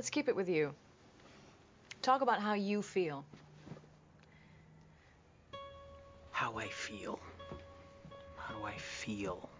Let's 0.00 0.08
keep 0.08 0.30
it 0.30 0.34
with 0.34 0.48
you. 0.48 0.74
Talk 2.00 2.22
about 2.22 2.40
how 2.40 2.54
you 2.54 2.80
feel. 2.80 3.22
How 6.30 6.56
I 6.56 6.68
feel. 6.68 7.20
How 8.38 8.54
do 8.54 8.64
I 8.64 8.78
feel? 8.78 9.50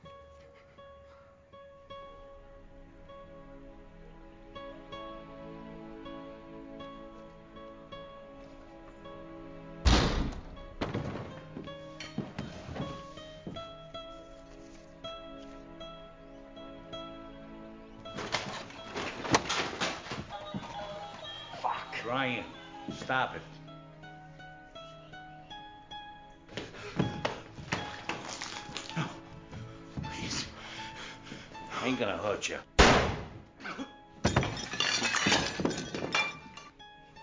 Hurt 32.20 32.48
you. 32.48 32.58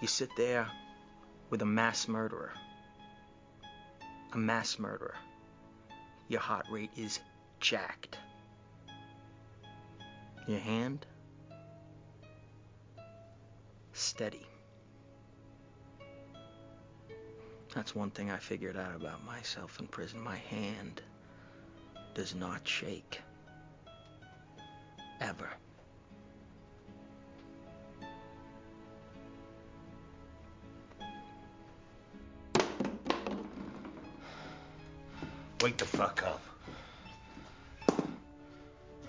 You 0.01 0.07
sit 0.07 0.29
there 0.37 0.67
with 1.49 1.61
a 1.61 1.65
mass 1.65 2.07
murderer. 2.07 2.51
A 4.33 4.37
mass 4.37 4.77
murderer. 4.77 5.15
Your 6.27 6.41
heart 6.41 6.65
rate 6.71 6.91
is 6.95 7.19
jacked. 7.59 8.17
Your 10.47 10.59
hand? 10.59 11.05
Steady. 13.93 14.45
That's 17.73 17.95
one 17.95 18.11
thing 18.11 18.31
I 18.31 18.37
figured 18.37 18.77
out 18.77 18.95
about 18.95 19.25
myself 19.25 19.79
in 19.79 19.87
prison. 19.87 20.19
My 20.19 20.37
hand 20.37 21.01
does 22.13 22.33
not 22.33 22.67
shake. 22.67 23.21
Ever. 25.27 25.49
Wake 35.61 35.75
the 35.77 35.85
fuck 35.85 36.23
up. 36.23 36.41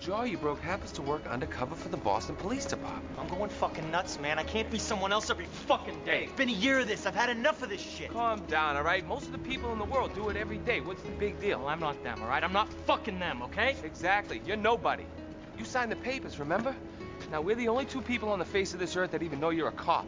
Joe, 0.01 0.23
you 0.23 0.37
broke 0.37 0.59
happens 0.59 0.91
to 0.93 1.01
work 1.01 1.25
undercover 1.27 1.75
for 1.75 1.87
the 1.87 1.97
Boston 1.97 2.35
Police 2.35 2.65
Department. 2.65 3.05
I'm 3.17 3.27
going 3.27 3.49
fucking 3.49 3.89
nuts, 3.91 4.19
man. 4.19 4.39
I 4.39 4.43
can't 4.43 4.69
be 4.69 4.79
someone 4.79 5.13
else 5.13 5.29
every 5.29 5.45
fucking 5.45 6.03
day. 6.03 6.23
It's 6.25 6.33
been 6.33 6.49
a 6.49 6.53
year 6.53 6.79
of 6.79 6.87
this. 6.87 7.05
I've 7.05 7.15
had 7.15 7.29
enough 7.29 7.61
of 7.61 7.69
this 7.69 7.81
shit. 7.81 8.11
Calm 8.11 8.45
down, 8.47 8.75
all 8.75 8.83
right? 8.83 9.07
Most 9.07 9.25
of 9.25 9.31
the 9.31 9.37
people 9.37 9.71
in 9.71 9.77
the 9.77 9.85
world 9.85 10.13
do 10.15 10.27
it 10.29 10.35
every 10.35 10.57
day. 10.57 10.81
What's 10.81 11.03
the 11.03 11.11
big 11.11 11.39
deal? 11.39 11.59
Well, 11.59 11.67
I'm 11.69 11.79
not 11.79 12.03
them, 12.03 12.21
all 12.21 12.27
right? 12.27 12.43
I'm 12.43 12.53
not 12.53 12.73
fucking 12.87 13.19
them, 13.19 13.41
okay? 13.43 13.75
Exactly. 13.83 14.41
You're 14.45 14.57
nobody. 14.57 15.05
You 15.59 15.65
signed 15.65 15.91
the 15.91 15.97
papers, 15.97 16.39
remember? 16.39 16.73
Now, 17.31 17.41
we're 17.41 17.55
the 17.55 17.67
only 17.67 17.83
two 17.83 18.01
people 18.01 18.29
on 18.29 18.39
the 18.39 18.45
face 18.45 18.73
of 18.73 18.79
this 18.79 18.95
earth 18.95 19.11
that 19.11 19.21
even 19.21 19.41
know 19.41 19.49
you're 19.49 19.67
a 19.67 19.73
cop. 19.73 20.07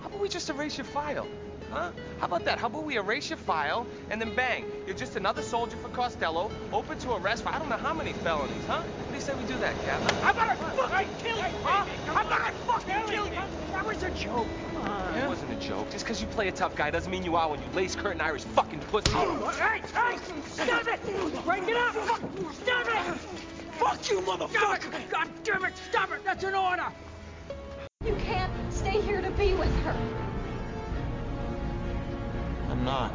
How 0.00 0.06
about 0.06 0.20
we 0.20 0.28
just 0.28 0.48
erase 0.48 0.78
your 0.78 0.84
file? 0.84 1.26
Huh? 1.72 1.90
How 2.20 2.26
about 2.26 2.44
that? 2.44 2.60
How 2.60 2.68
about 2.68 2.84
we 2.84 2.96
erase 2.96 3.30
your 3.30 3.36
file 3.36 3.84
and 4.10 4.20
then 4.20 4.32
bang, 4.36 4.64
you're 4.86 4.94
just 4.94 5.16
another 5.16 5.42
soldier 5.42 5.76
for 5.78 5.88
Costello, 5.88 6.52
open 6.72 6.98
to 7.00 7.14
arrest 7.14 7.42
for 7.42 7.48
I 7.48 7.58
don't 7.58 7.68
know 7.68 7.76
how 7.76 7.92
many 7.92 8.12
felonies, 8.12 8.64
huh? 8.68 8.82
What 8.82 9.08
do 9.08 9.14
you 9.14 9.20
say 9.20 9.34
we 9.34 9.44
do 9.44 9.58
that, 9.58 9.74
Captain? 9.84 10.16
I'm 10.22 10.36
gonna 10.36 10.54
fucking 10.54 11.08
kill 11.18 11.36
you, 11.36 11.42
huh? 11.64 11.86
I'm 12.10 12.28
gonna 12.28 12.52
fucking 12.52 13.12
kill 13.12 13.26
you. 13.26 13.40
That 13.72 13.86
was 13.86 14.02
a 14.04 14.10
joke. 14.10 14.46
Come 14.74 14.82
on. 14.82 15.14
It 15.16 15.26
wasn't 15.26 15.52
a 15.52 15.56
joke. 15.56 15.90
Just 15.90 16.04
because 16.04 16.20
you 16.20 16.28
play 16.28 16.46
a 16.46 16.52
tough 16.52 16.76
guy 16.76 16.92
doesn't 16.92 17.10
mean 17.10 17.24
you 17.24 17.34
are 17.34 17.50
when 17.50 17.60
you 17.60 17.66
lace 17.74 17.96
curtain 17.96 18.20
Irish 18.20 18.42
fucking 18.42 18.80
pussy. 18.80 19.10
Hey, 19.10 19.80
hey, 19.80 20.18
stop 20.46 20.86
it! 20.86 21.44
Break 21.44 21.66
it 21.66 21.76
up! 21.76 21.94
Stop 21.94 23.16
it! 23.16 23.53
Fuck 23.78 24.10
you, 24.10 24.20
motherfucker! 24.20 25.10
God 25.10 25.28
damn 25.42 25.64
it! 25.64 25.76
Stop 25.90 26.12
it! 26.12 26.24
That's 26.24 26.44
an 26.44 26.54
order! 26.54 26.86
You 28.04 28.14
can't 28.16 28.52
stay 28.72 29.00
here 29.00 29.20
to 29.20 29.30
be 29.30 29.54
with 29.54 29.74
her. 29.84 29.96
I'm 32.70 32.84
not. 32.84 33.12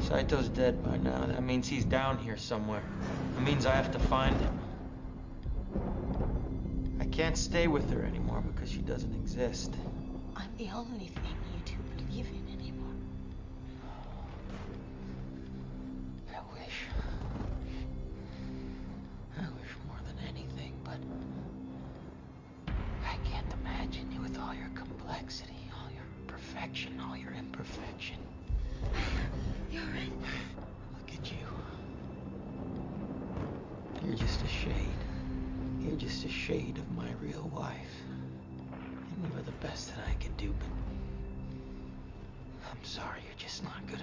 Saito's 0.00 0.48
dead 0.48 0.82
by 0.84 0.96
now. 0.98 1.26
That 1.26 1.42
means 1.42 1.68
he's 1.68 1.84
down 1.84 2.18
here 2.18 2.36
somewhere. 2.36 2.82
That 3.34 3.42
means 3.42 3.66
I 3.66 3.74
have 3.74 3.90
to 3.92 3.98
find 3.98 4.36
him. 4.36 4.58
I 7.00 7.04
can't 7.06 7.36
stay 7.36 7.66
with 7.66 7.90
her 7.92 8.04
anymore 8.04 8.42
because 8.54 8.70
she 8.70 8.78
doesn't 8.78 9.14
exist. 9.14 9.74
I'm 10.36 10.50
the 10.56 10.70
only 10.70 11.08
thing 11.08 11.47
with 24.28 24.38
all 24.40 24.54
your 24.54 24.68
complexity, 24.74 25.70
all 25.72 25.90
your 25.92 26.04
perfection, 26.26 27.00
all 27.00 27.16
your 27.16 27.32
imperfection. 27.32 28.16
You're 29.70 29.82
right. 29.84 30.12
Look 30.92 31.14
at 31.14 31.30
you. 31.30 31.38
You're 34.02 34.16
just 34.16 34.42
a 34.42 34.48
shade. 34.48 35.04
You're 35.80 35.96
just 35.96 36.24
a 36.24 36.28
shade 36.28 36.78
of 36.78 36.90
my 36.96 37.10
real 37.22 37.50
wife. 37.54 38.02
And 38.08 39.24
you 39.24 39.32
were 39.34 39.42
the 39.42 39.66
best 39.66 39.94
that 39.94 40.04
I 40.08 40.14
could 40.22 40.36
do, 40.36 40.54
but 40.58 40.68
I'm 42.70 42.84
sorry, 42.84 43.20
you're 43.24 43.38
just 43.38 43.64
not 43.64 43.86
good 43.86 44.02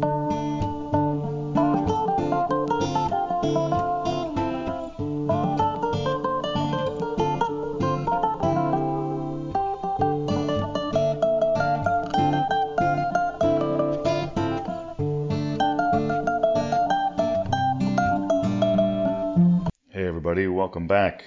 enough. 0.00 0.75
Everybody, 20.36 20.54
welcome 20.54 20.86
back. 20.86 21.24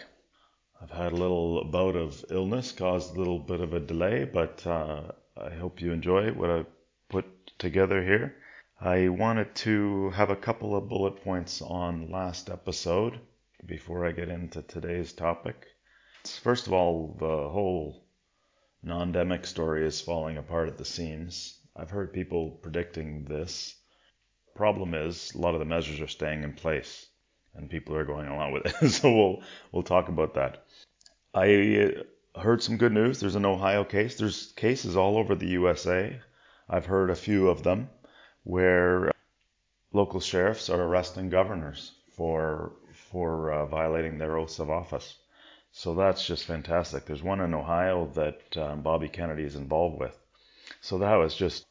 I've 0.80 0.92
had 0.92 1.14
a 1.14 1.16
little 1.16 1.64
bout 1.64 1.96
of 1.96 2.24
illness, 2.30 2.72
caused 2.72 3.16
a 3.16 3.18
little 3.18 3.40
bit 3.40 3.60
of 3.60 3.74
a 3.74 3.80
delay, 3.80 4.24
but 4.24 4.68
uh, 4.68 5.02
I 5.36 5.50
hope 5.50 5.82
you 5.82 5.92
enjoy 5.92 6.32
what 6.32 6.52
I 6.52 6.66
put 7.10 7.26
together 7.58 8.04
here. 8.04 8.36
I 8.80 9.10
wanted 9.10 9.56
to 9.66 10.12
have 10.12 10.30
a 10.30 10.36
couple 10.36 10.76
of 10.76 10.90
bullet 10.90 11.24
points 11.24 11.60
on 11.60 12.12
last 12.12 12.52
episode 12.52 13.20
before 13.66 14.06
I 14.06 14.12
get 14.12 14.30
into 14.30 14.62
today's 14.62 15.12
topic. 15.12 15.66
First 16.44 16.68
of 16.68 16.74
all, 16.74 17.18
the 17.18 17.50
whole 17.50 18.06
non-demic 18.84 19.48
story 19.48 19.88
is 19.88 20.00
falling 20.00 20.38
apart 20.38 20.68
at 20.70 20.78
the 20.78 20.86
seams. 20.86 21.58
I've 21.76 21.90
heard 21.90 22.14
people 22.14 22.52
predicting 22.62 23.26
this. 23.26 23.76
Problem 24.54 24.94
is, 24.94 25.34
a 25.34 25.40
lot 25.40 25.56
of 25.56 25.60
the 25.60 25.66
measures 25.66 26.00
are 26.00 26.08
staying 26.08 26.44
in 26.44 26.54
place 26.54 27.09
and 27.56 27.70
people 27.70 27.96
are 27.96 28.06
going 28.06 28.28
along 28.28 28.54
with 28.54 28.66
it. 28.66 28.90
so 28.92 29.14
we'll 29.14 29.44
we'll 29.72 29.84
talk 29.84 30.10
about 30.10 30.36
that. 30.36 30.66
I 31.34 31.96
heard 32.36 32.64
some 32.64 32.78
good 32.78 32.94
news. 32.94 33.20
There's 33.20 33.36
an 33.36 33.46
Ohio 33.46 33.84
case. 33.84 34.18
There's 34.18 34.52
cases 34.54 34.96
all 34.96 35.18
over 35.18 35.36
the 35.36 35.48
USA. 35.48 36.20
I've 36.70 36.86
heard 36.86 37.10
a 37.10 37.16
few 37.16 37.50
of 37.50 37.64
them 37.64 37.90
where 38.44 39.12
local 39.92 40.20
sheriffs 40.20 40.70
are 40.70 40.82
arresting 40.82 41.30
governors 41.30 41.92
for 42.16 42.74
for 43.12 43.52
uh, 43.52 43.66
violating 43.66 44.18
their 44.18 44.38
oaths 44.38 44.60
of 44.60 44.70
office. 44.70 45.18
So 45.72 45.96
that's 45.96 46.26
just 46.26 46.46
fantastic. 46.46 47.06
There's 47.06 47.24
one 47.24 47.42
in 47.42 47.54
Ohio 47.54 48.10
that 48.16 48.58
um, 48.58 48.82
Bobby 48.82 49.08
Kennedy 49.08 49.44
is 49.44 49.56
involved 49.56 50.00
with. 50.00 50.18
So 50.82 50.98
that 51.00 51.16
was 51.16 51.36
just 51.36 51.66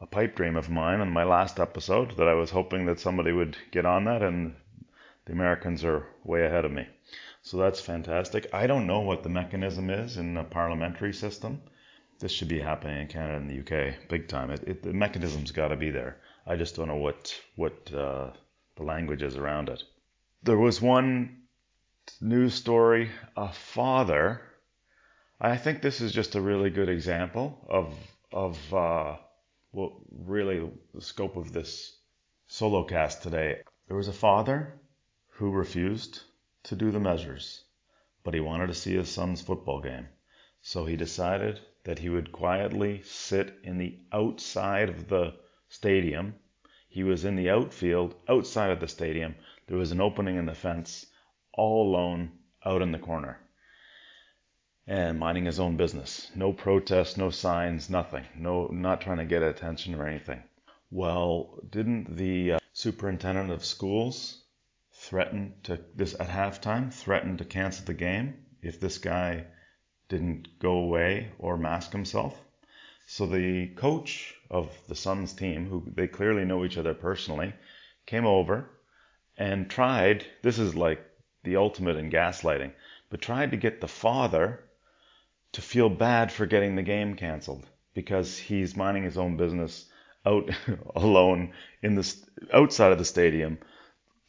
a 0.00 0.06
pipe 0.06 0.34
dream 0.36 0.56
of 0.56 0.70
mine 0.70 1.00
in 1.00 1.10
my 1.10 1.24
last 1.24 1.60
episode 1.60 2.16
that 2.16 2.28
I 2.28 2.34
was 2.34 2.50
hoping 2.50 2.86
that 2.86 3.00
somebody 3.00 3.32
would 3.32 3.56
get 3.70 3.86
on 3.86 4.04
that 4.04 4.22
and 4.22 4.54
the 5.24 5.32
Americans 5.32 5.84
are 5.84 6.06
way 6.24 6.44
ahead 6.44 6.64
of 6.64 6.72
me. 6.72 6.86
So 7.42 7.56
that's 7.56 7.80
fantastic. 7.80 8.48
I 8.52 8.66
don't 8.66 8.86
know 8.86 9.00
what 9.00 9.22
the 9.22 9.28
mechanism 9.28 9.90
is 9.90 10.16
in 10.16 10.34
the 10.34 10.44
parliamentary 10.44 11.12
system. 11.12 11.60
This 12.18 12.32
should 12.32 12.48
be 12.48 12.60
happening 12.60 13.00
in 13.00 13.08
Canada 13.08 13.36
and 13.36 13.50
the 13.50 13.60
UK 13.60 14.08
big 14.08 14.28
time. 14.28 14.50
It, 14.50 14.62
it, 14.66 14.82
the 14.82 14.92
mechanism's 14.92 15.50
got 15.50 15.68
to 15.68 15.76
be 15.76 15.90
there. 15.90 16.18
I 16.46 16.56
just 16.56 16.76
don't 16.76 16.88
know 16.88 16.96
what 16.96 17.34
what 17.56 17.92
uh, 17.92 18.30
the 18.76 18.82
language 18.82 19.22
is 19.22 19.36
around 19.36 19.68
it. 19.68 19.82
There 20.42 20.58
was 20.58 20.80
one 20.80 21.42
news 22.20 22.54
story. 22.54 23.10
A 23.36 23.52
father. 23.52 24.40
I 25.40 25.56
think 25.56 25.82
this 25.82 26.00
is 26.00 26.12
just 26.12 26.36
a 26.36 26.40
really 26.40 26.70
good 26.70 26.88
example 26.88 27.58
of 27.68 27.94
of 28.32 28.74
uh, 28.74 29.16
what 29.72 29.92
really 30.10 30.70
the 30.94 31.00
scope 31.00 31.36
of 31.36 31.52
this 31.52 31.96
solo 32.46 32.84
cast 32.84 33.22
today. 33.22 33.62
There 33.88 33.96
was 33.96 34.08
a 34.08 34.12
father 34.12 34.78
who 35.36 35.50
refused 35.50 36.22
to 36.62 36.76
do 36.76 36.90
the 36.90 37.00
measures, 37.00 37.64
but 38.22 38.34
he 38.34 38.40
wanted 38.40 38.66
to 38.66 38.74
see 38.74 38.94
his 38.94 39.08
son's 39.08 39.40
football 39.40 39.80
game. 39.80 40.06
So 40.60 40.84
he 40.84 40.94
decided 40.94 41.58
that 41.84 41.98
he 41.98 42.10
would 42.10 42.32
quietly 42.32 43.02
sit 43.02 43.58
in 43.64 43.78
the 43.78 43.98
outside 44.12 44.88
of 44.90 45.08
the 45.08 45.34
stadium. 45.68 46.34
He 46.88 47.02
was 47.02 47.24
in 47.24 47.34
the 47.36 47.48
outfield, 47.48 48.14
outside 48.28 48.70
of 48.70 48.80
the 48.80 48.86
stadium. 48.86 49.34
There 49.66 49.78
was 49.78 49.90
an 49.90 50.00
opening 50.02 50.36
in 50.36 50.44
the 50.46 50.54
fence, 50.54 51.06
all 51.54 51.88
alone, 51.88 52.32
out 52.64 52.82
in 52.82 52.92
the 52.92 52.98
corner, 52.98 53.40
and 54.86 55.18
minding 55.18 55.46
his 55.46 55.58
own 55.58 55.76
business. 55.76 56.30
No 56.34 56.52
protest, 56.52 57.16
no 57.16 57.30
signs, 57.30 57.88
nothing. 57.88 58.26
No, 58.36 58.66
not 58.66 59.00
trying 59.00 59.18
to 59.18 59.24
get 59.24 59.42
attention 59.42 59.94
or 59.94 60.06
anything. 60.06 60.42
Well, 60.90 61.58
didn't 61.70 62.16
the 62.16 62.52
uh, 62.52 62.58
superintendent 62.74 63.50
of 63.50 63.64
schools 63.64 64.41
threaten 65.02 65.52
to 65.64 65.80
this 65.96 66.14
at 66.20 66.28
halftime 66.28 66.92
threaten 66.92 67.36
to 67.36 67.44
cancel 67.44 67.84
the 67.84 67.92
game 67.94 68.34
if 68.62 68.78
this 68.78 68.98
guy 68.98 69.44
didn't 70.08 70.46
go 70.60 70.74
away 70.74 71.28
or 71.38 71.56
mask 71.56 71.90
himself? 71.90 72.40
So 73.06 73.26
the 73.26 73.66
coach 73.74 74.34
of 74.48 74.70
the 74.86 74.94
son's 74.94 75.32
team, 75.32 75.66
who 75.66 75.84
they 75.92 76.06
clearly 76.06 76.44
know 76.44 76.64
each 76.64 76.78
other 76.78 76.94
personally, 76.94 77.52
came 78.06 78.24
over 78.24 78.70
and 79.36 79.68
tried. 79.68 80.24
This 80.42 80.60
is 80.60 80.76
like 80.76 81.04
the 81.42 81.56
ultimate 81.56 81.96
in 81.96 82.08
gaslighting, 82.08 82.72
but 83.10 83.20
tried 83.20 83.50
to 83.50 83.56
get 83.56 83.80
the 83.80 83.88
father 83.88 84.62
to 85.50 85.60
feel 85.60 85.88
bad 85.88 86.30
for 86.30 86.46
getting 86.46 86.76
the 86.76 86.82
game 86.82 87.16
canceled 87.16 87.66
because 87.92 88.38
he's 88.38 88.76
minding 88.76 89.02
his 89.02 89.18
own 89.18 89.36
business 89.36 89.90
out 90.24 90.48
alone 90.94 91.52
in 91.82 91.96
the 91.96 92.16
outside 92.52 92.92
of 92.92 92.98
the 92.98 93.04
stadium 93.04 93.58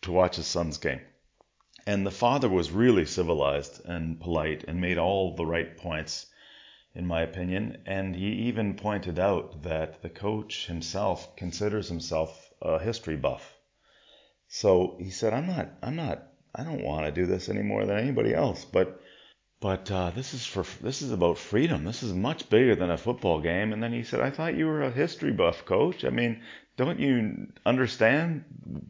to 0.04 0.12
watch 0.12 0.36
his 0.38 0.48
son's 0.48 0.78
game. 0.78 1.02
And 1.86 2.06
the 2.06 2.12
father 2.12 2.48
was 2.48 2.72
really 2.72 3.06
civilized 3.06 3.84
and 3.86 4.20
polite 4.20 4.64
and 4.68 4.80
made 4.80 4.98
all 4.98 5.36
the 5.36 5.46
right 5.46 5.76
points, 5.78 6.28
in 6.96 7.06
my 7.06 7.22
opinion. 7.22 7.84
And 7.86 8.16
he 8.16 8.48
even 8.48 8.76
pointed 8.76 9.20
out 9.20 9.64
that 9.64 10.02
the 10.02 10.10
coach 10.10 10.68
himself 10.68 11.36
considers 11.36 11.90
himself 11.90 12.52
a 12.62 12.80
history 12.80 13.18
buff. 13.18 13.58
So 14.48 14.98
he 15.00 15.10
said, 15.10 15.34
"I'm 15.34 15.48
not, 15.48 15.72
I'm 15.82 15.96
not, 15.96 16.28
I 16.56 16.64
don't 16.64 16.84
want 16.84 17.06
to 17.06 17.12
do 17.12 17.26
this 17.26 17.50
any 17.50 17.64
more 17.64 17.86
than 17.86 17.98
anybody 17.98 18.34
else, 18.34 18.64
but." 18.66 19.02
But 19.64 19.90
uh, 19.90 20.10
this 20.10 20.34
is 20.34 20.46
for 20.46 20.66
this 20.82 21.02
is 21.02 21.14
about 21.14 21.38
freedom. 21.38 21.86
This 21.86 22.04
is 22.04 22.12
much 22.12 22.50
bigger 22.50 22.76
than 22.76 22.92
a 22.92 22.98
football 22.98 23.40
game. 23.40 23.72
And 23.72 23.82
then 23.82 23.94
he 23.94 24.04
said, 24.04 24.20
"I 24.20 24.30
thought 24.30 24.58
you 24.58 24.68
were 24.68 24.82
a 24.82 24.92
history 24.92 25.32
buff, 25.32 25.64
coach. 25.64 26.04
I 26.04 26.10
mean, 26.10 26.42
don't 26.76 27.00
you 27.00 27.48
understand 27.66 28.44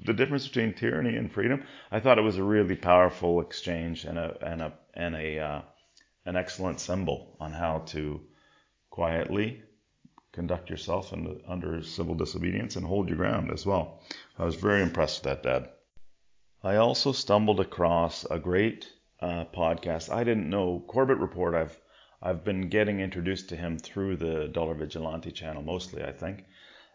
the 0.04 0.14
difference 0.14 0.48
between 0.48 0.74
tyranny 0.74 1.16
and 1.16 1.32
freedom?" 1.32 1.64
I 1.92 2.00
thought 2.00 2.18
it 2.18 2.24
was 2.24 2.40
a 2.40 2.44
really 2.44 2.76
powerful 2.76 3.40
exchange 3.40 4.04
and 4.04 4.18
a 4.18 4.36
and 4.44 4.64
a 4.64 4.74
and 4.96 5.16
a 5.16 5.38
uh, 5.38 5.62
an 6.26 6.38
excellent 6.38 6.80
symbol 6.80 7.38
on 7.40 7.54
how 7.54 7.84
to 7.94 8.22
quietly 8.90 9.62
conduct 10.32 10.72
yourself 10.72 11.14
in, 11.14 11.40
under 11.48 11.84
civil 11.84 12.16
disobedience 12.16 12.78
and 12.78 12.88
hold 12.88 13.10
your 13.10 13.18
ground 13.18 13.52
as 13.52 13.64
well. 13.64 14.02
I 14.40 14.44
was 14.44 14.56
very 14.56 14.82
impressed 14.82 15.24
with 15.24 15.44
that, 15.44 15.44
Dad. 15.44 15.70
I 16.64 16.78
also 16.78 17.12
stumbled 17.12 17.60
across 17.60 18.26
a 18.26 18.40
great 18.40 18.92
uh, 19.24 19.46
podcast. 19.46 20.14
I 20.14 20.26
didn't 20.26 20.50
know 20.50 20.84
Corbett 20.86 21.18
Report. 21.18 21.56
I've 21.56 21.80
I've 22.22 22.44
been 22.44 22.68
getting 22.70 23.00
introduced 23.00 23.50
to 23.50 23.56
him 23.56 23.78
through 23.80 24.18
the 24.18 24.50
Dollar 24.50 24.76
Vigilante 24.76 25.32
channel 25.32 25.62
mostly, 25.62 26.04
I 26.04 26.12
think, 26.12 26.46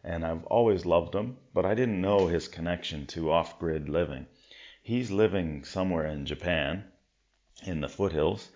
and 0.05 0.25
I've 0.25 0.45
always 0.45 0.87
loved 0.87 1.15
him, 1.15 1.39
but 1.55 1.65
I 1.65 1.75
didn't 1.75 2.01
know 2.01 2.27
his 2.27 2.49
connection 2.49 3.07
to 3.09 3.31
off-grid 3.31 3.89
living. 3.89 4.27
He's 4.83 5.11
living 5.11 5.65
somewhere 5.65 6.07
in 6.07 6.27
Japan, 6.27 6.85
in 7.65 7.81
the 7.81 7.89
foothills, 7.89 8.51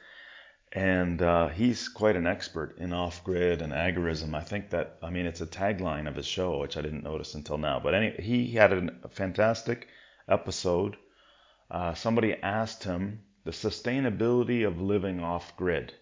and 0.72 1.20
uh, 1.20 1.48
he's 1.48 1.88
quite 1.88 2.16
an 2.16 2.26
expert 2.26 2.76
in 2.78 2.92
off-grid 2.92 3.62
and 3.62 3.72
agorism. 3.72 4.34
I 4.34 4.42
think 4.42 4.70
that 4.70 4.98
I 5.02 5.08
mean 5.08 5.24
it's 5.24 5.40
a 5.40 5.46
tagline 5.46 6.08
of 6.08 6.16
his 6.16 6.26
show, 6.26 6.58
which 6.58 6.76
I 6.76 6.82
didn't 6.82 7.04
notice 7.04 7.34
until 7.34 7.56
now. 7.56 7.80
But 7.80 7.94
anyway, 7.94 8.20
he 8.20 8.52
had 8.52 8.72
a 8.72 9.08
fantastic 9.08 9.88
episode. 10.28 10.96
Uh, 11.70 11.94
somebody 11.94 12.34
asked 12.34 12.84
him 12.84 13.20
the 13.44 13.50
sustainability 13.50 14.66
of 14.66 14.80
living 14.80 15.20
off 15.20 15.56
grid. 15.56 15.92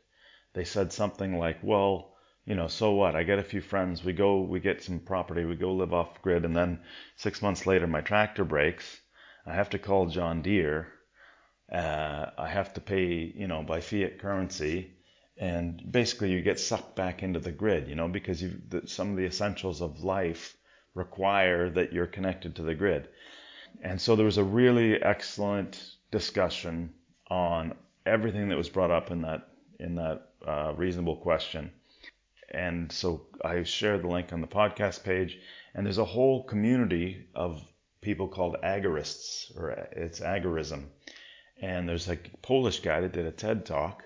They 0.53 0.65
said 0.65 0.93
something 0.93 1.39
like, 1.39 1.59
well, 1.63 2.15
you 2.45 2.55
know, 2.55 2.69
so 2.69 2.93
what? 2.93 3.15
I 3.15 3.23
get 3.23 3.39
a 3.39 3.45
few 3.45 3.61
friends, 3.61 4.05
we 4.05 4.13
go, 4.13 4.43
we 4.43 4.61
get 4.61 4.83
some 4.83 4.99
property, 4.99 5.45
we 5.45 5.57
go 5.57 5.73
live 5.73 5.93
off 5.93 6.21
grid, 6.23 6.45
and 6.45 6.57
then 6.57 6.81
six 7.17 7.41
months 7.41 7.67
later, 7.67 7.87
my 7.87 8.01
tractor 8.01 8.45
breaks. 8.45 9.01
I 9.47 9.55
have 9.55 9.71
to 9.71 9.79
call 9.79 10.07
John 10.07 10.43
Deere. 10.43 10.89
Uh, 11.73 12.27
I 12.37 12.49
have 12.49 12.75
to 12.75 12.81
pay, 12.81 13.33
you 13.35 13.47
know, 13.47 13.63
by 13.63 13.81
fiat 13.81 14.19
currency. 14.19 14.97
And 15.39 15.81
basically, 15.91 16.33
you 16.33 16.43
get 16.43 16.59
sucked 16.59 16.97
back 16.97 17.23
into 17.23 17.41
the 17.41 17.53
grid, 17.53 17.89
you 17.89 17.95
know, 17.95 18.09
because 18.09 18.43
you 18.43 18.61
some 18.87 19.13
of 19.13 19.17
the 19.17 19.25
essentials 19.25 19.81
of 19.81 20.01
life 20.05 20.57
require 20.95 21.71
that 21.71 21.93
you're 21.93 22.07
connected 22.07 22.57
to 22.57 22.63
the 22.63 22.75
grid. 22.75 23.09
And 23.81 24.01
so 24.01 24.17
there 24.17 24.27
was 24.27 24.39
a 24.39 24.45
really 24.45 25.01
excellent 25.03 25.83
discussion 26.11 26.93
on 27.31 27.75
everything 28.05 28.49
that 28.49 28.59
was 28.59 28.69
brought 28.69 28.91
up 28.91 29.11
in 29.11 29.23
that 29.23 29.49
in 29.79 29.95
that 29.95 30.29
uh, 30.47 30.73
reasonable 30.77 31.17
question. 31.17 31.71
And 32.51 32.91
so 32.91 33.23
I 33.45 33.63
shared 33.63 34.03
the 34.03 34.09
link 34.09 34.33
on 34.33 34.41
the 34.41 34.47
podcast 34.47 35.05
page, 35.05 35.39
and 35.75 35.87
there's 35.87 35.99
a 35.99 36.05
whole 36.05 36.43
community 36.43 37.29
of 37.35 37.63
people 38.01 38.29
called 38.29 38.57
agorists, 38.65 39.57
or 39.57 39.71
it's 39.93 40.21
agorism. 40.21 40.87
And 41.63 41.89
there's 41.89 42.09
a 42.09 42.17
Polish 42.43 42.81
guy 42.81 43.01
that 43.01 43.13
did 43.13 43.27
a 43.27 43.31
TED 43.31 43.65
talk. 43.65 44.03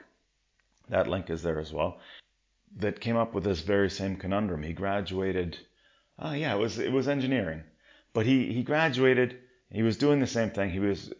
That 0.91 1.09
link 1.09 1.31
is 1.31 1.43
there 1.43 1.59
as 1.59 1.73
well. 1.73 1.99
That 2.77 3.01
came 3.01 3.17
up 3.17 3.35
with 3.35 3.45
this 3.45 3.61
very 3.61 3.89
same 3.89 4.17
conundrum. 4.17 4.63
He 4.63 4.73
graduated. 4.73 5.57
Oh 6.19 6.33
yeah, 6.33 6.55
it 6.55 6.59
was 6.59 6.79
it 6.79 6.93
was 6.93 7.09
engineering, 7.09 7.63
but 8.13 8.27
he 8.27 8.53
he 8.53 8.63
graduated 8.63 9.39
he 9.75 9.83
was 9.83 9.97
doing 9.97 10.21
the 10.21 10.27
same 10.27 10.51
thing. 10.51 10.71
He 10.71 10.79
was 10.79 11.13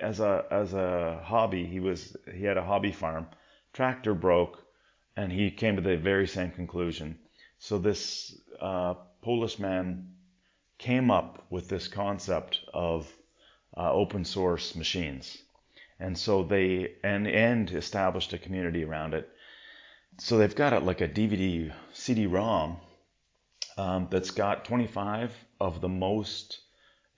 as 0.00 0.20
a 0.20 0.44
as 0.50 0.72
a 0.74 1.20
hobby. 1.24 1.66
He 1.66 1.80
was 1.80 2.16
he 2.34 2.44
had 2.44 2.56
a 2.56 2.64
hobby 2.64 2.92
farm. 2.92 3.26
Tractor 3.72 4.14
broke, 4.14 4.62
and 5.16 5.32
he 5.32 5.50
came 5.50 5.76
to 5.76 5.82
the 5.82 5.96
very 5.96 6.26
same 6.26 6.50
conclusion. 6.50 7.18
So 7.58 7.78
this 7.78 8.38
uh, 8.60 8.94
Polish 9.22 9.58
man 9.58 10.14
came 10.78 11.10
up 11.10 11.46
with 11.50 11.68
this 11.68 11.88
concept 11.88 12.60
of 12.74 13.10
uh, 13.76 13.92
open 13.92 14.24
source 14.24 14.74
machines, 14.74 15.38
and 15.98 16.16
so 16.16 16.42
they 16.42 16.94
and 17.02 17.26
and 17.26 17.70
established 17.70 18.32
a 18.32 18.38
community 18.38 18.84
around 18.84 19.14
it. 19.14 19.28
So 20.18 20.36
they've 20.36 20.54
got 20.54 20.74
it 20.74 20.82
like 20.82 21.00
a 21.00 21.08
DVD 21.08 21.72
CD-ROM 21.94 22.76
um, 23.78 24.08
that's 24.10 24.30
got 24.30 24.66
25 24.66 25.32
of 25.58 25.80
the 25.80 25.88
most 25.88 26.60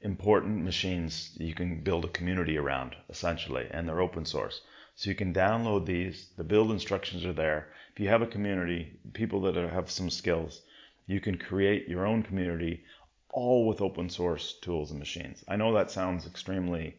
important 0.04 0.62
machines 0.62 1.32
you 1.34 1.54
can 1.54 1.80
build 1.80 2.04
a 2.04 2.08
community 2.08 2.56
around, 2.58 2.94
essentially, 3.08 3.66
and 3.70 3.88
they're 3.88 4.02
open 4.02 4.25
source. 4.25 4.61
So 4.94 5.11
you 5.11 5.16
can 5.16 5.34
download 5.34 5.87
these. 5.87 6.28
The 6.37 6.44
build 6.44 6.70
instructions 6.70 7.25
are 7.25 7.32
there. 7.32 7.73
If 7.94 8.00
you 8.00 8.08
have 8.08 8.23
a 8.23 8.26
community, 8.26 9.00
people 9.14 9.40
that 9.42 9.56
have 9.56 9.90
some 9.90 10.11
skills, 10.11 10.61
you 11.06 11.20
can 11.20 11.38
create 11.38 11.88
your 11.88 12.06
own 12.06 12.23
community 12.23 12.84
all 13.30 13.66
with 13.66 13.80
open 13.80 14.08
source 14.08 14.54
tools 14.61 14.90
and 14.90 15.00
machines. 15.00 15.42
I 15.49 15.56
know 15.56 15.73
that 15.75 15.90
sounds 15.90 16.26
extremely 16.26 16.96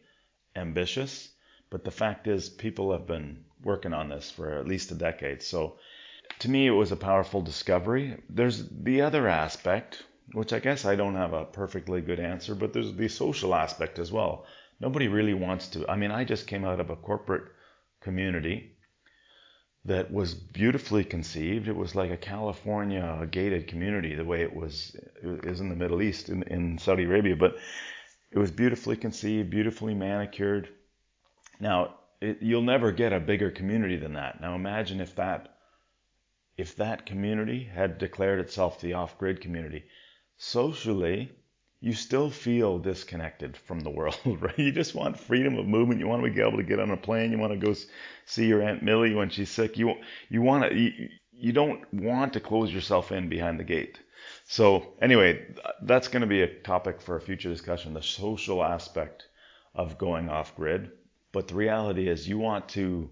ambitious, 0.54 1.30
but 1.70 1.84
the 1.84 1.90
fact 1.90 2.26
is 2.26 2.50
people 2.50 2.92
have 2.92 3.06
been 3.06 3.44
working 3.62 3.94
on 3.94 4.10
this 4.10 4.30
for 4.30 4.58
at 4.58 4.68
least 4.68 4.90
a 4.90 4.94
decade. 4.94 5.42
So 5.42 5.78
to 6.40 6.50
me, 6.50 6.66
it 6.66 6.70
was 6.72 6.92
a 6.92 6.96
powerful 6.96 7.40
discovery. 7.40 8.16
There's 8.28 8.68
the 8.68 9.00
other 9.00 9.28
aspect, 9.28 10.04
which 10.32 10.52
I 10.52 10.58
guess 10.58 10.84
I 10.84 10.96
don't 10.96 11.14
have 11.14 11.32
a 11.32 11.44
perfectly 11.44 12.00
good 12.00 12.20
answer, 12.20 12.54
but 12.54 12.72
there's 12.72 12.92
the 12.92 13.08
social 13.08 13.54
aspect 13.54 13.98
as 13.98 14.10
well. 14.10 14.44
Nobody 14.80 15.08
really 15.08 15.34
wants 15.34 15.68
to. 15.68 15.88
I 15.88 15.96
mean, 15.96 16.10
I 16.10 16.24
just 16.24 16.46
came 16.46 16.64
out 16.64 16.80
of 16.80 16.90
a 16.90 16.96
corporate 16.96 17.44
community 18.00 18.76
that 19.84 20.12
was 20.12 20.34
beautifully 20.34 21.04
conceived. 21.04 21.68
It 21.68 21.76
was 21.76 21.94
like 21.94 22.10
a 22.10 22.16
California 22.16 23.26
gated 23.30 23.68
community, 23.68 24.14
the 24.14 24.24
way 24.24 24.42
it 24.42 24.54
was 24.54 24.96
is 25.22 25.60
in 25.60 25.68
the 25.68 25.76
Middle 25.76 26.02
East, 26.02 26.28
in, 26.28 26.42
in 26.44 26.78
Saudi 26.78 27.04
Arabia. 27.04 27.36
But 27.36 27.56
it 28.32 28.38
was 28.38 28.50
beautifully 28.50 28.96
conceived, 28.96 29.48
beautifully 29.48 29.94
manicured. 29.94 30.68
Now, 31.60 31.94
it, 32.20 32.38
you'll 32.42 32.62
never 32.62 32.92
get 32.92 33.12
a 33.12 33.20
bigger 33.20 33.50
community 33.50 33.96
than 33.96 34.14
that. 34.14 34.40
Now, 34.40 34.54
imagine 34.54 35.00
if 35.00 35.14
that 35.16 35.52
if 36.56 36.76
that 36.76 37.06
community 37.06 37.64
had 37.64 37.98
declared 37.98 38.40
itself 38.40 38.80
the 38.80 38.94
off-grid 38.94 39.40
community 39.42 39.84
socially, 40.36 41.32
you 41.80 41.92
still 41.92 42.30
feel 42.30 42.78
disconnected 42.78 43.56
from 43.56 43.80
the 43.80 43.90
world, 43.90 44.18
right? 44.24 44.58
You 44.58 44.72
just 44.72 44.94
want 44.94 45.18
freedom 45.18 45.58
of 45.58 45.66
movement. 45.66 46.00
You 46.00 46.08
want 46.08 46.24
to 46.24 46.30
be 46.30 46.40
able 46.40 46.56
to 46.56 46.62
get 46.62 46.80
on 46.80 46.90
a 46.90 46.96
plane. 46.96 47.32
You 47.32 47.38
want 47.38 47.52
to 47.52 47.66
go 47.66 47.74
see 48.24 48.46
your 48.46 48.62
aunt 48.62 48.82
Millie 48.82 49.14
when 49.14 49.30
she's 49.30 49.50
sick. 49.50 49.76
You 49.76 49.94
you 50.28 50.42
want 50.42 50.70
to 50.70 50.76
you, 50.76 51.08
you 51.32 51.52
don't 51.52 51.82
want 51.92 52.32
to 52.32 52.40
close 52.40 52.72
yourself 52.72 53.12
in 53.12 53.28
behind 53.28 53.60
the 53.60 53.64
gate. 53.64 53.98
So 54.44 54.94
anyway, 55.00 55.54
that's 55.82 56.08
going 56.08 56.22
to 56.22 56.26
be 56.26 56.42
a 56.42 56.60
topic 56.62 57.00
for 57.00 57.16
a 57.16 57.20
future 57.20 57.50
discussion, 57.50 57.94
the 57.94 58.02
social 58.02 58.64
aspect 58.64 59.26
of 59.74 59.98
going 59.98 60.28
off 60.28 60.56
grid. 60.56 60.90
But 61.32 61.48
the 61.48 61.54
reality 61.54 62.08
is 62.08 62.28
you 62.28 62.38
want 62.38 62.68
to 62.70 63.10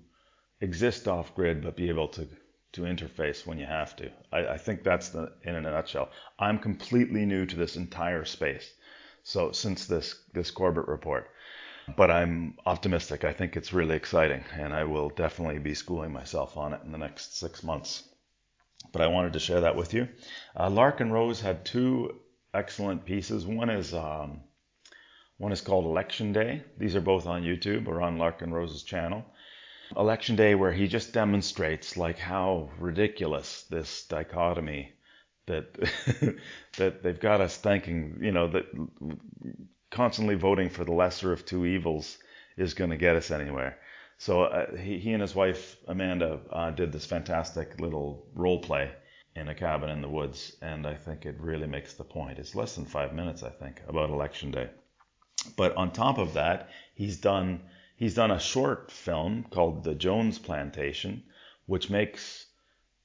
exist 0.60 1.06
off 1.06 1.34
grid 1.34 1.62
but 1.62 1.76
be 1.76 1.88
able 1.88 2.08
to 2.08 2.26
to 2.74 2.82
interface 2.82 3.46
when 3.46 3.58
you 3.58 3.66
have 3.66 3.96
to. 3.96 4.10
I, 4.32 4.46
I 4.46 4.58
think 4.58 4.82
that's 4.82 5.08
the 5.08 5.32
in 5.42 5.54
a 5.54 5.60
nutshell. 5.60 6.10
I'm 6.38 6.58
completely 6.58 7.24
new 7.24 7.46
to 7.46 7.56
this 7.56 7.76
entire 7.76 8.24
space. 8.24 8.70
So 9.22 9.52
since 9.52 9.86
this 9.86 10.14
this 10.32 10.50
Corbett 10.50 10.86
report, 10.86 11.30
but 11.96 12.10
I'm 12.10 12.58
optimistic. 12.66 13.24
I 13.24 13.32
think 13.32 13.56
it's 13.56 13.72
really 13.72 13.96
exciting, 13.96 14.44
and 14.52 14.72
I 14.72 14.84
will 14.84 15.08
definitely 15.10 15.58
be 15.58 15.74
schooling 15.74 16.12
myself 16.12 16.56
on 16.56 16.72
it 16.72 16.80
in 16.84 16.92
the 16.92 16.98
next 16.98 17.38
six 17.38 17.62
months. 17.62 18.02
But 18.92 19.02
I 19.02 19.08
wanted 19.08 19.32
to 19.32 19.38
share 19.38 19.62
that 19.62 19.76
with 19.76 19.94
you. 19.94 20.08
Uh, 20.54 20.68
Larken 20.68 21.10
Rose 21.10 21.40
had 21.40 21.64
two 21.64 22.20
excellent 22.52 23.04
pieces. 23.04 23.46
One 23.46 23.70
is 23.70 23.94
um, 23.94 24.40
one 25.38 25.52
is 25.52 25.60
called 25.60 25.84
Election 25.84 26.32
Day. 26.32 26.62
These 26.78 26.96
are 26.96 27.00
both 27.00 27.26
on 27.26 27.42
YouTube 27.42 27.88
or 27.88 28.02
on 28.02 28.18
Larken 28.18 28.52
Rose's 28.52 28.82
channel. 28.82 29.24
Election 29.96 30.36
Day, 30.36 30.54
where 30.54 30.72
he 30.72 30.88
just 30.88 31.12
demonstrates 31.12 31.96
like 31.96 32.18
how 32.18 32.70
ridiculous 32.78 33.62
this 33.70 34.06
dichotomy 34.06 34.92
that 35.46 35.74
that 36.78 37.02
they've 37.02 37.20
got 37.20 37.40
us 37.40 37.56
thinking, 37.56 38.18
you 38.22 38.32
know, 38.32 38.48
that 38.48 38.66
constantly 39.90 40.34
voting 40.34 40.70
for 40.70 40.84
the 40.84 40.92
lesser 40.92 41.32
of 41.32 41.44
two 41.44 41.64
evils 41.64 42.18
is 42.56 42.74
going 42.74 42.90
to 42.90 42.96
get 42.96 43.16
us 43.16 43.30
anywhere. 43.30 43.78
So 44.18 44.44
uh, 44.44 44.76
he, 44.76 44.98
he 44.98 45.12
and 45.12 45.22
his 45.22 45.34
wife 45.34 45.76
Amanda 45.86 46.40
uh, 46.50 46.70
did 46.70 46.92
this 46.92 47.06
fantastic 47.06 47.80
little 47.80 48.26
role 48.34 48.60
play 48.60 48.90
in 49.36 49.48
a 49.48 49.54
cabin 49.54 49.90
in 49.90 50.00
the 50.00 50.08
woods, 50.08 50.56
and 50.62 50.86
I 50.86 50.94
think 50.94 51.26
it 51.26 51.36
really 51.40 51.66
makes 51.66 51.94
the 51.94 52.04
point. 52.04 52.38
It's 52.38 52.54
less 52.54 52.76
than 52.76 52.84
five 52.84 53.12
minutes, 53.12 53.42
I 53.42 53.50
think, 53.50 53.82
about 53.88 54.10
election 54.10 54.52
day. 54.52 54.70
But 55.56 55.76
on 55.76 55.90
top 55.90 56.18
of 56.18 56.34
that, 56.34 56.70
he's 56.94 57.18
done 57.18 57.62
he's 57.96 58.14
done 58.14 58.30
a 58.30 58.40
short 58.40 58.90
film 58.90 59.44
called 59.50 59.84
The 59.84 59.94
Jones 59.94 60.38
Plantation, 60.38 61.22
which 61.66 61.90
makes 61.90 62.46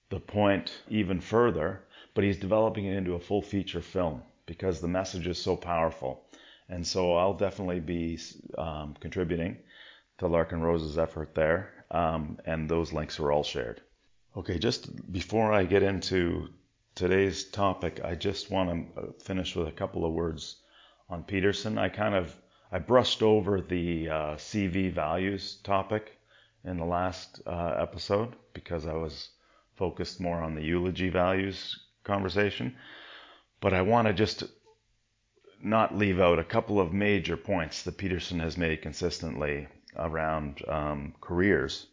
the 0.09 0.19
point 0.19 0.81
even 0.89 1.21
further. 1.21 1.83
But 2.13 2.23
he's 2.23 2.39
developing 2.39 2.85
it 2.85 2.97
into 2.97 3.13
a 3.13 3.19
full 3.19 3.41
feature 3.41 3.81
film 3.81 4.23
because 4.45 4.81
the 4.81 4.87
message 4.87 5.27
is 5.27 5.41
so 5.41 5.55
powerful. 5.55 6.25
And 6.67 6.85
so 6.85 7.15
I'll 7.15 7.33
definitely 7.33 7.79
be 7.79 8.19
um, 8.57 8.95
contributing 8.99 9.57
to 10.19 10.25
Larken 10.25 10.61
Rose's 10.61 10.97
effort 10.97 11.33
there, 11.33 11.71
um, 11.91 12.39
and 12.45 12.69
those 12.69 12.93
links 12.93 13.19
are 13.19 13.31
all 13.31 13.43
shared. 13.43 13.81
Okay, 14.35 14.59
just 14.59 15.11
before 15.11 15.51
I 15.53 15.63
get 15.63 15.81
into 15.81 16.49
today's 16.93 17.45
topic, 17.45 18.01
I 18.03 18.15
just 18.15 18.51
want 18.51 18.93
to 18.95 19.01
uh, 19.01 19.05
finish 19.23 19.55
with 19.55 19.67
a 19.67 19.71
couple 19.71 20.05
of 20.05 20.11
words 20.11 20.57
on 21.09 21.23
Peterson. 21.23 21.77
I 21.77 21.89
kind 21.89 22.15
of 22.15 22.35
I 22.71 22.77
brushed 22.77 23.23
over 23.23 23.61
the 23.61 24.09
uh, 24.09 24.35
CV 24.35 24.91
values 24.91 25.57
topic 25.63 26.19
in 26.63 26.77
the 26.77 26.85
last 26.85 27.41
uh, 27.47 27.75
episode 27.79 28.35
because 28.53 28.85
I 28.85 28.93
was 28.93 29.29
focused 29.75 30.19
more 30.19 30.41
on 30.41 30.53
the 30.53 30.61
eulogy 30.61 31.09
values 31.09 31.79
conversation, 32.03 32.75
but 33.59 33.73
I 33.73 33.81
want 33.81 34.07
to 34.07 34.13
just 34.13 34.43
not 35.61 35.97
leave 35.97 36.19
out 36.19 36.37
a 36.37 36.43
couple 36.43 36.79
of 36.79 36.93
major 36.93 37.35
points 37.35 37.83
that 37.83 37.97
Peterson 37.97 38.39
has 38.39 38.57
made 38.57 38.81
consistently 38.81 39.67
around 39.97 40.61
um, 40.67 41.15
careers. 41.21 41.87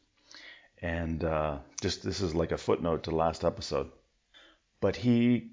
And 0.83 1.25
uh, 1.25 1.59
just 1.81 2.03
this 2.03 2.21
is 2.21 2.35
like 2.35 2.53
a 2.53 2.59
footnote 2.59 3.03
to 3.05 3.11
the 3.11 3.17
last 3.17 3.45
episode. 3.45 3.91
But 4.81 4.95
he 4.97 5.53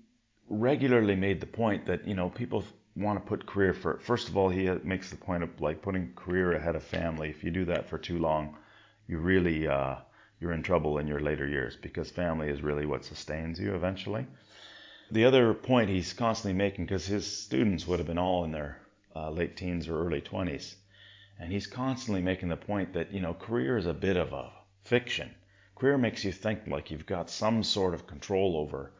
regularly 0.50 1.16
made 1.16 1.40
the 1.40 1.48
point 1.48 1.86
that, 1.86 2.06
you 2.06 2.14
know, 2.14 2.30
people 2.30 2.66
want 2.96 3.20
to 3.20 3.28
put 3.28 3.46
career 3.46 3.74
first. 3.74 4.06
first 4.06 4.30
of 4.30 4.38
all 4.38 4.50
he 4.50 4.70
makes 4.84 5.10
the 5.10 5.16
point 5.16 5.44
of 5.44 5.62
like 5.62 5.82
putting 5.82 6.14
career 6.16 6.54
ahead 6.54 6.76
of 6.76 6.84
family 6.84 7.30
if 7.30 7.44
you 7.44 7.52
do 7.52 7.66
that 7.66 7.90
for 7.90 7.98
too 7.98 8.20
long 8.20 8.56
you 9.08 9.18
really 9.18 9.68
uh, 9.68 9.96
you're 10.40 10.54
in 10.54 10.64
trouble 10.64 10.98
in 11.00 11.08
your 11.08 11.20
later 11.20 11.48
years 11.48 11.76
because 11.82 12.12
family 12.12 12.50
is 12.50 12.62
really 12.62 12.86
what 12.86 13.04
sustains 13.04 13.60
you 13.60 13.74
eventually 13.74 14.26
the 15.14 15.26
other 15.26 15.54
point 15.54 15.90
he's 15.90 16.14
constantly 16.14 16.58
making, 16.58 16.86
because 16.86 17.06
his 17.06 17.28
students 17.28 17.86
would 17.86 18.00
have 18.00 18.08
been 18.08 18.18
all 18.18 18.46
in 18.46 18.52
their 18.52 18.80
uh, 19.16 19.30
late 19.30 19.56
teens 19.56 19.88
or 19.88 20.04
early 20.04 20.22
20s, 20.22 20.74
and 21.40 21.52
he's 21.52 21.68
constantly 21.68 22.22
making 22.22 22.50
the 22.50 22.58
point 22.58 22.94
that, 22.94 23.12
you 23.12 23.20
know, 23.22 23.36
career 23.36 23.78
is 23.78 23.86
a 23.86 23.94
bit 23.94 24.18
of 24.18 24.34
a 24.34 24.52
fiction. 24.84 25.30
Career 25.76 26.00
makes 26.00 26.24
you 26.24 26.32
think 26.32 26.66
like 26.68 26.90
you've 26.90 27.06
got 27.06 27.30
some 27.30 27.62
sort 27.62 27.94
of 27.94 28.08
control 28.08 28.58
over 28.58 28.92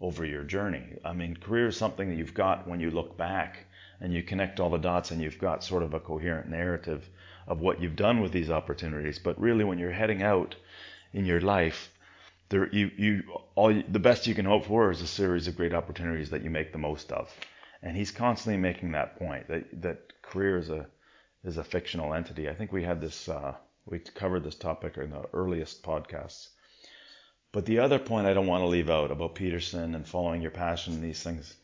over 0.00 0.24
your 0.24 0.44
journey. 0.44 0.84
I 1.04 1.12
mean, 1.12 1.36
career 1.36 1.68
is 1.68 1.76
something 1.76 2.08
that 2.08 2.16
you've 2.16 2.34
got 2.34 2.68
when 2.68 2.80
you 2.80 2.90
look 2.90 3.16
back 3.16 3.66
and 4.00 4.12
you 4.12 4.22
connect 4.22 4.60
all 4.60 4.70
the 4.70 4.78
dots 4.78 5.10
and 5.10 5.20
you've 5.20 5.38
got 5.38 5.64
sort 5.64 5.82
of 5.82 5.94
a 5.94 6.00
coherent 6.00 6.48
narrative 6.48 7.08
of 7.46 7.60
what 7.60 7.80
you've 7.80 7.96
done 7.96 8.20
with 8.20 8.32
these 8.32 8.50
opportunities. 8.50 9.18
But 9.18 9.40
really, 9.40 9.64
when 9.64 9.78
you're 9.78 9.90
heading 9.90 10.22
out 10.22 10.54
in 11.12 11.24
your 11.24 11.40
life, 11.40 11.90
there 12.50 12.68
you 12.68 12.90
you 12.96 13.22
all 13.54 13.72
the 13.88 13.98
best 13.98 14.26
you 14.26 14.34
can 14.34 14.44
hope 14.44 14.66
for 14.66 14.90
is 14.90 15.02
a 15.02 15.06
series 15.06 15.48
of 15.48 15.56
great 15.56 15.74
opportunities 15.74 16.30
that 16.30 16.42
you 16.42 16.50
make 16.50 16.72
the 16.72 16.78
most 16.78 17.12
of. 17.12 17.32
And 17.82 17.96
he's 17.96 18.10
constantly 18.10 18.60
making 18.60 18.92
that 18.92 19.18
point 19.18 19.48
that 19.48 19.82
that 19.82 20.22
career 20.22 20.58
is 20.58 20.70
a 20.70 20.86
is 21.44 21.56
a 21.56 21.64
fictional 21.64 22.14
entity. 22.14 22.48
I 22.48 22.54
think 22.54 22.72
we 22.72 22.84
had 22.84 23.00
this 23.00 23.28
uh, 23.28 23.54
we 23.86 23.98
covered 23.98 24.44
this 24.44 24.54
topic 24.54 24.96
in 24.96 25.10
the 25.10 25.24
earliest 25.32 25.82
podcasts. 25.82 26.48
But 27.52 27.66
the 27.66 27.78
other 27.78 27.98
point 27.98 28.26
I 28.26 28.34
don't 28.34 28.46
want 28.46 28.62
to 28.62 28.68
leave 28.68 28.90
out 28.90 29.10
about 29.10 29.34
Peterson 29.34 29.94
and 29.94 30.06
following 30.06 30.42
your 30.42 30.50
passion 30.50 30.94
and 30.94 31.02
these 31.02 31.22
things, 31.22 31.56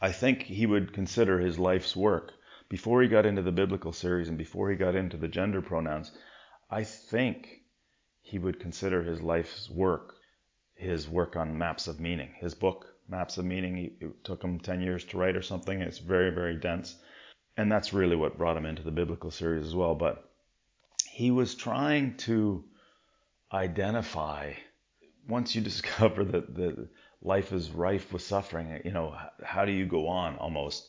I 0.00 0.12
think 0.12 0.42
he 0.42 0.66
would 0.66 0.92
consider 0.92 1.38
his 1.38 1.58
life's 1.58 1.96
work 1.96 2.34
before 2.68 3.02
he 3.02 3.08
got 3.08 3.26
into 3.26 3.42
the 3.42 3.52
biblical 3.52 3.92
series 3.92 4.28
and 4.28 4.36
before 4.36 4.70
he 4.70 4.76
got 4.76 4.94
into 4.94 5.16
the 5.16 5.28
gender 5.28 5.62
pronouns. 5.62 6.12
I 6.70 6.84
think 6.84 7.62
he 8.20 8.38
would 8.38 8.60
consider 8.60 9.02
his 9.02 9.22
life's 9.22 9.70
work 9.70 10.18
his 10.78 11.08
work 11.08 11.34
on 11.34 11.58
maps 11.58 11.88
of 11.88 11.98
meaning. 11.98 12.30
His 12.38 12.54
book, 12.54 12.86
Maps 13.08 13.36
of 13.36 13.44
Meaning, 13.44 13.96
it 14.00 14.24
took 14.24 14.42
him 14.42 14.60
10 14.60 14.80
years 14.80 15.04
to 15.06 15.18
write 15.18 15.36
or 15.36 15.42
something. 15.42 15.80
It's 15.80 15.98
very, 15.98 16.30
very 16.30 16.56
dense. 16.56 16.96
And 17.56 17.70
that's 17.70 17.92
really 17.92 18.14
what 18.14 18.38
brought 18.38 18.56
him 18.56 18.64
into 18.64 18.84
the 18.84 18.92
biblical 18.92 19.32
series 19.32 19.66
as 19.66 19.74
well. 19.74 19.96
But 19.96 20.30
he 21.10 21.32
was 21.32 21.56
trying 21.56 22.16
to 22.18 22.64
identify, 23.52 24.52
once 25.28 25.54
you 25.54 25.60
discover 25.70 26.24
that, 26.24 26.54
that 26.54 26.88
life 27.22 27.52
is 27.52 27.70
rife 27.70 28.12
with 28.12 28.22
suffering, 28.22 28.80
you 28.84 28.92
know, 28.92 29.14
how 29.44 29.64
do 29.64 29.72
you 29.72 29.86
go 29.86 30.08
on 30.08 30.36
almost? 30.36 30.88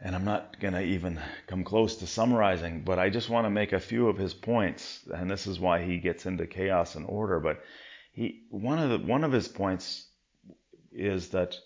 and 0.00 0.14
I'm 0.14 0.24
not 0.24 0.60
going 0.60 0.74
to 0.74 0.82
even 0.82 1.20
come 1.46 1.64
close 1.64 1.96
to 1.96 2.06
summarizing, 2.06 2.82
but 2.82 2.98
I 2.98 3.10
just 3.10 3.28
want 3.28 3.46
to 3.46 3.50
make 3.50 3.72
a 3.72 3.80
few 3.80 4.08
of 4.08 4.16
his 4.16 4.32
points, 4.32 5.00
and 5.12 5.30
this 5.30 5.46
is 5.46 5.58
why 5.58 5.82
he 5.82 5.98
gets 5.98 6.26
into 6.26 6.46
chaos 6.46 6.94
and 6.94 7.04
order. 7.08 7.40
But 7.40 7.62
he 8.12 8.44
one 8.50 8.78
of 8.78 8.90
the 8.90 9.06
one 9.06 9.24
of 9.24 9.32
his 9.32 9.48
points 9.48 10.06
is 10.92 11.30
that 11.30 11.56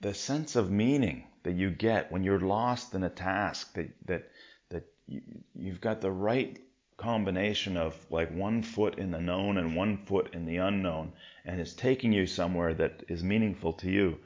the 0.00 0.12
sense 0.12 0.56
of 0.56 0.70
meaning 0.70 1.28
that 1.42 1.54
you 1.54 1.70
get 1.70 2.12
when 2.12 2.24
you're 2.24 2.40
lost 2.40 2.94
in 2.94 3.04
a 3.04 3.10
task 3.10 3.72
that 3.74 3.88
that 4.06 4.30
that 4.68 4.84
you, 5.06 5.22
you've 5.54 5.80
got 5.80 6.02
the 6.02 6.10
right 6.10 6.58
combination 7.00 7.76
of 7.76 7.96
like 8.10 8.30
one 8.30 8.62
foot 8.62 8.98
in 8.98 9.10
the 9.10 9.20
known 9.20 9.56
and 9.56 9.74
one 9.74 9.96
foot 9.96 10.34
in 10.34 10.44
the 10.44 10.58
unknown, 10.58 11.12
and 11.44 11.60
it's 11.60 11.72
taking 11.72 12.12
you 12.12 12.26
somewhere 12.26 12.74
that 12.74 13.02
is 13.08 13.24
meaningful 13.24 13.72
to 13.72 13.90
you. 13.90 14.18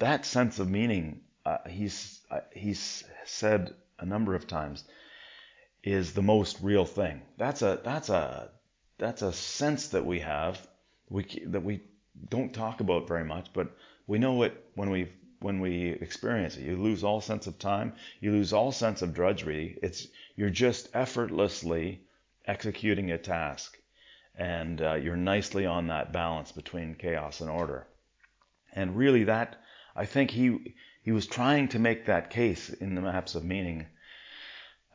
That 0.00 0.26
sense 0.26 0.58
of 0.58 0.68
meaning 0.68 1.20
uh, 1.46 1.58
he's 1.68 2.20
uh, 2.30 2.40
he's 2.52 3.04
said 3.24 3.74
a 3.98 4.04
number 4.04 4.34
of 4.34 4.46
times 4.46 4.84
is 5.84 6.12
the 6.12 6.22
most 6.22 6.58
real 6.60 6.84
thing. 6.84 7.22
That's 7.36 7.62
a 7.62 7.80
that's 7.84 8.08
a 8.08 8.50
that's 8.98 9.22
a 9.22 9.32
sense 9.32 9.88
that 9.88 10.04
we 10.04 10.18
have 10.20 10.66
we 11.08 11.24
that 11.46 11.62
we 11.62 11.82
don't 12.28 12.52
talk 12.52 12.80
about 12.80 13.06
very 13.08 13.24
much, 13.24 13.52
but 13.52 13.68
we 14.06 14.18
know 14.18 14.42
it 14.42 14.52
when 14.74 14.90
we 14.90 15.08
when 15.40 15.60
we 15.60 15.90
experience 15.90 16.56
it. 16.56 16.64
You 16.64 16.76
lose 16.76 17.04
all 17.04 17.20
sense 17.20 17.46
of 17.46 17.58
time. 17.58 17.92
You 18.20 18.32
lose 18.32 18.52
all 18.52 18.72
sense 18.72 19.02
of 19.02 19.14
drudgery. 19.14 19.78
It's 19.82 20.08
you're 20.36 20.50
just 20.50 20.88
effortlessly 20.94 22.00
executing 22.48 23.12
a 23.12 23.18
task, 23.18 23.78
and 24.34 24.82
uh, 24.82 24.94
you're 24.94 25.16
nicely 25.16 25.66
on 25.66 25.86
that 25.86 26.12
balance 26.12 26.50
between 26.50 26.96
chaos 26.96 27.40
and 27.40 27.50
order. 27.50 27.86
And 28.72 28.96
really, 28.96 29.24
that 29.24 29.60
I 29.94 30.06
think 30.06 30.30
he 30.30 30.74
he 31.02 31.12
was 31.12 31.26
trying 31.26 31.68
to 31.68 31.78
make 31.78 32.06
that 32.06 32.30
case 32.30 32.68
in 32.68 32.94
the 32.94 33.00
maps 33.00 33.34
of 33.34 33.44
meaning. 33.44 33.86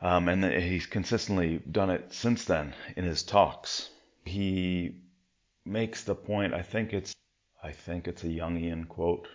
Um, 0.02 0.28
and 0.28 0.44
he's 0.44 0.86
consistently 0.86 1.62
done 1.72 1.90
it 1.90 2.14
since 2.14 2.44
then 2.44 2.74
in 2.98 3.06
his 3.06 3.24
talks. 3.24 3.90
He 4.26 4.98
makes 5.66 6.04
the 6.04 6.14
point, 6.14 6.54
I 6.54 6.62
think 6.62 6.94
it's, 6.94 7.16
I 7.64 7.72
think 7.72 8.08
it's 8.08 8.24
a 8.24 8.28
Jungian 8.28 8.88
quote. 8.88 9.30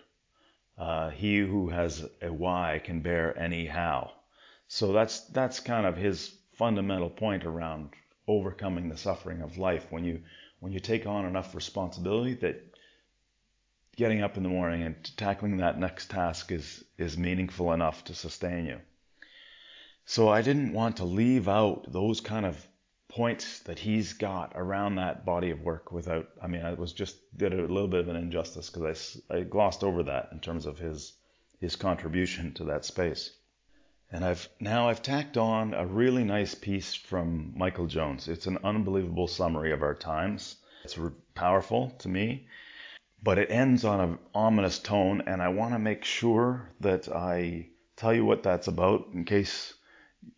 Uh, 0.77 1.09
he 1.09 1.39
who 1.39 1.71
has 1.71 2.07
a 2.21 2.31
why 2.31 2.83
can 2.85 3.01
bear 3.01 3.37
any 3.39 3.67
how. 3.67 4.13
So 4.69 4.93
that's, 4.93 5.21
that's 5.21 5.59
kind 5.61 5.87
of 5.87 5.97
his 5.97 6.35
fundamental 6.53 7.09
point 7.09 7.45
around 7.45 7.91
overcoming 8.29 8.89
the 8.89 8.97
suffering 8.97 9.41
of 9.41 9.59
life. 9.59 9.87
When 9.91 10.05
you, 10.05 10.23
when 10.61 10.73
you 10.73 10.79
take 10.79 11.07
on 11.07 11.25
enough 11.25 11.55
responsibility 11.55 12.35
that 12.35 12.63
getting 13.99 14.23
up 14.23 14.37
in 14.37 14.45
the 14.45 14.49
morning 14.49 14.85
and 14.85 14.95
tackling 15.17 15.57
that 15.57 15.77
next 15.77 16.09
task 16.09 16.53
is 16.53 16.85
is 16.99 17.19
meaningful 17.19 17.73
enough 17.73 18.05
to 18.05 18.15
sustain 18.15 18.65
you. 18.65 18.79
So 20.05 20.29
I 20.29 20.41
didn't 20.41 20.73
want 20.73 20.99
to 20.99 21.05
leave 21.05 21.49
out 21.49 21.93
those 21.93 22.21
kind 22.21 22.47
of 22.47 22.65
points 23.09 23.59
that 23.61 23.79
he's 23.81 24.13
got 24.13 24.53
around 24.55 24.95
that 24.95 25.25
body 25.25 25.51
of 25.51 25.63
work 25.63 25.91
without 25.91 26.29
I 26.41 26.47
mean 26.47 26.63
I 26.63 26.75
was 26.75 26.93
just 26.93 27.17
did 27.37 27.53
a 27.53 27.57
little 27.57 27.89
bit 27.89 28.01
of 28.01 28.09
an 28.09 28.15
injustice 28.15 28.71
because 28.71 29.21
I, 29.29 29.39
I 29.39 29.41
glossed 29.43 29.83
over 29.83 30.05
that 30.05 30.29
in 30.31 30.39
terms 30.39 30.67
of 30.67 30.79
his 30.79 31.15
his 31.59 31.75
contribution 31.75 32.55
to 32.55 32.65
that 32.65 32.85
space. 32.85 33.33
And 34.11 34.25
I've 34.25 34.49
now 34.59 34.89
I've 34.89 35.03
tacked 35.03 35.37
on 35.37 35.75
a 35.75 35.87
really 35.87 36.25
nice 36.25 36.55
piece 36.55 36.95
from 36.95 37.53
Michael 37.55 37.87
Jones. 37.87 38.27
It's 38.27 38.47
an 38.47 38.59
unbelievable 38.65 39.29
summary 39.29 39.71
of 39.73 39.83
our 39.83 39.95
times. 39.95 40.57
It's 40.85 40.99
powerful 41.35 41.91
to 41.99 42.09
me, 42.09 42.47
but 43.23 43.39
it 43.39 43.51
ends 43.51 43.85
on 43.85 44.01
an 44.01 44.19
ominous 44.35 44.79
tone, 44.79 45.23
and 45.27 45.43
I 45.43 45.49
want 45.49 45.75
to 45.75 45.79
make 45.79 46.05
sure 46.05 46.71
that 46.81 47.09
I 47.09 47.69
tell 47.97 48.15
you 48.15 48.25
what 48.25 48.43
that's 48.43 48.69
about 48.69 49.09
in 49.13 49.25
case 49.25 49.75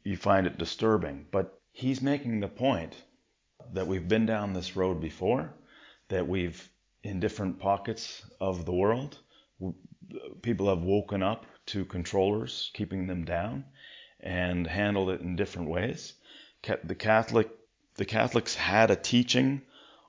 you 0.03 0.17
find 0.17 0.47
it 0.47 0.59
disturbing. 0.59 1.27
But 1.31 1.61
he's 1.71 2.03
making 2.03 2.41
the 2.41 2.49
point 2.49 2.97
that 3.73 3.87
we've 3.87 4.09
been 4.09 4.27
down 4.27 4.53
this 4.53 4.75
road 4.75 5.01
before, 5.01 5.55
that 6.09 6.27
we've 6.27 6.69
in 7.05 7.21
different 7.21 7.61
pockets 7.61 8.23
of 8.41 8.65
the 8.65 8.75
world, 8.75 9.19
people 10.43 10.69
have 10.69 10.83
woken 10.83 11.23
up 11.23 11.47
to 11.67 11.85
controllers 11.85 12.71
keeping 12.75 13.07
them 13.07 13.25
down 13.25 13.65
and 14.21 14.67
handled 14.67 15.11
it 15.11 15.21
in 15.21 15.37
different 15.37 15.69
ways. 15.69 16.15
The 16.63 16.95
Catholic 16.95 17.49
the 17.97 18.05
Catholics 18.05 18.55
had 18.55 18.91
a 18.91 18.97
teaching 18.97 19.63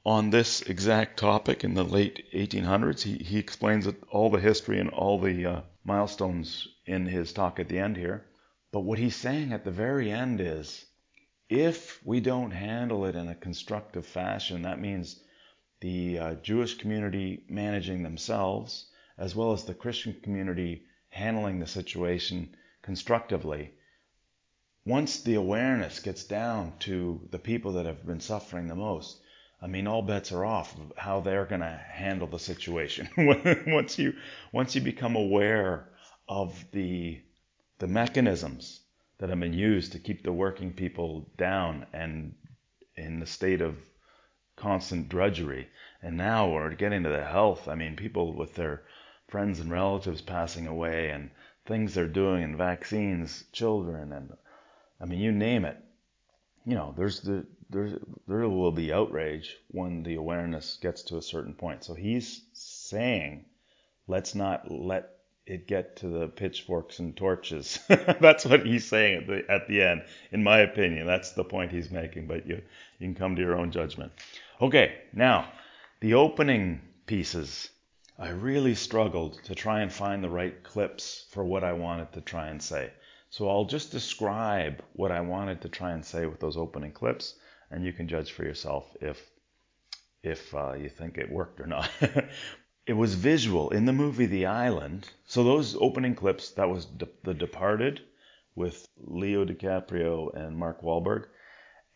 on 0.06 0.30
this 0.30 0.62
exact 0.62 1.20
topic 1.20 1.64
in 1.64 1.74
the 1.74 1.84
late 1.84 2.26
1800s. 2.34 3.02
He, 3.02 3.18
he 3.18 3.38
explains 3.38 3.88
all 4.10 4.30
the 4.30 4.40
history 4.40 4.80
and 4.80 4.90
all 4.90 5.20
the 5.20 5.46
uh, 5.46 5.62
milestones 5.84 6.68
in 6.86 7.06
his 7.06 7.34
talk 7.34 7.60
at 7.60 7.68
the 7.68 7.80
end 7.80 7.98
here. 7.98 8.26
But 8.72 8.82
what 8.82 8.98
he's 8.98 9.16
saying 9.16 9.52
at 9.52 9.66
the 9.66 9.72
very 9.72 10.10
end 10.10 10.40
is 10.40 10.86
if 11.50 12.00
we 12.06 12.22
don't 12.22 12.52
handle 12.52 13.06
it 13.06 13.16
in 13.16 13.28
a 13.28 13.36
constructive 13.36 14.06
fashion, 14.06 14.62
that 14.62 14.80
means 14.80 15.22
the 15.82 16.18
uh, 16.18 16.36
Jewish 16.36 16.78
community 16.78 17.44
managing 17.50 18.04
themselves, 18.04 18.90
as 19.18 19.36
well 19.36 19.52
as 19.52 19.66
the 19.66 19.74
Christian 19.74 20.14
community 20.24 20.86
handling 21.12 21.60
the 21.60 21.68
situation 21.68 22.56
constructively. 22.82 23.72
Once 24.86 25.22
the 25.22 25.36
awareness 25.36 26.00
gets 26.00 26.24
down 26.24 26.74
to 26.80 27.22
the 27.30 27.40
people 27.40 27.74
that 27.74 27.86
have 27.86 28.06
been 28.06 28.20
suffering 28.20 28.68
the 28.68 28.76
most, 28.76 29.22
I 29.62 29.68
mean, 29.68 29.86
all 29.86 30.02
bets 30.02 30.32
are 30.32 30.44
off 30.44 30.76
of 30.76 30.92
how 30.98 31.20
they're 31.20 31.46
going 31.46 31.62
to 31.62 31.86
handle 31.92 32.28
the 32.28 32.40
situation. 32.40 33.08
once 33.68 34.00
you 34.00 34.16
once 34.52 34.74
you 34.74 34.82
become 34.82 35.16
aware 35.16 35.88
of 36.28 36.66
the 36.72 37.22
the 37.78 37.88
mechanisms 37.88 38.82
that 39.20 39.30
have 39.30 39.40
been 39.40 39.54
used 39.54 39.92
to 39.92 40.00
keep 40.00 40.24
the 40.24 40.34
working 40.34 40.74
people 40.74 41.30
down 41.38 41.86
and 41.94 42.34
in 42.96 43.22
a 43.22 43.26
state 43.28 43.62
of 43.62 43.78
constant 44.56 45.10
drudgery. 45.10 45.68
And 46.02 46.18
now 46.18 46.50
we're 46.50 46.74
getting 46.74 47.04
to 47.04 47.10
the 47.10 47.24
health. 47.24 47.68
I 47.68 47.76
mean, 47.76 47.96
people 47.96 48.34
with 48.34 48.56
their 48.56 48.84
friends 49.32 49.60
and 49.60 49.72
relatives 49.72 50.22
passing 50.22 50.68
away 50.68 51.10
and 51.10 51.32
things 51.66 51.94
they're 51.94 52.08
doing 52.08 52.44
and 52.44 52.58
vaccines, 52.58 53.46
children, 53.52 54.12
and 54.12 54.34
I 55.00 55.06
mean, 55.06 55.20
you 55.20 55.32
name 55.32 55.66
it. 55.66 55.78
You 56.66 56.76
know, 56.76 56.94
there's 56.96 57.22
the 57.22 57.48
there's 57.70 57.94
there 58.28 58.48
will 58.48 58.72
be 58.72 58.94
outrage 58.94 59.58
when 59.70 60.04
the 60.04 60.16
awareness 60.16 60.78
gets 60.82 61.02
to 61.04 61.18
a 61.18 61.22
certain 61.22 61.56
point. 61.56 61.84
So 61.84 61.94
he's 61.94 62.42
saying, 62.54 63.46
let's 64.08 64.36
not 64.36 64.70
let 64.70 65.10
it 65.48 65.68
get 65.68 65.96
to 65.98 66.08
the 66.08 66.28
pitchforks 66.28 67.00
and 67.00 67.16
torches. 67.18 67.80
that's 67.88 68.46
what 68.46 68.66
he's 68.66 68.86
saying 68.86 69.22
at 69.22 69.28
the 69.28 69.52
at 69.52 69.68
the 69.68 69.82
end, 69.82 70.04
in 70.32 70.44
my 70.44 70.60
opinion. 70.60 71.08
That's 71.08 71.32
the 71.32 71.44
point 71.44 71.72
he's 71.72 71.90
making, 71.90 72.28
but 72.28 72.46
you 72.46 72.62
you 73.00 73.08
can 73.08 73.16
come 73.16 73.36
to 73.36 73.42
your 73.42 73.58
own 73.58 73.72
judgment. 73.72 74.12
Okay, 74.62 74.98
now 75.14 75.52
the 76.02 76.14
opening 76.14 76.82
pieces. 77.08 77.70
I 78.22 78.30
really 78.30 78.76
struggled 78.76 79.44
to 79.46 79.56
try 79.56 79.82
and 79.82 79.92
find 79.92 80.24
the 80.24 80.30
right 80.30 80.62
clips 80.62 81.26
for 81.32 81.44
what 81.44 81.64
I 81.64 81.74
wanted 81.74 82.14
to 82.14 82.22
try 82.22 82.50
and 82.50 82.62
say. 82.62 82.92
So 83.32 83.50
I'll 83.50 83.66
just 83.66 83.92
describe 83.92 84.84
what 84.94 85.12
I 85.12 85.22
wanted 85.22 85.62
to 85.62 85.70
try 85.70 85.94
and 85.94 86.06
say 86.06 86.28
with 86.28 86.40
those 86.40 86.56
opening 86.56 86.92
clips, 86.92 87.34
and 87.72 87.84
you 87.84 87.92
can 87.92 88.08
judge 88.08 88.32
for 88.32 88.44
yourself 88.44 88.96
if 89.02 89.20
if 90.22 90.54
uh, 90.54 90.74
you 90.74 90.88
think 90.88 91.18
it 91.18 91.32
worked 91.32 91.60
or 91.60 91.66
not. 91.66 91.90
it 92.86 92.94
was 92.94 93.16
visual 93.16 93.72
in 93.72 93.86
the 93.86 93.94
movie 93.94 94.28
The 94.28 94.46
Island. 94.46 95.10
So 95.26 95.44
those 95.44 95.76
opening 95.76 96.14
clips, 96.14 96.52
that 96.52 96.70
was 96.70 96.86
De- 96.86 97.10
The 97.24 97.34
Departed 97.34 98.02
with 98.54 98.86
Leo 98.98 99.46
DiCaprio 99.46 100.32
and 100.36 100.56
Mark 100.56 100.84
Wahlberg, 100.84 101.26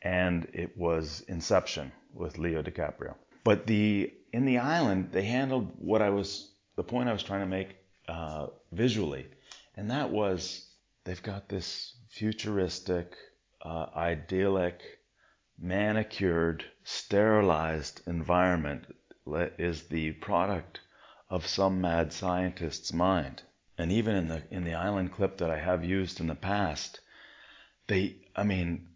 and 0.02 0.48
it 0.54 0.76
was 0.76 1.24
Inception 1.28 1.92
with 2.16 2.40
Leo 2.40 2.64
DiCaprio. 2.64 3.14
But 3.44 3.68
the 3.68 4.12
in 4.36 4.43
The 4.43 4.58
Island, 4.58 5.13
they 5.13 5.24
handled 5.24 5.71
what 5.78 6.02
I 6.02 6.10
was 6.10 6.52
the 6.76 6.84
point 6.84 7.08
I 7.08 7.13
was 7.13 7.24
trying 7.24 7.39
to 7.39 7.45
make 7.45 7.78
uh, 8.10 8.48
visually, 8.74 9.28
and 9.78 9.89
that 9.91 10.12
was 10.12 10.67
they've 11.06 11.24
got 11.24 11.48
this 11.48 11.95
futuristic, 12.10 13.15
uh, 13.62 13.86
idyllic, 13.95 14.82
manicured, 15.58 16.65
sterilized 16.84 18.02
environment 18.08 18.93
is 19.58 19.84
the 19.84 20.12
product 20.12 20.82
of 21.30 21.48
some 21.48 21.80
mad 21.80 22.12
scientist's 22.12 22.91
mind. 22.91 23.41
And 23.78 23.89
even 23.89 24.17
in 24.17 24.28
the 24.28 24.43
in 24.52 24.65
the 24.65 24.74
island 24.74 25.13
clip 25.13 25.38
that 25.38 25.50
I 25.50 25.60
have 25.60 25.86
used 25.86 26.19
in 26.19 26.28
the 26.28 26.36
past, 26.36 27.00
they 27.88 28.17
I 28.36 28.43
mean, 28.43 28.89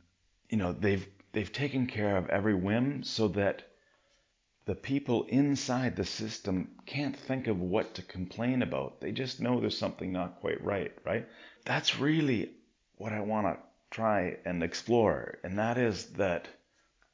you 0.50 0.58
know, 0.58 0.74
they've 0.74 1.08
they've 1.32 1.54
taken 1.54 1.88
care 1.88 2.18
of 2.18 2.28
every 2.28 2.56
whim 2.56 3.04
so 3.04 3.30
that 3.30 3.69
the 4.66 4.76
people 4.76 5.24
inside 5.24 5.96
the 5.96 6.06
system 6.06 6.70
can't 6.86 7.18
think 7.18 7.48
of 7.48 7.60
what 7.60 7.96
to 7.96 8.02
complain 8.02 8.62
about. 8.62 9.02
They 9.02 9.12
just 9.12 9.40
know 9.40 9.60
there's 9.60 9.78
something 9.78 10.12
not 10.12 10.40
quite 10.42 10.64
right, 10.64 10.92
right? 11.06 11.28
That's 11.66 12.00
really 12.00 12.52
what 12.98 13.14
I 13.14 13.22
want 13.22 13.48
to 13.48 13.58
try 13.90 14.38
and 14.46 14.62
explore. 14.62 15.40
And 15.44 15.58
that 15.58 15.78
is 15.78 16.06
that 16.14 16.48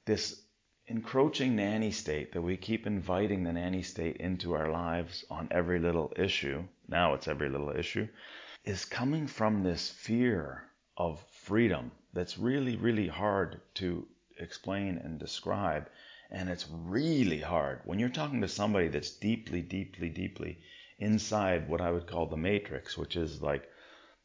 this 0.06 0.42
encroaching 0.88 1.56
nanny 1.56 1.92
state 1.92 2.34
that 2.34 2.42
we 2.42 2.58
keep 2.58 2.86
inviting 2.86 3.44
the 3.44 3.54
nanny 3.54 3.82
state 3.82 4.18
into 4.18 4.54
our 4.54 4.70
lives 4.70 5.26
on 5.30 5.48
every 5.52 5.80
little 5.80 6.14
issue, 6.16 6.64
now 6.88 7.14
it's 7.14 7.28
every 7.28 7.50
little 7.50 7.72
issue, 7.72 8.08
is 8.66 8.86
coming 8.86 9.28
from 9.28 9.64
this 9.64 9.90
fear 9.90 10.64
of 10.98 11.24
freedom 11.44 11.92
that's 12.14 12.38
really, 12.38 12.76
really 12.76 13.08
hard 13.08 13.62
to 13.76 14.06
explain 14.40 14.98
and 15.04 15.20
describe. 15.20 15.88
And 16.32 16.50
it's 16.50 16.68
really 16.70 17.40
hard 17.40 17.82
when 17.86 18.00
you're 18.00 18.10
talking 18.10 18.42
to 18.42 18.48
somebody 18.48 18.88
that's 18.88 19.12
deeply, 19.12 19.62
deeply, 19.62 20.10
deeply 20.10 20.58
inside 21.00 21.70
what 21.70 21.82
I 21.82 21.92
would 21.92 22.08
call 22.08 22.26
the 22.26 22.38
matrix, 22.38 22.98
which 22.98 23.16
is 23.16 23.42
like 23.42 23.70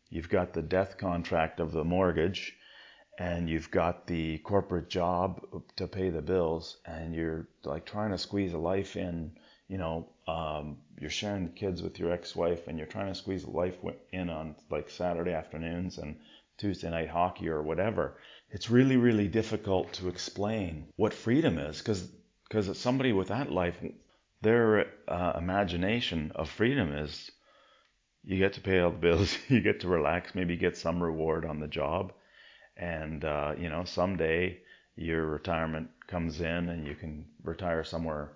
you've 0.09 0.29
got 0.29 0.53
the 0.53 0.63
death 0.63 0.99
contract 0.99 1.61
of 1.61 1.73
the 1.73 1.85
mortgage 1.85 2.57
and 3.19 3.51
you've 3.51 3.71
got 3.71 4.07
the 4.07 4.39
corporate 4.39 4.89
job 4.89 5.41
to 5.77 5.87
pay 5.87 6.11
the 6.11 6.23
bills 6.23 6.79
and 6.87 7.15
you're 7.15 7.49
like 7.65 7.85
trying 7.85 8.11
to 8.11 8.19
squeeze 8.19 8.55
a 8.55 8.59
life 8.59 8.97
in 8.97 9.33
you 9.69 9.79
know 9.79 10.09
um, 10.27 10.79
you're 10.99 11.11
sharing 11.11 11.45
the 11.45 11.53
kids 11.53 11.83
with 11.83 11.99
your 11.99 12.13
ex-wife 12.13 12.67
and 12.67 12.79
you're 12.79 12.87
trying 12.87 13.09
to 13.09 13.15
squeeze 13.15 13.45
life 13.45 13.77
in 14.13 14.31
on 14.31 14.55
like 14.71 14.89
saturday 14.89 15.33
afternoons 15.33 15.99
and 15.99 16.17
tuesday 16.57 16.91
night 16.91 17.11
hockey 17.11 17.49
or 17.49 17.63
whatever 17.63 18.17
it's 18.51 18.71
really 18.71 18.97
really 18.97 19.29
difficult 19.29 19.93
to 19.93 20.09
explain 20.09 20.87
what 20.97 21.15
freedom 21.15 21.59
is 21.59 21.79
because 21.79 22.09
because 22.49 22.79
somebody 22.79 23.13
with 23.13 23.29
that 23.29 23.51
life 23.51 23.77
their 24.43 24.87
uh, 25.09 25.33
imagination 25.37 26.33
of 26.35 26.49
freedom 26.49 26.93
is 26.93 27.31
you 28.25 28.39
get 28.39 28.55
to 28.55 28.61
pay 28.61 28.81
all 28.81 28.91
the 28.91 28.97
bills 29.09 29.37
you 29.49 29.61
get 29.61 29.81
to 29.81 29.89
relax 29.89 30.35
maybe 30.35 30.57
get 30.57 30.77
some 30.77 31.03
reward 31.03 31.45
on 31.45 31.61
the 31.61 31.69
job 31.69 32.13
and 32.77 33.25
uh, 33.25 33.53
you 33.59 33.69
know 33.69 33.85
someday 33.85 34.59
your 34.97 35.27
retirement 35.27 35.89
comes 36.07 36.41
in 36.41 36.69
and 36.69 36.87
you 36.87 36.95
can 36.95 37.25
retire 37.43 37.85
somewhere 37.85 38.33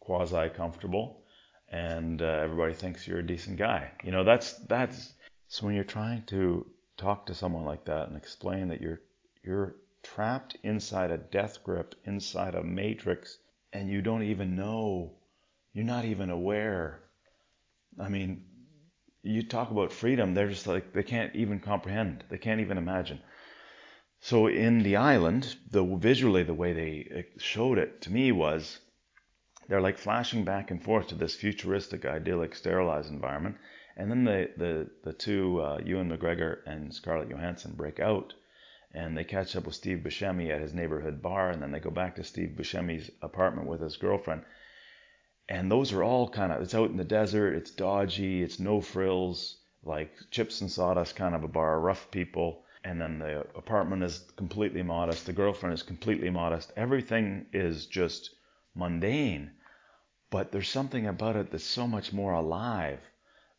quasi 0.00 0.48
comfortable 0.50 1.22
and 1.70 2.22
uh, 2.22 2.24
everybody 2.24 2.72
thinks 2.72 3.06
you're 3.06 3.18
a 3.18 3.26
decent 3.26 3.58
guy. 3.58 3.90
You 4.02 4.12
know 4.12 4.24
that's 4.24 4.54
that's 4.54 5.12
so 5.48 5.66
when 5.66 5.74
you're 5.74 5.84
trying 5.84 6.22
to 6.26 6.66
talk 6.96 7.26
to 7.26 7.34
someone 7.34 7.64
like 7.64 7.84
that 7.84 8.08
and 8.08 8.16
explain 8.16 8.68
that 8.68 8.80
you're 8.80 9.00
you're 9.42 9.76
trapped 10.02 10.56
inside 10.62 11.10
a 11.10 11.18
death 11.18 11.62
grip 11.64 11.94
inside 12.04 12.54
a 12.54 12.62
matrix 12.62 13.38
and 13.72 13.88
you 13.88 14.00
don't 14.00 14.22
even 14.22 14.56
know. 14.56 15.12
You're 15.72 15.84
not 15.84 16.04
even 16.04 16.30
aware. 16.30 17.02
I 17.98 18.08
mean 18.08 18.44
you 19.22 19.42
talk 19.42 19.70
about 19.70 19.92
freedom 19.92 20.32
they're 20.32 20.48
just 20.48 20.66
like 20.66 20.92
they 20.92 21.02
can't 21.02 21.34
even 21.34 21.60
comprehend 21.60 22.24
they 22.30 22.38
can't 22.38 22.60
even 22.60 22.78
imagine. 22.78 23.20
So 24.20 24.48
in 24.48 24.82
the 24.82 24.96
island, 24.96 25.56
the 25.70 25.84
visually 25.84 26.42
the 26.42 26.54
way 26.54 26.72
they 26.72 27.26
showed 27.38 27.78
it 27.78 28.00
to 28.02 28.12
me 28.12 28.32
was 28.32 28.80
they're 29.68 29.80
like 29.80 29.98
flashing 29.98 30.44
back 30.44 30.70
and 30.70 30.82
forth 30.82 31.08
to 31.08 31.14
this 31.14 31.36
futuristic, 31.36 32.04
idyllic, 32.04 32.54
sterilized 32.54 33.10
environment, 33.10 33.58
and 33.96 34.10
then 34.10 34.24
the 34.24 34.50
the 34.56 34.90
the 35.04 35.12
two 35.12 35.60
uh, 35.60 35.78
Ewan 35.84 36.10
McGregor 36.10 36.66
and 36.66 36.92
Scarlett 36.92 37.28
Johansson 37.28 37.74
break 37.74 38.00
out, 38.00 38.34
and 38.92 39.16
they 39.16 39.24
catch 39.24 39.54
up 39.54 39.66
with 39.66 39.74
Steve 39.74 39.98
Buscemi 39.98 40.50
at 40.50 40.60
his 40.60 40.74
neighborhood 40.74 41.20
bar, 41.20 41.50
and 41.50 41.62
then 41.62 41.72
they 41.72 41.80
go 41.80 41.90
back 41.90 42.16
to 42.16 42.24
Steve 42.24 42.56
Buscemi's 42.56 43.10
apartment 43.22 43.68
with 43.68 43.80
his 43.80 43.96
girlfriend. 43.96 44.42
And 45.48 45.70
those 45.70 45.92
are 45.92 46.02
all 46.02 46.28
kind 46.28 46.52
of, 46.52 46.60
it's 46.62 46.74
out 46.74 46.90
in 46.90 46.96
the 46.96 47.04
desert, 47.04 47.54
it's 47.54 47.70
dodgy, 47.70 48.42
it's 48.42 48.58
no 48.58 48.80
frills, 48.80 49.58
like 49.82 50.12
chips 50.30 50.60
and 50.60 50.70
sawdust 50.70 51.16
kind 51.16 51.34
of 51.34 51.44
a 51.44 51.48
bar, 51.48 51.80
rough 51.80 52.10
people. 52.10 52.64
And 52.84 53.00
then 53.00 53.18
the 53.18 53.40
apartment 53.54 54.02
is 54.02 54.24
completely 54.36 54.82
modest, 54.82 55.26
the 55.26 55.32
girlfriend 55.32 55.74
is 55.74 55.82
completely 55.82 56.30
modest. 56.30 56.72
Everything 56.76 57.46
is 57.52 57.86
just 57.86 58.30
mundane, 58.74 59.50
but 60.30 60.52
there's 60.52 60.68
something 60.68 61.06
about 61.06 61.36
it 61.36 61.50
that's 61.50 61.64
so 61.64 61.86
much 61.86 62.12
more 62.12 62.32
alive 62.32 63.00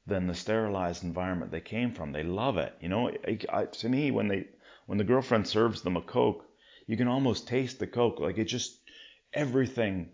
than 0.08 0.28
the 0.28 0.34
sterilized 0.34 1.04
environment 1.04 1.52
they 1.52 1.62
came 1.62 1.94
from. 1.94 2.12
They 2.12 2.24
love 2.24 2.58
it. 2.58 2.74
You 2.82 2.90
know, 2.90 3.12
I, 3.52 3.66
to 3.66 3.90
me, 3.90 4.12
when 4.12 4.28
they 4.28 4.48
when 4.90 4.98
the 4.98 5.04
girlfriend 5.04 5.48
serves 5.48 5.84
them 5.84 5.96
a 5.98 6.02
Coke, 6.02 6.44
you 6.88 6.98
can 6.98 7.08
almost 7.08 7.48
taste 7.48 7.78
the 7.78 7.86
Coke. 7.86 8.20
Like 8.20 8.40
it 8.40 8.46
just 8.46 8.82
everything 9.32 10.10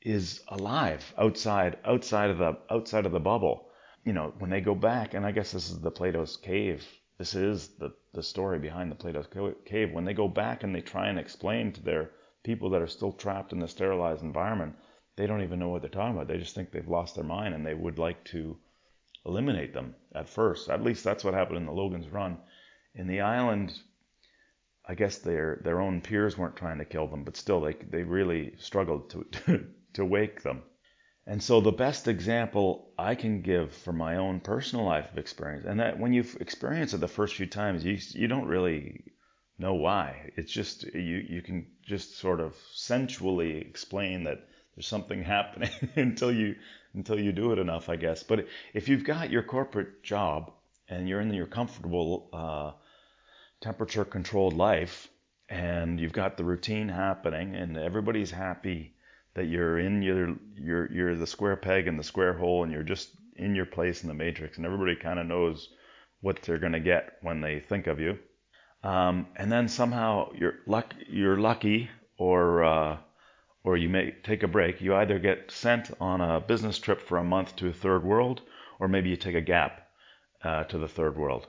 is 0.00 0.40
alive 0.46 1.12
outside 1.18 1.76
outside 1.84 2.30
of 2.30 2.38
the 2.38 2.56
outside 2.70 3.06
of 3.06 3.10
the 3.10 3.18
bubble. 3.18 3.66
You 4.04 4.12
know, 4.12 4.34
when 4.38 4.50
they 4.50 4.60
go 4.60 4.76
back, 4.76 5.14
and 5.14 5.26
I 5.26 5.32
guess 5.32 5.50
this 5.50 5.68
is 5.68 5.80
the 5.80 5.90
Plato's 5.90 6.36
cave. 6.36 6.86
This 7.18 7.34
is 7.34 7.70
the 7.70 7.92
the 8.14 8.22
story 8.22 8.60
behind 8.60 8.88
the 8.88 8.94
Plato's 8.94 9.26
cave. 9.66 9.90
When 9.92 10.04
they 10.04 10.14
go 10.14 10.28
back 10.28 10.62
and 10.62 10.72
they 10.72 10.80
try 10.80 11.08
and 11.08 11.18
explain 11.18 11.72
to 11.72 11.82
their 11.82 12.12
people 12.44 12.70
that 12.70 12.82
are 12.82 12.86
still 12.86 13.12
trapped 13.12 13.52
in 13.52 13.58
the 13.58 13.66
sterilized 13.66 14.22
environment, 14.22 14.76
they 15.16 15.26
don't 15.26 15.42
even 15.42 15.58
know 15.58 15.70
what 15.70 15.82
they're 15.82 15.90
talking 15.90 16.14
about. 16.14 16.28
They 16.28 16.38
just 16.38 16.54
think 16.54 16.70
they've 16.70 16.86
lost 16.86 17.16
their 17.16 17.24
mind 17.24 17.52
and 17.52 17.66
they 17.66 17.74
would 17.74 17.98
like 17.98 18.22
to 18.26 18.58
eliminate 19.26 19.74
them 19.74 19.96
at 20.14 20.28
first. 20.28 20.70
At 20.70 20.84
least 20.84 21.02
that's 21.02 21.24
what 21.24 21.34
happened 21.34 21.58
in 21.58 21.66
the 21.66 21.72
Logan's 21.72 22.08
Run. 22.08 22.38
In 22.94 23.06
the 23.06 23.22
island, 23.22 23.72
I 24.86 24.94
guess 24.94 25.18
their 25.18 25.60
their 25.64 25.80
own 25.80 26.02
peers 26.02 26.36
weren't 26.36 26.56
trying 26.56 26.78
to 26.78 26.84
kill 26.84 27.06
them, 27.06 27.24
but 27.24 27.36
still 27.36 27.60
they 27.60 27.72
they 27.72 28.02
really 28.02 28.54
struggled 28.58 29.10
to 29.10 29.66
to, 29.94 30.04
wake 30.04 30.42
them. 30.42 30.62
And 31.26 31.42
so 31.42 31.60
the 31.60 31.72
best 31.72 32.06
example 32.08 32.92
I 32.98 33.14
can 33.14 33.40
give 33.42 33.72
from 33.72 33.96
my 33.96 34.16
own 34.16 34.40
personal 34.40 34.84
life 34.84 35.10
of 35.10 35.18
experience, 35.18 35.64
and 35.66 35.80
that 35.80 35.98
when 35.98 36.12
you've 36.12 36.36
experienced 36.40 36.94
it 36.94 36.98
the 36.98 37.08
first 37.08 37.36
few 37.36 37.46
times, 37.46 37.84
you 37.84 37.96
you 38.10 38.28
don't 38.28 38.48
really 38.48 39.04
know 39.58 39.74
why. 39.74 40.30
It's 40.36 40.52
just 40.52 40.84
you 40.92 41.16
you 41.28 41.40
can 41.40 41.66
just 41.82 42.18
sort 42.18 42.40
of 42.40 42.54
sensually 42.74 43.58
explain 43.58 44.24
that 44.24 44.46
there's 44.74 44.86
something 44.86 45.22
happening 45.36 45.70
until 45.96 46.32
you 46.32 46.56
until 46.94 47.18
you 47.18 47.32
do 47.32 47.52
it 47.52 47.58
enough, 47.58 47.88
I 47.88 47.96
guess. 47.96 48.22
But 48.22 48.46
if 48.74 48.88
you've 48.88 49.04
got 49.04 49.30
your 49.30 49.42
corporate 49.42 50.02
job 50.02 50.52
and 50.88 51.08
you're 51.08 51.20
in 51.20 51.32
your 51.32 51.46
comfortable 51.46 52.28
uh, 52.32 52.72
temperature 53.62 54.04
controlled 54.04 54.54
life 54.54 55.08
and 55.48 56.00
you've 56.00 56.12
got 56.12 56.36
the 56.36 56.44
routine 56.44 56.88
happening 56.88 57.54
and 57.54 57.76
everybody's 57.76 58.30
happy 58.30 58.94
that 59.34 59.46
you're 59.46 59.78
in 59.78 60.02
your 60.02 60.36
you're 60.56 60.92
you're 60.92 61.16
the 61.16 61.26
square 61.26 61.56
peg 61.56 61.86
in 61.86 61.96
the 61.96 62.04
square 62.04 62.34
hole 62.34 62.62
and 62.62 62.72
you're 62.72 62.82
just 62.82 63.10
in 63.36 63.54
your 63.54 63.66
place 63.66 64.02
in 64.02 64.08
the 64.08 64.14
matrix 64.14 64.56
and 64.56 64.66
everybody 64.66 64.94
kind 64.94 65.18
of 65.18 65.26
knows 65.26 65.70
what 66.20 66.42
they're 66.42 66.58
going 66.58 66.72
to 66.72 66.80
get 66.80 67.14
when 67.22 67.40
they 67.40 67.60
think 67.60 67.86
of 67.86 67.98
you 67.98 68.18
um, 68.82 69.26
and 69.36 69.50
then 69.50 69.68
somehow 69.68 70.30
you're 70.38 70.56
luck 70.66 70.94
you're 71.08 71.38
lucky 71.38 71.88
or 72.18 72.64
uh, 72.64 72.98
or 73.64 73.76
you 73.76 73.88
may 73.88 74.12
take 74.22 74.42
a 74.42 74.48
break. 74.48 74.80
You 74.80 74.94
either 74.96 75.18
get 75.18 75.50
sent 75.50 75.90
on 76.00 76.20
a 76.20 76.40
business 76.40 76.78
trip 76.78 77.00
for 77.00 77.18
a 77.18 77.24
month 77.24 77.56
to 77.56 77.68
a 77.68 77.72
third 77.72 78.02
world, 78.04 78.42
or 78.80 78.88
maybe 78.88 79.10
you 79.10 79.16
take 79.16 79.36
a 79.36 79.40
gap 79.40 79.88
uh, 80.42 80.64
to 80.64 80.78
the 80.78 80.88
third 80.88 81.16
world. 81.16 81.46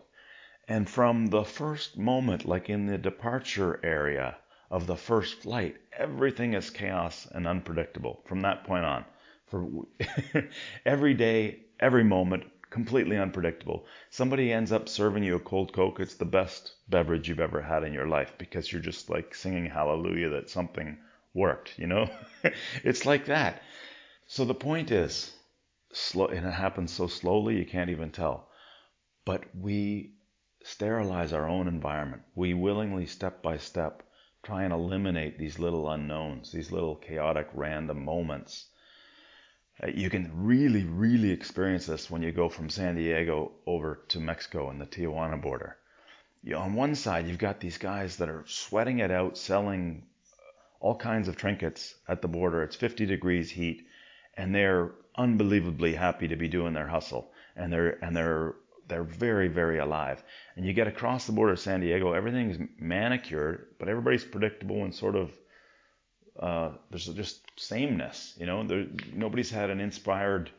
And 0.67 0.89
from 0.89 1.27
the 1.27 1.43
first 1.43 1.97
moment, 1.97 2.45
like 2.45 2.69
in 2.69 2.85
the 2.85 2.97
departure 2.97 3.81
area 3.83 4.37
of 4.71 4.87
the 4.87 4.95
first 4.95 5.41
flight, 5.41 5.75
everything 5.91 6.53
is 6.53 6.69
chaos 6.69 7.27
and 7.31 7.45
unpredictable 7.45 8.21
from 8.25 8.41
that 8.41 8.63
point 8.63 8.85
on. 8.85 9.05
For 9.47 9.69
every 10.85 11.13
day, 11.13 11.65
every 11.81 12.03
moment, 12.05 12.45
completely 12.69 13.17
unpredictable. 13.17 13.85
Somebody 14.09 14.53
ends 14.53 14.71
up 14.71 14.87
serving 14.87 15.23
you 15.23 15.35
a 15.35 15.39
cold 15.39 15.73
Coke. 15.73 15.99
It's 15.99 16.15
the 16.15 16.25
best 16.25 16.75
beverage 16.87 17.27
you've 17.27 17.39
ever 17.39 17.61
had 17.61 17.83
in 17.83 17.93
your 17.93 18.07
life 18.07 18.33
because 18.37 18.71
you're 18.71 18.81
just 18.81 19.09
like 19.09 19.35
singing 19.35 19.65
hallelujah 19.65 20.29
that 20.29 20.49
something 20.49 20.97
worked, 21.33 21.77
you 21.77 21.87
know? 21.87 22.09
it's 22.83 23.05
like 23.05 23.25
that. 23.25 23.61
So 24.27 24.45
the 24.45 24.55
point 24.55 24.91
is, 24.91 25.35
slow, 25.91 26.27
and 26.27 26.47
it 26.47 26.51
happens 26.51 26.91
so 26.91 27.07
slowly 27.07 27.57
you 27.57 27.65
can't 27.65 27.89
even 27.89 28.11
tell. 28.11 28.47
But 29.25 29.43
we 29.55 30.13
sterilize 30.63 31.33
our 31.33 31.47
own 31.47 31.67
environment. 31.67 32.23
We 32.35 32.53
willingly, 32.53 33.05
step 33.05 33.41
by 33.41 33.57
step, 33.57 34.01
try 34.43 34.63
and 34.63 34.73
eliminate 34.73 35.37
these 35.37 35.59
little 35.59 35.89
unknowns, 35.89 36.51
these 36.51 36.71
little 36.71 36.95
chaotic, 36.95 37.49
random 37.53 38.03
moments. 38.03 38.67
Uh, 39.81 39.87
you 39.87 40.09
can 40.09 40.31
really, 40.33 40.83
really 40.83 41.31
experience 41.31 41.85
this 41.85 42.09
when 42.09 42.21
you 42.21 42.31
go 42.31 42.49
from 42.49 42.69
San 42.69 42.95
Diego 42.95 43.51
over 43.65 44.01
to 44.07 44.19
Mexico 44.19 44.69
and 44.69 44.79
the 44.79 44.85
Tijuana 44.85 45.41
border. 45.41 45.77
You 46.43 46.57
on 46.57 46.73
one 46.75 46.95
side, 46.95 47.27
you've 47.27 47.37
got 47.37 47.59
these 47.59 47.77
guys 47.77 48.17
that 48.17 48.29
are 48.29 48.43
sweating 48.47 48.99
it 48.99 49.11
out, 49.11 49.37
selling 49.37 50.03
all 50.79 50.95
kinds 50.95 51.27
of 51.27 51.37
trinkets 51.37 51.95
at 52.07 52.21
the 52.21 52.27
border. 52.27 52.63
It's 52.63 52.75
50 52.75 53.05
degrees 53.05 53.49
heat, 53.49 53.87
and 54.35 54.53
they're 54.53 54.91
unbelievably 55.15 55.93
happy 55.93 56.27
to 56.27 56.35
be 56.35 56.49
doing 56.49 56.73
their 56.73 56.87
hustle, 56.87 57.31
and 57.55 57.71
they're 57.71 58.03
and 58.03 58.15
they're 58.15 58.55
they're 58.87 59.03
very 59.03 59.47
very 59.47 59.79
alive. 59.79 60.23
And 60.55 60.65
you 60.65 60.73
get 60.73 60.87
across 60.87 61.25
the 61.25 61.31
border 61.31 61.53
of 61.53 61.59
San 61.59 61.81
Diego, 61.81 62.13
everything's 62.13 62.57
manicured, 62.79 63.67
but 63.79 63.89
everybody's 63.89 64.23
predictable 64.23 64.83
and 64.83 64.93
sort 64.93 65.15
of 65.15 65.31
uh, 66.39 66.71
there's 66.89 67.05
just 67.05 67.41
sameness. 67.57 68.33
You 68.37 68.45
know, 68.45 68.65
there, 68.65 68.87
nobody's 69.13 69.51
had 69.51 69.69
an 69.69 69.79
inspired, 69.79 70.49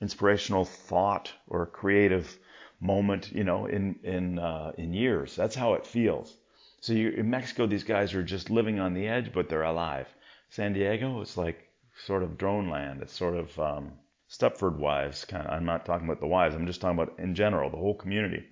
inspirational 0.00 0.64
thought 0.64 1.32
or 1.48 1.66
creative 1.66 2.36
moment. 2.80 3.32
You 3.32 3.44
know, 3.44 3.66
in 3.66 3.96
in 4.02 4.38
uh, 4.38 4.72
in 4.76 4.92
years. 4.92 5.34
That's 5.34 5.54
how 5.54 5.74
it 5.74 5.86
feels. 5.86 6.36
So 6.80 6.92
you, 6.92 7.10
in 7.10 7.30
Mexico, 7.30 7.66
these 7.66 7.84
guys 7.84 8.12
are 8.14 8.24
just 8.24 8.50
living 8.50 8.80
on 8.80 8.92
the 8.92 9.06
edge, 9.06 9.32
but 9.32 9.48
they're 9.48 9.62
alive. 9.62 10.08
San 10.50 10.72
Diego, 10.72 11.20
it's 11.20 11.36
like 11.36 11.68
sort 12.04 12.22
of 12.22 12.36
drone 12.36 12.68
land. 12.68 13.02
It's 13.02 13.16
sort 13.16 13.36
of 13.36 13.58
um, 13.58 13.92
Stepford 14.32 14.78
wives 14.78 15.26
kind 15.26 15.46
of. 15.46 15.52
I'm 15.52 15.66
not 15.66 15.84
talking 15.84 16.06
about 16.06 16.20
the 16.20 16.26
wives. 16.26 16.54
I'm 16.54 16.66
just 16.66 16.80
talking 16.80 16.98
about 16.98 17.18
in 17.18 17.34
general 17.34 17.68
the 17.68 17.76
whole 17.76 17.94
community. 17.94 18.42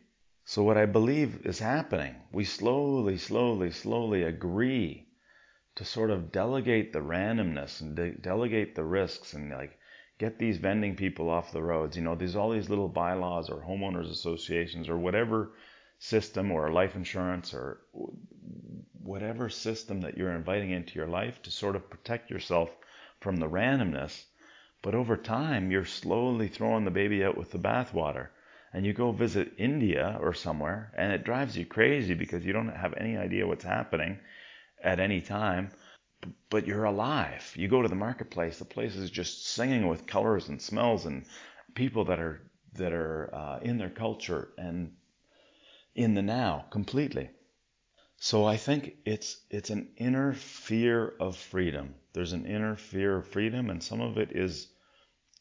So 0.45 0.63
what 0.63 0.77
I 0.77 0.85
believe 0.85 1.47
is 1.47 1.59
happening, 1.59 2.17
we 2.33 2.45
slowly, 2.45 3.17
slowly, 3.17 3.71
slowly 3.71 4.23
agree 4.23 5.09
to 5.77 5.85
sort 5.87 6.11
of 6.11 6.33
delegate 6.33 6.93
the 6.93 6.99
randomness 6.99 7.81
and 7.81 7.97
de- 7.97 8.13
delegate 8.13 8.75
the 8.75 8.85
risks 8.85 9.33
and 9.33 9.51
like 9.51 9.79
get 10.19 10.39
these 10.39 10.59
vending 10.59 10.97
people 10.97 11.31
off 11.31 11.51
the 11.51 11.63
roads. 11.63 11.97
You 11.97 12.03
know, 12.03 12.15
there's 12.15 12.37
all 12.37 12.51
these 12.51 12.69
little 12.69 12.91
bylaws 12.91 13.49
or 13.49 13.65
homeowners 13.65 14.11
associations 14.11 14.87
or 14.87 14.99
whatever 14.99 15.53
system 15.99 16.53
or 16.53 16.71
life 16.71 16.95
insurance 16.95 17.55
or 17.55 17.81
whatever 19.03 19.49
system 19.49 20.03
that 20.03 20.19
you're 20.19 20.37
inviting 20.37 20.73
into 20.73 20.97
your 20.97 21.09
life 21.09 21.41
to 21.45 21.51
sort 21.51 21.75
of 21.75 21.89
protect 21.89 22.31
yourself 22.31 22.77
from 23.21 23.37
the 23.37 23.49
randomness. 23.49 24.27
But 24.83 24.95
over 24.95 25.17
time, 25.17 25.71
you're 25.71 25.85
slowly 25.85 26.49
throwing 26.49 26.85
the 26.85 26.91
baby 26.91 27.23
out 27.23 27.37
with 27.37 27.51
the 27.51 27.59
bathwater. 27.59 28.29
And 28.73 28.87
you 28.87 28.93
go 28.93 29.13
visit 29.13 29.53
India 29.59 30.17
or 30.21 30.33
somewhere, 30.33 30.93
and 30.97 31.13
it 31.13 31.25
drives 31.25 31.57
you 31.57 31.67
crazy 31.67 32.15
because 32.15 32.45
you 32.45 32.53
don't 32.53 32.69
have 32.69 32.95
any 32.97 33.17
idea 33.17 33.47
what's 33.47 33.65
happening 33.65 34.21
at 34.83 35.01
any 35.01 35.21
time. 35.21 35.73
But 36.51 36.67
you're 36.67 36.85
alive. 36.85 37.53
You 37.57 37.69
go 37.69 37.83
to 37.83 37.89
the 37.89 37.95
marketplace, 37.95 38.59
the 38.59 38.65
place 38.65 38.95
is 38.95 39.11
just 39.11 39.47
singing 39.47 39.89
with 39.89 40.07
colors 40.07 40.49
and 40.49 40.61
smells 40.63 41.05
and 41.07 41.25
people 41.75 42.05
that 42.07 42.21
are 42.21 42.43
that 42.75 42.93
are 42.93 43.35
uh, 43.35 43.59
in 43.61 43.79
their 43.79 43.91
culture 43.91 44.53
and 44.57 44.93
in 45.95 46.15
the 46.15 46.23
now 46.23 46.67
completely. 46.71 47.31
So 48.23 48.45
I 48.45 48.59
think 48.59 48.97
it's 49.07 49.41
it's 49.49 49.71
an 49.71 49.93
inner 49.97 50.35
fear 50.35 51.15
of 51.21 51.39
freedom. 51.39 51.95
There's 52.13 52.35
an 52.35 52.45
inner 52.45 52.77
fear 52.77 53.17
of 53.17 53.27
freedom, 53.27 53.71
and 53.71 53.83
some 53.83 54.03
of 54.03 54.19
it 54.19 54.33
is 54.33 54.69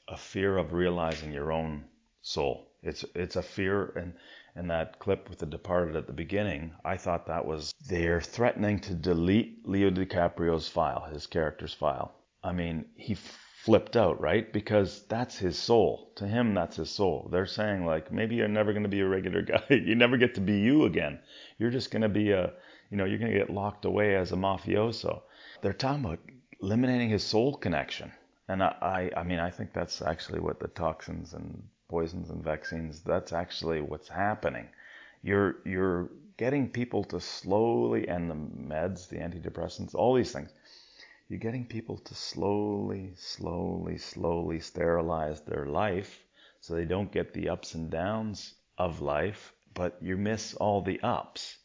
a 0.07 0.15
fear 0.15 0.57
of 0.57 0.71
realizing 0.71 1.33
your 1.33 1.51
own 1.51 1.83
soul. 2.21 2.71
It's 2.81 3.03
it's 3.15 3.35
a 3.35 3.43
fear, 3.43 3.91
and 3.97 4.13
and 4.55 4.71
that 4.71 4.97
clip 4.97 5.29
with 5.29 5.39
the 5.39 5.45
Departed 5.45 5.97
at 5.97 6.07
the 6.07 6.13
beginning, 6.13 6.73
I 6.85 6.95
thought 6.95 7.27
that 7.27 7.45
was 7.45 7.73
they're 7.89 8.21
threatening 8.21 8.79
to 8.79 8.93
delete 8.93 9.67
Leo 9.67 9.89
DiCaprio's 9.89 10.69
file, 10.69 11.03
his 11.11 11.27
character's 11.27 11.73
file. 11.73 12.15
I 12.41 12.53
mean, 12.53 12.85
he 12.95 13.17
flipped 13.65 13.97
out, 13.97 14.21
right? 14.21 14.51
Because 14.53 15.03
that's 15.09 15.37
his 15.37 15.57
soul. 15.59 16.13
To 16.15 16.25
him, 16.25 16.53
that's 16.53 16.77
his 16.77 16.89
soul. 16.89 17.27
They're 17.29 17.45
saying, 17.45 17.85
like, 17.85 18.09
maybe 18.09 18.35
you're 18.35 18.47
never 18.47 18.71
going 18.71 18.83
to 18.83 18.89
be 18.89 19.01
a 19.01 19.07
regular 19.07 19.41
guy. 19.41 19.63
you 19.69 19.95
never 19.95 20.15
get 20.15 20.35
to 20.35 20.41
be 20.41 20.59
you 20.59 20.85
again. 20.85 21.19
You're 21.57 21.69
just 21.69 21.91
going 21.91 22.03
to 22.03 22.09
be 22.09 22.31
a, 22.31 22.53
you 22.89 22.97
know, 22.97 23.06
you're 23.06 23.19
going 23.19 23.32
to 23.32 23.38
get 23.38 23.49
locked 23.49 23.86
away 23.86 24.15
as 24.15 24.32
a 24.32 24.36
mafioso. 24.36 25.21
They're 25.62 25.73
talking 25.73 26.06
about 26.06 26.19
eliminating 26.62 27.10
his 27.10 27.23
soul 27.23 27.56
connection. 27.56 28.12
And 28.47 28.63
I, 28.63 28.75
I, 29.15 29.19
I 29.19 29.23
mean, 29.23 29.39
I 29.39 29.52
think 29.52 29.73
that's 29.73 30.02
actually 30.02 30.39
what 30.39 30.60
the 30.60 30.67
toxins 30.67 31.34
and 31.34 31.63
poisons 31.88 32.30
and 32.30 32.43
vaccines, 32.43 33.02
that's 33.02 33.32
actually 33.34 33.82
what's 33.82 34.10
happening. 34.10 34.67
You're, 35.21 35.58
you're 35.65 36.10
getting 36.38 36.69
people 36.69 37.04
to 37.04 37.19
slowly, 37.19 38.08
and 38.08 38.30
the 38.30 38.36
meds, 38.36 39.08
the 39.08 39.17
antidepressants, 39.17 39.93
all 39.93 40.15
these 40.15 40.32
things, 40.32 40.52
you're 41.28 41.39
getting 41.39 41.65
people 41.65 41.97
to 41.99 42.15
slowly, 42.15 43.12
slowly, 43.15 43.99
slowly 43.99 44.60
sterilize 44.60 45.41
their 45.41 45.67
life 45.67 46.25
so 46.60 46.73
they 46.73 46.86
don't 46.86 47.12
get 47.12 47.34
the 47.34 47.49
ups 47.49 47.75
and 47.75 47.91
downs 47.91 48.56
of 48.80 48.99
life, 49.02 49.54
but 49.75 49.97
you 50.02 50.17
miss 50.17 50.56
all 50.56 50.82
the 50.82 50.99
ups. 51.02 51.59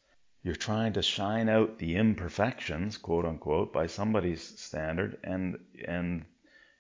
You're 0.44 0.54
trying 0.54 0.92
to 0.92 1.00
shine 1.00 1.48
out 1.48 1.78
the 1.78 1.96
imperfections, 1.96 2.98
quote 2.98 3.24
unquote, 3.24 3.72
by 3.72 3.86
somebody's 3.86 4.42
standard, 4.42 5.18
and 5.24 5.58
and 5.88 6.26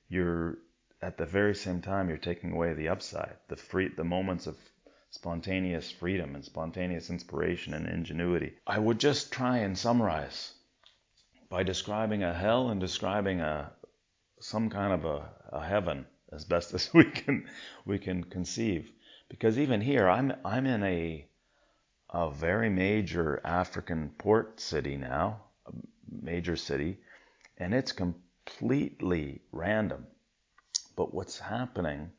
you're 0.06 0.58
at 1.00 1.16
the 1.16 1.24
very 1.24 1.54
same 1.54 1.80
time 1.80 2.10
you're 2.10 2.18
taking 2.18 2.52
away 2.52 2.74
the 2.74 2.90
upside, 2.90 3.38
the 3.48 3.56
free, 3.56 3.88
the 3.88 4.04
moments 4.04 4.46
of 4.46 4.58
spontaneous 5.08 5.90
freedom 5.90 6.34
and 6.34 6.44
spontaneous 6.44 7.08
inspiration 7.08 7.72
and 7.72 7.88
ingenuity. 7.88 8.52
I 8.66 8.78
would 8.78 9.00
just 9.00 9.32
try 9.32 9.56
and 9.56 9.78
summarize 9.78 10.52
by 11.48 11.62
describing 11.62 12.22
a 12.22 12.34
hell 12.34 12.68
and 12.68 12.78
describing 12.78 13.40
a 13.40 13.72
some 14.40 14.68
kind 14.68 14.92
of 14.92 15.06
a, 15.06 15.30
a 15.48 15.64
heaven 15.64 16.04
as 16.30 16.44
best 16.44 16.74
as 16.78 16.92
we 16.92 17.04
can 17.04 17.48
we 17.86 17.98
can 17.98 18.24
conceive. 18.24 18.92
Because 19.30 19.58
even 19.58 19.80
here, 19.80 20.06
I'm 20.06 20.34
I'm 20.44 20.66
in 20.66 20.82
a 20.82 21.26
a 22.14 22.30
very 22.30 22.70
major 22.70 23.40
African 23.44 24.08
port 24.18 24.60
city 24.60 24.96
now, 24.96 25.40
a 25.66 25.72
major 26.22 26.54
city, 26.54 26.96
and 27.58 27.74
it's 27.74 27.90
completely 27.90 29.42
random. 29.50 30.06
But 30.94 31.12
what's 31.12 31.40
happening, 31.40 32.12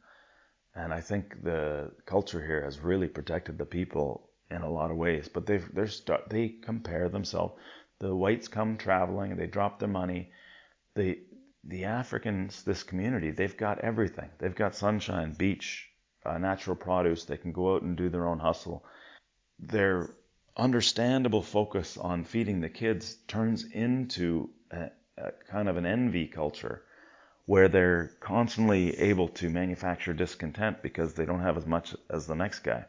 and 0.76 0.94
I 0.94 1.00
think 1.00 1.42
the 1.44 1.94
culture 2.06 2.46
here 2.46 2.62
has 2.66 2.80
really 2.80 3.08
protected 3.08 3.58
the 3.58 3.66
people 3.66 4.30
in 4.52 4.64
a 4.64 4.70
lot 4.70 4.92
of 4.92 4.98
ways. 4.98 5.30
But 5.30 5.46
they 5.46 5.60
they're 5.60 5.88
start, 5.88 6.30
they 6.30 6.50
compare 6.50 7.08
themselves. 7.08 7.58
The 8.00 8.14
whites 8.14 8.50
come 8.50 8.76
traveling, 8.76 9.38
they 9.38 9.48
drop 9.48 9.80
their 9.80 9.88
money. 9.88 10.30
The 10.96 11.20
the 11.64 11.86
Africans, 11.86 12.64
this 12.64 12.84
community, 12.84 13.32
they've 13.32 13.56
got 13.56 13.80
everything. 13.80 14.30
They've 14.40 14.54
got 14.54 14.76
sunshine, 14.76 15.32
beach, 15.32 15.90
uh, 16.26 16.38
natural 16.38 16.76
produce. 16.76 17.24
They 17.24 17.38
can 17.38 17.54
go 17.54 17.76
out 17.76 17.84
and 17.84 17.96
do 17.96 18.10
their 18.10 18.28
own 18.28 18.40
hustle 18.40 18.86
their 19.60 20.10
understandable 20.58 21.41
focus 21.41 21.98
on 21.98 22.24
feeding 22.24 22.62
the 22.62 22.70
kids 22.70 23.15
turns 23.28 23.65
into 23.65 24.50
a, 24.72 24.89
a 25.18 25.32
kind 25.50 25.68
of 25.68 25.78
an 25.78 25.86
envy 25.86 26.28
culture 26.28 26.84
where 27.46 27.68
they're 27.68 28.12
constantly 28.20 28.98
able 29.00 29.28
to 29.28 29.50
manufacture 29.50 30.13
discontent 30.13 30.82
because 30.82 31.13
they 31.13 31.26
don't 31.26 31.41
have 31.41 31.58
as 31.58 31.65
much 31.65 31.96
as 32.10 32.26
the 32.26 32.36
next 32.36 32.60
guy. 32.60 32.86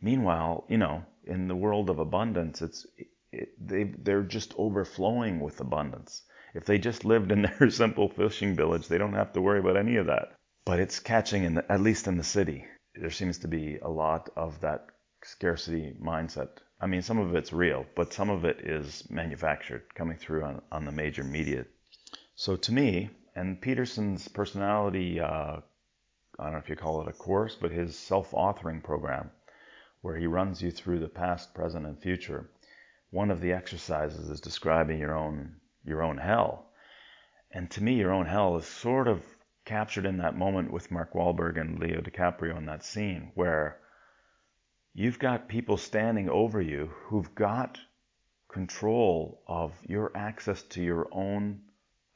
Meanwhile, 0.00 0.64
you 0.68 0.78
know, 0.78 1.04
in 1.24 1.48
the 1.48 1.56
world 1.56 1.90
of 1.90 1.98
abundance, 1.98 2.60
it's 2.62 2.86
it, 3.32 3.48
they 3.58 3.84
they're 3.84 4.22
just 4.22 4.54
overflowing 4.56 5.40
with 5.40 5.60
abundance. 5.60 6.22
If 6.54 6.64
they 6.64 6.78
just 6.78 7.04
lived 7.04 7.32
in 7.32 7.42
their 7.58 7.70
simple 7.70 8.08
fishing 8.08 8.54
village, 8.54 8.88
they 8.88 8.98
don't 8.98 9.14
have 9.14 9.32
to 9.32 9.40
worry 9.40 9.60
about 9.60 9.76
any 9.76 9.96
of 9.96 10.06
that. 10.06 10.34
But 10.64 10.80
it's 10.80 11.00
catching 11.00 11.44
in 11.44 11.54
the, 11.54 11.72
at 11.72 11.80
least 11.80 12.06
in 12.06 12.16
the 12.16 12.24
city. 12.24 12.66
There 12.94 13.10
seems 13.10 13.38
to 13.38 13.48
be 13.48 13.78
a 13.78 13.88
lot 13.88 14.28
of 14.36 14.60
that 14.60 14.86
scarcity 15.24 15.94
mindset. 16.02 16.48
I 16.80 16.86
mean, 16.86 17.02
some 17.02 17.18
of 17.18 17.34
it's 17.34 17.52
real, 17.52 17.84
but 17.94 18.12
some 18.12 18.30
of 18.30 18.44
it 18.44 18.60
is 18.60 19.08
manufactured, 19.10 19.94
coming 19.94 20.16
through 20.16 20.44
on, 20.44 20.62
on 20.72 20.84
the 20.84 20.92
major 20.92 21.24
media. 21.24 21.66
So 22.36 22.56
to 22.56 22.72
me, 22.72 23.10
and 23.36 23.60
Peterson's 23.60 24.28
personality, 24.28 25.20
uh, 25.20 25.60
I 26.38 26.44
don't 26.44 26.52
know 26.52 26.58
if 26.58 26.68
you 26.70 26.76
call 26.76 27.02
it 27.02 27.08
a 27.08 27.12
course, 27.12 27.54
but 27.60 27.70
his 27.70 27.98
self-authoring 27.98 28.82
program, 28.82 29.30
where 30.00 30.16
he 30.16 30.26
runs 30.26 30.62
you 30.62 30.70
through 30.70 31.00
the 31.00 31.08
past, 31.08 31.54
present, 31.54 31.86
and 31.86 32.00
future. 32.00 32.50
One 33.10 33.30
of 33.30 33.40
the 33.40 33.52
exercises 33.52 34.30
is 34.30 34.40
describing 34.40 34.98
your 34.98 35.14
own 35.14 35.56
your 35.84 36.02
own 36.02 36.18
hell, 36.18 36.70
and 37.50 37.70
to 37.72 37.82
me, 37.82 37.94
your 37.94 38.12
own 38.12 38.26
hell 38.26 38.56
is 38.56 38.66
sort 38.66 39.08
of 39.08 39.22
captured 39.64 40.06
in 40.06 40.18
that 40.18 40.36
moment 40.36 40.72
with 40.72 40.90
Mark 40.90 41.12
Wahlberg 41.12 41.60
and 41.60 41.78
Leo 41.78 42.00
DiCaprio 42.00 42.56
in 42.56 42.66
that 42.66 42.84
scene 42.84 43.32
where 43.34 43.79
You've 44.92 45.20
got 45.20 45.48
people 45.48 45.76
standing 45.76 46.28
over 46.28 46.60
you 46.60 46.90
who've 47.04 47.32
got 47.34 47.78
control 48.48 49.40
of 49.46 49.72
your 49.86 50.10
access 50.16 50.62
to 50.62 50.82
your 50.82 51.08
own 51.12 51.60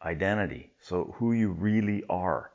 identity. 0.03 0.73
So, 0.81 1.15
who 1.19 1.33
you 1.33 1.53
really 1.53 2.03
are. 2.11 2.51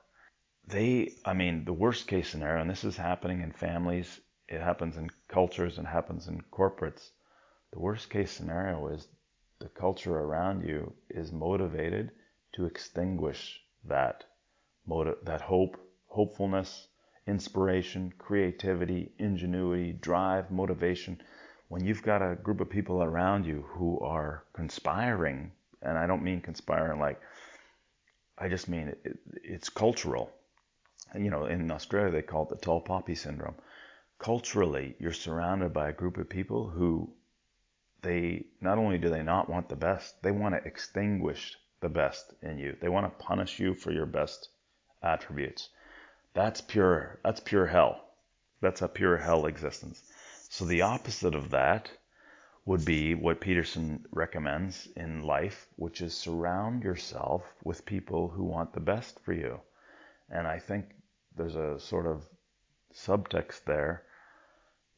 They, 0.68 1.14
I 1.24 1.34
mean, 1.34 1.64
the 1.64 1.74
worst 1.74 2.08
case 2.08 2.30
scenario, 2.30 2.62
and 2.62 2.70
this 2.70 2.84
is 2.84 2.98
happening 2.98 3.42
in 3.42 3.54
families, 3.54 4.20
it 4.50 4.60
happens 4.60 4.98
in 4.98 5.10
cultures, 5.30 5.78
and 5.78 5.88
happens 5.88 6.28
in 6.28 6.42
corporates. 6.52 7.12
The 7.72 7.80
worst 7.80 8.10
case 8.10 8.32
scenario 8.32 8.88
is 8.88 9.08
the 9.60 9.70
culture 9.70 10.16
around 10.16 10.68
you 10.68 10.94
is 11.10 11.32
motivated 11.32 12.12
to 12.56 12.66
extinguish 12.66 13.62
that 13.86 14.26
motive, 14.86 15.18
that 15.24 15.42
hope, 15.42 15.78
hopefulness, 16.08 16.88
inspiration, 17.30 18.12
creativity, 18.18 19.12
ingenuity, 19.20 19.94
drive, 19.94 20.50
motivation, 20.50 21.22
when 21.68 21.86
you've 21.86 22.02
got 22.02 22.22
a 22.24 22.36
group 22.36 22.60
of 22.60 22.70
people 22.70 23.04
around 23.04 23.46
you 23.46 23.64
who 23.70 24.00
are 24.00 24.44
conspiring, 24.54 25.52
and 25.84 25.98
I 25.98 26.08
don't 26.08 26.24
mean 26.24 26.42
conspiring 26.42 27.00
like, 27.00 27.22
I 28.38 28.50
just 28.50 28.68
mean 28.68 28.88
it, 28.88 29.00
it, 29.06 29.20
it's 29.44 29.70
cultural. 29.70 30.32
And, 31.14 31.24
you 31.24 31.30
know, 31.30 31.46
in 31.46 31.70
Australia 31.72 32.12
they 32.12 32.24
call 32.24 32.44
it 32.44 32.50
the 32.50 32.56
tall 32.56 32.82
poppy 32.82 33.16
syndrome. 33.16 33.56
Culturally, 34.18 34.96
you're 35.00 35.14
surrounded 35.14 35.72
by 35.72 35.90
a 35.90 35.94
group 35.94 36.18
of 36.18 36.28
people 36.28 36.68
who 36.68 37.14
they 38.02 38.46
not 38.60 38.78
only 38.78 38.98
do 38.98 39.10
they 39.10 39.24
not 39.24 39.50
want 39.50 39.70
the 39.70 39.76
best, 39.76 40.22
they 40.24 40.32
want 40.32 40.56
to 40.56 40.68
extinguish 40.68 41.56
the 41.82 41.90
best 41.90 42.34
in 42.42 42.58
you. 42.58 42.76
They 42.82 42.90
want 42.90 43.06
to 43.06 43.26
punish 43.26 43.60
you 43.60 43.76
for 43.76 43.92
your 43.92 44.06
best 44.06 44.50
attributes. 45.04 45.70
That's 46.34 46.62
pure 46.62 47.20
that's 47.24 47.40
pure 47.40 47.68
hell. 47.68 48.02
That's 48.62 48.82
a 48.82 48.88
pure 48.88 49.18
hell 49.18 49.46
existence. 49.46 50.02
So 50.50 50.66
the 50.66 50.82
opposite 50.82 51.36
of 51.36 51.52
that 51.52 51.90
would 52.66 52.86
be 52.86 53.16
what 53.16 53.42
Peterson 53.42 54.06
recommends 54.12 54.88
in 54.96 55.24
life, 55.24 55.68
which 55.76 56.02
is 56.02 56.14
surround 56.14 56.84
yourself 56.84 57.44
with 57.64 57.86
people 57.86 58.30
who 58.30 58.44
want 58.44 58.74
the 58.74 58.80
best 58.80 59.20
for 59.22 59.34
you. 59.34 59.60
And 60.30 60.46
I 60.48 60.60
think 60.60 60.86
there's 61.36 61.56
a 61.56 61.80
sort 61.80 62.06
of 62.06 62.28
subtext 62.94 63.64
there. 63.66 64.04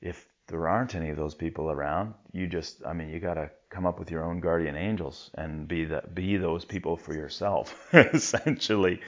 If 0.02 0.28
there 0.48 0.68
aren't 0.68 0.96
any 0.96 1.10
of 1.10 1.18
those 1.18 1.36
people 1.36 1.72
around, 1.72 2.14
you 2.34 2.48
just 2.48 2.86
I 2.86 2.94
mean 2.94 3.10
you 3.10 3.20
got 3.20 3.36
to 3.36 3.52
come 3.70 3.86
up 3.86 4.00
with 4.00 4.12
your 4.12 4.26
own 4.26 4.42
guardian 4.42 4.76
angels 4.76 5.32
and 5.36 5.68
be 5.68 5.86
that 5.86 6.14
be 6.14 6.38
those 6.38 6.66
people 6.66 6.98
for 6.98 7.14
yourself 7.14 7.88
essentially 7.94 9.00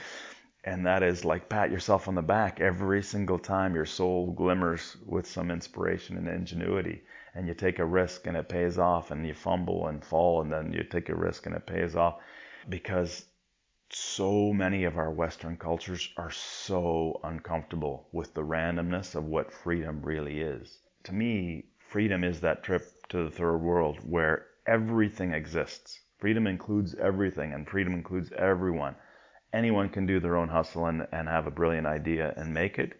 and 0.65 0.85
that 0.85 1.03
is 1.03 1.25
like 1.25 1.49
pat 1.49 1.71
yourself 1.71 2.07
on 2.07 2.15
the 2.15 2.21
back 2.21 2.59
every 2.61 3.03
single 3.03 3.39
time 3.39 3.75
your 3.75 3.85
soul 3.85 4.31
glimmers 4.31 4.95
with 5.05 5.27
some 5.27 5.51
inspiration 5.51 6.17
and 6.17 6.27
ingenuity 6.27 7.01
and 7.35 7.47
you 7.47 7.53
take 7.53 7.79
a 7.79 7.85
risk 7.85 8.27
and 8.27 8.37
it 8.37 8.47
pays 8.47 8.77
off 8.77 9.11
and 9.11 9.25
you 9.25 9.33
fumble 9.33 9.87
and 9.87 10.05
fall 10.05 10.41
and 10.41 10.51
then 10.51 10.71
you 10.71 10.83
take 10.83 11.09
a 11.09 11.15
risk 11.15 11.45
and 11.45 11.55
it 11.55 11.65
pays 11.65 11.95
off 11.95 12.19
because 12.69 13.25
so 13.89 14.51
many 14.53 14.85
of 14.85 14.97
our 14.97 15.11
western 15.11 15.57
cultures 15.57 16.11
are 16.17 16.31
so 16.31 17.19
uncomfortable 17.23 18.07
with 18.11 18.33
the 18.33 18.41
randomness 18.41 19.13
of 19.13 19.25
what 19.25 19.51
freedom 19.51 20.01
really 20.01 20.41
is. 20.41 20.79
To 21.03 21.13
me 21.13 21.65
freedom 21.77 22.23
is 22.23 22.41
that 22.41 22.63
trip 22.63 22.87
to 23.09 23.23
the 23.23 23.29
third 23.29 23.57
world 23.57 23.99
where 24.09 24.47
everything 24.65 25.33
exists. 25.33 25.99
Freedom 26.17 26.47
includes 26.47 26.95
everything 26.95 27.53
and 27.53 27.67
freedom 27.67 27.93
includes 27.93 28.31
everyone 28.31 28.95
anyone 29.53 29.89
can 29.89 30.05
do 30.05 30.19
their 30.19 30.35
own 30.35 30.49
hustle 30.49 30.87
and, 30.87 31.07
and 31.11 31.27
have 31.27 31.47
a 31.47 31.51
brilliant 31.51 31.87
idea 31.87 32.33
and 32.35 32.53
make 32.53 32.79
it. 32.79 32.93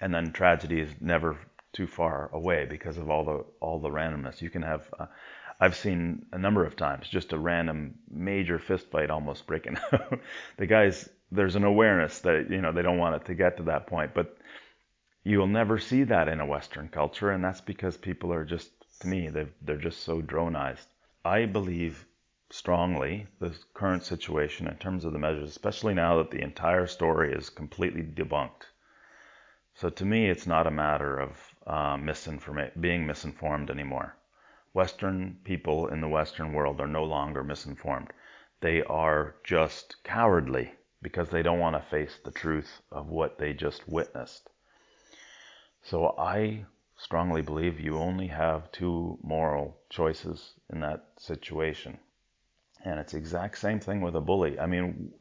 And 0.00 0.12
then 0.12 0.32
tragedy 0.32 0.80
is 0.80 0.90
never 1.00 1.38
too 1.72 1.86
far 1.86 2.30
away 2.32 2.66
because 2.68 2.98
of 2.98 3.10
all 3.10 3.24
the 3.24 3.44
all 3.60 3.80
the 3.80 3.90
randomness. 3.90 4.40
You 4.40 4.50
can 4.50 4.62
have 4.62 4.88
uh, 4.98 5.06
I've 5.60 5.76
seen 5.76 6.26
a 6.32 6.38
number 6.38 6.64
of 6.64 6.76
times 6.76 7.08
just 7.08 7.32
a 7.32 7.38
random 7.38 7.94
major 8.10 8.58
fist 8.58 8.90
fight 8.90 9.10
almost 9.10 9.46
breaking 9.46 9.76
out. 9.92 10.20
the 10.56 10.66
guys 10.66 11.08
there's 11.30 11.56
an 11.56 11.64
awareness 11.64 12.20
that 12.20 12.50
you 12.50 12.60
know 12.60 12.72
they 12.72 12.82
don't 12.82 12.98
want 12.98 13.16
it 13.16 13.26
to 13.26 13.34
get 13.34 13.56
to 13.58 13.64
that 13.64 13.86
point, 13.86 14.14
but 14.14 14.36
you'll 15.24 15.46
never 15.46 15.78
see 15.78 16.04
that 16.04 16.28
in 16.28 16.40
a 16.40 16.46
Western 16.46 16.88
culture, 16.88 17.30
and 17.30 17.42
that's 17.44 17.60
because 17.60 17.96
people 17.96 18.32
are 18.32 18.44
just 18.44 18.70
to 19.00 19.08
me 19.08 19.28
they 19.28 19.46
they're 19.62 19.76
just 19.76 20.04
so 20.04 20.20
dronized. 20.20 20.86
I 21.24 21.46
believe 21.46 22.06
strongly 22.54 23.26
the 23.40 23.52
current 23.74 24.04
situation 24.04 24.68
in 24.68 24.76
terms 24.76 25.04
of 25.04 25.12
the 25.12 25.18
measures, 25.18 25.48
especially 25.50 25.92
now 25.92 26.16
that 26.18 26.30
the 26.30 26.40
entire 26.40 26.86
story 26.86 27.32
is 27.32 27.50
completely 27.50 28.00
debunked. 28.00 28.66
So 29.74 29.90
to 29.90 30.04
me, 30.04 30.30
it's 30.30 30.46
not 30.46 30.68
a 30.68 30.70
matter 30.70 31.18
of 31.18 31.54
uh, 31.66 31.96
misinforma- 31.96 32.80
being 32.80 33.08
misinformed 33.08 33.70
anymore. 33.70 34.16
Western 34.72 35.40
people 35.42 35.88
in 35.88 36.00
the 36.00 36.08
Western 36.08 36.52
world 36.52 36.80
are 36.80 36.86
no 36.86 37.02
longer 37.02 37.42
misinformed. 37.42 38.12
They 38.60 38.84
are 38.84 39.34
just 39.42 39.96
cowardly 40.04 40.74
because 41.02 41.30
they 41.30 41.42
don't 41.42 41.58
want 41.58 41.74
to 41.74 41.90
face 41.90 42.20
the 42.24 42.30
truth 42.30 42.82
of 42.92 43.08
what 43.08 43.36
they 43.36 43.52
just 43.52 43.88
witnessed. 43.88 44.48
So 45.82 46.14
I 46.16 46.66
strongly 46.96 47.42
believe 47.42 47.80
you 47.80 47.98
only 47.98 48.28
have 48.28 48.70
two 48.70 49.18
moral 49.24 49.76
choices 49.90 50.54
in 50.72 50.78
that 50.82 51.04
situation. 51.18 51.98
And 52.84 53.00
it's 53.00 53.14
exact 53.14 53.58
same 53.58 53.80
thing 53.80 54.02
with 54.02 54.14
a 54.14 54.20
bully. 54.20 54.60
I 54.60 54.66
mean, 54.66 55.12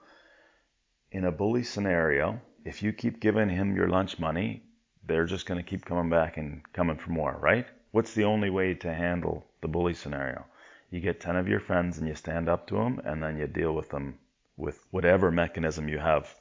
in 1.12 1.23
a 1.26 1.32
bully 1.32 1.63
scenario, 1.63 2.41
if 2.65 2.84
you 2.84 2.91
keep 2.91 3.21
giving 3.21 3.49
him 3.49 3.76
your 3.76 3.88
lunch 3.88 4.19
money, 4.19 4.63
they're 5.06 5.26
just 5.26 5.45
going 5.45 5.63
to 5.63 5.69
keep 5.69 5.86
coming 5.86 6.10
back 6.10 6.38
and 6.38 6.62
coming 6.73 6.97
for 6.97 7.12
more, 7.12 7.38
right? 7.41 7.65
What's 7.91 8.13
the 8.13 8.26
only 8.26 8.49
way 8.49 8.73
to 8.73 8.93
handle 8.93 9.45
the 9.62 9.67
bully 9.67 9.93
scenario? 9.93 10.45
You 10.89 10.99
get 10.99 11.21
10 11.21 11.38
of 11.38 11.47
your 11.47 11.60
friends 11.60 11.97
and 11.97 12.08
you 12.08 12.15
stand 12.15 12.49
up 12.49 12.67
to 12.67 12.76
them 12.76 13.02
and 13.06 13.23
then 13.23 13.38
you 13.38 13.47
deal 13.47 13.73
with 13.73 13.89
them 13.89 14.19
with 14.58 14.86
whatever 14.91 15.32
mechanism 15.32 15.88
you 15.88 15.99
have. 15.99 16.34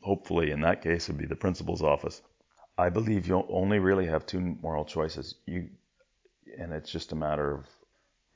Hopefully, 0.00 0.50
in 0.50 0.60
that 0.62 0.82
case, 0.82 1.08
it 1.08 1.12
would 1.12 1.20
be 1.20 1.26
the 1.26 1.36
principal's 1.36 1.82
office. 1.82 2.22
I 2.78 2.88
believe 2.88 3.26
you 3.26 3.44
only 3.48 3.78
really 3.78 4.06
have 4.06 4.26
two 4.26 4.40
moral 4.40 4.84
choices. 4.84 5.34
You, 5.46 5.68
and 6.58 6.72
it's 6.72 6.90
just 6.90 7.12
a 7.12 7.16
matter 7.16 7.54
of 7.54 7.66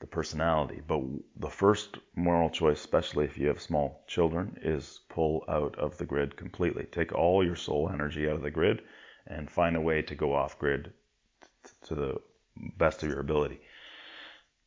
the 0.01 0.07
personality. 0.07 0.81
But 0.85 1.01
the 1.37 1.49
first 1.49 1.97
moral 2.15 2.49
choice, 2.49 2.79
especially 2.79 3.25
if 3.25 3.37
you 3.37 3.47
have 3.47 3.61
small 3.61 4.03
children, 4.07 4.57
is 4.61 4.99
pull 5.07 5.45
out 5.47 5.77
of 5.79 5.97
the 5.97 6.05
grid 6.05 6.35
completely. 6.35 6.85
Take 6.85 7.13
all 7.13 7.45
your 7.45 7.55
soul 7.55 7.89
energy 7.93 8.27
out 8.27 8.35
of 8.35 8.41
the 8.41 8.51
grid 8.51 8.81
and 9.27 9.49
find 9.49 9.75
a 9.75 9.81
way 9.81 10.01
to 10.01 10.15
go 10.15 10.33
off 10.33 10.59
grid 10.59 10.91
to 11.83 11.95
the 11.95 12.15
best 12.77 13.03
of 13.03 13.09
your 13.09 13.19
ability. 13.19 13.61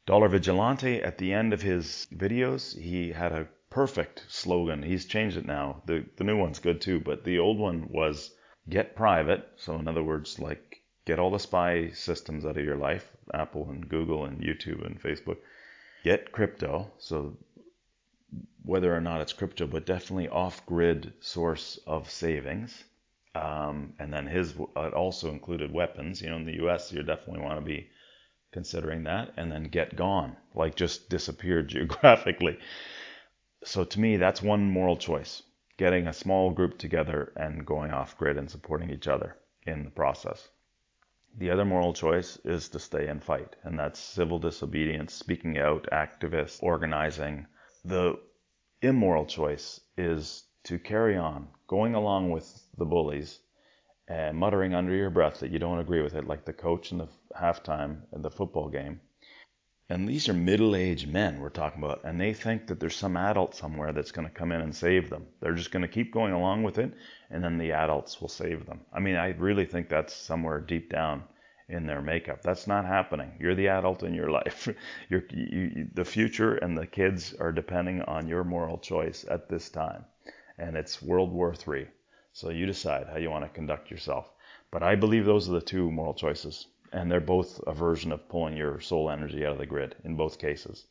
Dollar 0.07 0.29
Vigilante, 0.29 1.03
at 1.03 1.19
the 1.19 1.33
end 1.33 1.53
of 1.53 1.63
his 1.63 2.07
videos, 2.15 2.79
he 2.79 3.11
had 3.11 3.33
a 3.33 3.49
perfect 3.71 4.25
slogan. 4.29 4.83
He's 4.83 5.07
changed 5.07 5.37
it 5.37 5.47
now. 5.47 5.83
The, 5.87 6.07
the 6.17 6.25
new 6.25 6.37
one's 6.37 6.61
good 6.61 6.81
too, 6.81 7.01
but 7.01 7.25
the 7.25 7.41
old 7.41 7.59
one 7.59 7.89
was 7.91 8.31
get 8.69 8.95
private. 8.95 9.49
So, 9.57 9.75
in 9.75 9.89
other 9.89 10.03
words, 10.03 10.39
like 10.39 10.84
get 11.05 11.19
all 11.19 11.31
the 11.31 11.39
spy 11.39 11.91
systems 11.91 12.45
out 12.47 12.57
of 12.57 12.65
your 12.65 12.77
life 12.77 13.11
Apple 13.33 13.71
and 13.71 13.89
Google 13.89 14.25
and 14.25 14.41
YouTube 14.41 14.85
and 14.85 15.01
Facebook. 15.01 15.39
Get 16.03 16.33
crypto. 16.33 16.91
So, 16.99 17.37
whether 18.63 18.95
or 18.95 19.01
not 19.01 19.21
it's 19.21 19.33
crypto, 19.33 19.67
but 19.67 19.87
definitely 19.87 20.29
off 20.29 20.65
grid 20.67 21.13
source 21.21 21.79
of 21.87 22.11
savings. 22.11 22.85
Um, 23.35 23.95
and 23.99 24.13
then 24.13 24.27
his 24.27 24.53
it 24.53 24.95
also 24.95 25.31
included 25.31 25.73
weapons. 25.73 26.21
You 26.21 26.31
know, 26.31 26.37
in 26.37 26.45
the 26.45 26.65
US, 26.67 26.93
you 26.93 27.03
definitely 27.03 27.43
want 27.43 27.59
to 27.59 27.65
be 27.65 27.89
considering 28.53 29.05
that. 29.05 29.33
And 29.37 29.51
then 29.51 29.65
get 29.65 29.97
gone, 29.97 30.37
like 30.55 30.75
just 30.75 31.09
disappear 31.09 31.63
geographically. 31.75 32.59
So, 33.65 33.85
to 33.85 34.01
me, 34.01 34.17
that's 34.19 34.43
one 34.43 34.71
moral 34.71 34.97
choice 34.97 35.43
getting 35.77 36.07
a 36.07 36.13
small 36.13 36.51
group 36.51 36.79
together 36.79 37.33
and 37.37 37.67
going 37.67 37.91
off 37.91 38.17
grid 38.17 38.37
and 38.37 38.51
supporting 38.51 38.91
each 38.91 39.09
other 39.09 39.37
in 39.67 39.85
the 39.85 39.91
process. 39.91 40.49
The 41.37 41.51
other 41.51 41.65
moral 41.65 41.93
choice 41.93 42.37
is 42.45 42.69
to 42.69 42.79
stay 42.79 43.09
and 43.09 43.23
fight, 43.23 43.57
and 43.65 43.77
that's 43.77 43.99
civil 43.99 44.39
disobedience, 44.39 45.13
speaking 45.13 45.59
out, 45.59 45.89
activists, 45.91 46.63
organizing. 46.63 47.47
The 47.85 48.21
immoral 48.83 49.27
choice 49.27 49.81
is 49.97 50.45
to 50.65 50.79
carry 50.79 51.17
on, 51.17 51.49
going 51.67 51.95
along 51.97 52.31
with 52.31 52.65
the 52.79 52.85
bullies 52.85 53.41
and 54.07 54.39
muttering 54.39 54.75
under 54.75 54.95
your 54.95 55.11
breath 55.11 55.41
that 55.41 55.51
you 55.51 55.59
don't 55.59 55.81
agree 55.81 56.03
with 56.03 56.15
it, 56.15 56.27
like 56.27 56.45
the 56.45 56.53
coach 56.53 56.93
in 56.93 56.99
the 56.99 57.09
halftime 57.37 58.03
in 58.13 58.23
the 58.23 58.31
football 58.31 58.69
game, 58.69 59.01
and 59.91 60.09
these 60.09 60.31
are 60.31 60.35
middle 60.35 60.75
aged 60.75 61.13
men 61.13 61.41
we're 61.41 61.51
talking 61.51 61.83
about, 61.83 62.01
and 62.05 62.19
they 62.19 62.33
think 62.33 62.67
that 62.69 62.81
there's 62.81 62.97
some 62.97 63.19
adult 63.19 63.55
somewhere 63.55 63.93
that's 63.93 64.13
going 64.13 64.27
to 64.27 64.33
come 64.33 64.51
in 64.51 64.63
and 64.63 64.75
save 64.75 65.11
them. 65.11 65.27
They're 65.41 65.55
just 65.55 65.73
going 65.73 65.83
to 65.83 65.89
keep 65.89 66.11
going 66.11 66.33
along 66.33 66.63
with 66.63 66.79
it, 66.79 66.95
and 67.31 67.45
then 67.45 67.59
the 67.59 67.73
adults 67.73 68.19
will 68.19 68.29
save 68.29 68.65
them. 68.65 68.81
I 68.93 69.01
mean, 69.01 69.17
I 69.17 69.29
really 69.33 69.67
think 69.67 69.91
that's 69.91 70.15
somewhere 70.15 70.61
deep 70.61 70.91
down 70.91 71.25
in 71.69 71.87
their 71.87 72.01
makeup. 72.01 72.41
That's 72.43 72.67
not 72.67 72.87
happening. 72.87 73.33
You're 73.39 73.55
the 73.55 73.69
adult 73.69 74.03
in 74.03 74.15
your 74.15 74.31
life. 74.41 74.69
You're, 75.11 75.25
you, 75.31 75.89
the 75.93 76.05
future 76.05 76.55
and 76.57 76.77
the 76.77 76.87
kids 76.87 77.35
are 77.35 77.53
depending 77.53 78.01
on 78.03 78.27
your 78.27 78.45
moral 78.45 78.79
choice 78.79 79.27
at 79.31 79.49
this 79.51 79.69
time. 79.69 80.07
And 80.59 80.77
it's 80.77 81.03
World 81.03 81.31
War 81.31 81.53
III. 81.55 81.89
So 82.33 82.51
you 82.51 82.65
decide 82.65 83.07
how 83.09 83.19
you 83.19 83.31
want 83.31 83.45
to 83.45 83.51
conduct 83.51 83.91
yourself. 83.91 84.33
But 84.71 84.83
I 84.83 84.95
believe 84.95 85.25
those 85.25 85.49
are 85.49 85.53
the 85.53 85.61
two 85.61 85.91
moral 85.91 86.15
choices 86.15 86.67
and 86.95 87.11
they're 87.11 87.21
both 87.21 87.61
a 87.67 87.75
version 87.75 88.13
of 88.13 88.29
pulling 88.29 88.57
your 88.57 88.79
soul 88.79 89.11
energy 89.11 89.45
out 89.45 89.51
of 89.51 89.59
the 89.59 89.67
grid 89.67 89.97
in 90.05 90.15
both 90.15 90.39
cases. 90.39 90.87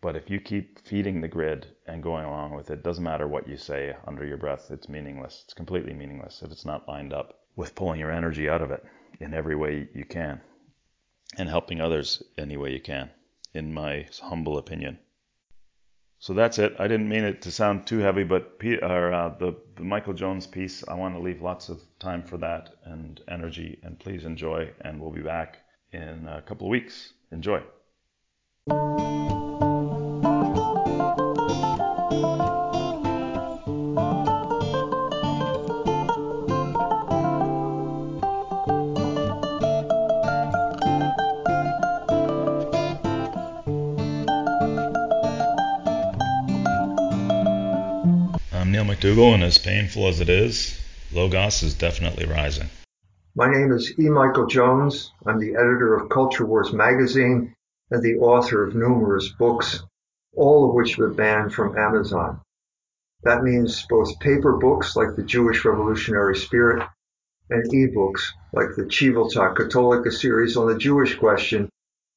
But 0.00 0.16
if 0.16 0.30
you 0.30 0.40
keep 0.40 0.78
feeding 0.78 1.20
the 1.20 1.28
grid 1.28 1.66
and 1.86 2.02
going 2.02 2.24
along 2.24 2.54
with 2.54 2.70
it, 2.70 2.82
doesn't 2.82 3.04
matter 3.04 3.28
what 3.28 3.46
you 3.46 3.58
say 3.58 3.94
under 4.06 4.24
your 4.24 4.38
breath, 4.38 4.70
it's 4.70 4.88
meaningless. 4.88 5.42
It's 5.44 5.52
completely 5.52 5.92
meaningless 5.92 6.42
if 6.42 6.50
it's 6.50 6.64
not 6.64 6.88
lined 6.88 7.12
up 7.12 7.40
with 7.56 7.74
pulling 7.74 8.00
your 8.00 8.10
energy 8.10 8.48
out 8.48 8.62
of 8.62 8.70
it 8.70 8.84
in 9.20 9.34
every 9.34 9.54
way 9.54 9.86
you 9.94 10.06
can 10.06 10.40
and 11.36 11.48
helping 11.48 11.80
others 11.80 12.22
any 12.38 12.56
way 12.56 12.72
you 12.72 12.80
can, 12.80 13.10
in 13.52 13.74
my 13.74 14.08
humble 14.22 14.56
opinion. 14.56 14.98
So 16.18 16.32
that's 16.32 16.58
it. 16.58 16.74
I 16.78 16.88
didn't 16.88 17.08
mean 17.08 17.24
it 17.24 17.42
to 17.42 17.50
sound 17.50 17.86
too 17.86 17.98
heavy, 17.98 18.24
but 18.24 18.58
or, 18.82 19.12
uh, 19.12 19.28
the, 19.38 19.54
the, 19.76 19.82
Michael 19.82 20.14
Jones 20.14 20.46
piece, 20.46 20.86
I 20.88 20.94
want 20.94 21.14
to 21.14 21.20
leave 21.20 21.42
lots 21.42 21.68
of 21.68 21.82
time 21.98 22.22
for 22.22 22.38
that 22.38 22.74
and 22.84 23.20
energy, 23.28 23.78
and 23.82 23.98
please 23.98 24.24
enjoy. 24.24 24.70
And 24.80 25.00
we'll 25.00 25.10
be 25.10 25.22
back 25.22 25.58
in 25.92 26.26
a 26.26 26.42
couple 26.42 26.66
of 26.66 26.70
weeks. 26.70 27.12
Enjoy. 27.30 27.62
McDougall, 49.14 49.34
and 49.34 49.44
as 49.44 49.58
painful 49.58 50.08
as 50.08 50.20
it 50.20 50.28
is, 50.28 50.76
Logos 51.12 51.62
is 51.62 51.74
definitely 51.74 52.26
rising. 52.26 52.68
My 53.36 53.48
name 53.48 53.70
is 53.70 53.92
E. 53.96 54.08
Michael 54.08 54.48
Jones. 54.48 55.12
I'm 55.24 55.38
the 55.38 55.54
editor 55.54 55.94
of 55.94 56.08
Culture 56.08 56.44
Wars 56.44 56.72
magazine 56.72 57.54
and 57.92 58.02
the 58.02 58.16
author 58.16 58.66
of 58.66 58.74
numerous 58.74 59.28
books, 59.28 59.84
all 60.34 60.68
of 60.68 60.74
which 60.74 60.98
were 60.98 61.14
banned 61.14 61.54
from 61.54 61.78
Amazon. 61.78 62.40
That 63.22 63.44
means 63.44 63.86
both 63.88 64.18
paper 64.18 64.56
books 64.56 64.96
like 64.96 65.14
The 65.14 65.22
Jewish 65.22 65.64
Revolutionary 65.64 66.34
Spirit 66.34 66.82
and 67.50 67.70
ebooks 67.70 68.32
like 68.52 68.74
the 68.74 68.82
Civiltà 68.82 69.54
Cattolica 69.54 70.12
series 70.12 70.56
on 70.56 70.66
the 70.66 70.76
Jewish 70.76 71.14
question, 71.14 71.68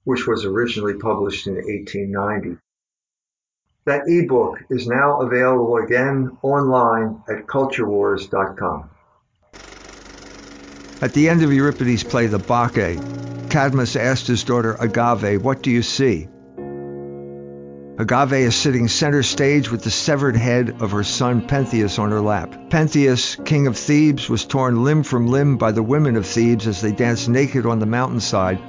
which 0.06 0.26
was 0.26 0.46
originally 0.46 0.96
published 0.96 1.46
in 1.46 1.58
1890. 1.58 2.58
That 3.88 4.04
ebook 4.06 4.66
is 4.70 4.86
now 4.86 5.22
available 5.22 5.78
again 5.78 6.38
online 6.42 7.24
at 7.30 7.48
culturewars.com. 7.48 8.90
At 11.02 11.14
the 11.14 11.30
end 11.30 11.42
of 11.42 11.54
Euripides' 11.54 12.04
play 12.04 12.28
The 12.28 12.38
Bacchae, 12.38 13.50
Cadmus 13.50 13.96
asked 13.96 14.28
his 14.28 14.44
daughter 14.44 14.76
Agave, 14.78 15.42
What 15.42 15.64
do 15.64 15.72
you 15.72 15.82
see? 15.82 16.28
Agave 17.98 18.34
is 18.34 18.58
sitting 18.58 18.90
center 18.90 19.24
stage 19.24 19.72
with 19.72 19.84
the 19.84 19.90
severed 19.90 20.36
head 20.36 20.82
of 20.82 20.92
her 20.92 21.04
son 21.06 21.48
Pentheus 21.48 21.98
on 21.98 22.12
her 22.12 22.20
lap. 22.20 22.70
Pentheus, 22.70 23.38
king 23.46 23.68
of 23.68 23.78
Thebes, 23.78 24.28
was 24.28 24.44
torn 24.44 24.84
limb 24.84 25.04
from 25.04 25.28
limb 25.28 25.56
by 25.56 25.72
the 25.72 25.82
women 25.82 26.18
of 26.18 26.26
Thebes 26.26 26.68
as 26.68 26.82
they 26.82 26.92
danced 26.92 27.30
naked 27.30 27.66
on 27.66 27.80
the 27.80 27.86
mountainside, 27.86 28.60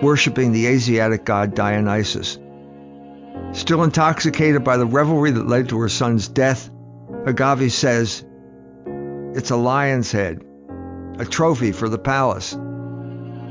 worshiping 0.00 0.52
the 0.52 0.68
Asiatic 0.68 1.24
god 1.24 1.56
Dionysus. 1.56 2.38
Still 3.52 3.82
intoxicated 3.82 4.62
by 4.64 4.76
the 4.76 4.86
revelry 4.86 5.30
that 5.32 5.48
led 5.48 5.68
to 5.70 5.80
her 5.80 5.88
son's 5.88 6.28
death, 6.28 6.70
Agave 7.26 7.72
says, 7.72 8.24
It's 9.34 9.50
a 9.50 9.56
lion's 9.56 10.12
head, 10.12 10.44
a 11.18 11.24
trophy 11.24 11.72
for 11.72 11.88
the 11.88 11.98
palace. 11.98 12.56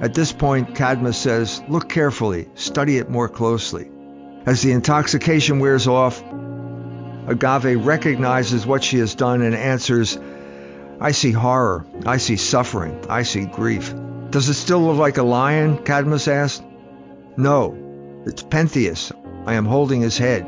At 0.02 0.14
this 0.14 0.32
point, 0.32 0.76
Cadmus 0.76 1.18
says, 1.18 1.62
Look 1.68 1.90
carefully, 1.90 2.48
study 2.56 2.98
it 2.98 3.10
more 3.10 3.28
closely. 3.28 3.92
As 4.46 4.62
the 4.62 4.72
intoxication 4.72 5.60
wears 5.60 5.88
off, 5.88 6.24
Agave 7.28 7.86
recognizes 7.86 8.66
what 8.66 8.84
she 8.84 9.00
has 9.00 9.14
done 9.14 9.42
and 9.42 9.54
answers, 9.54 10.18
I 11.02 11.12
see 11.12 11.32
horror, 11.32 11.86
I 12.06 12.18
see 12.18 12.38
suffering, 12.38 13.06
I 13.10 13.24
see 13.24 13.46
grief. 13.46 13.94
Does 14.32 14.50
it 14.50 14.56
still 14.56 14.82
look 14.86 14.98
like 14.98 15.18
a 15.18 15.24
lion? 15.24 15.78
Cadmus 15.84 16.28
asked. 16.28 16.64
No, 17.38 17.78
it's 18.26 18.44
Pentheus, 18.44 19.12
I 19.50 19.56
am 19.56 19.66
holding 19.66 20.02
his 20.02 20.16
head. 20.16 20.46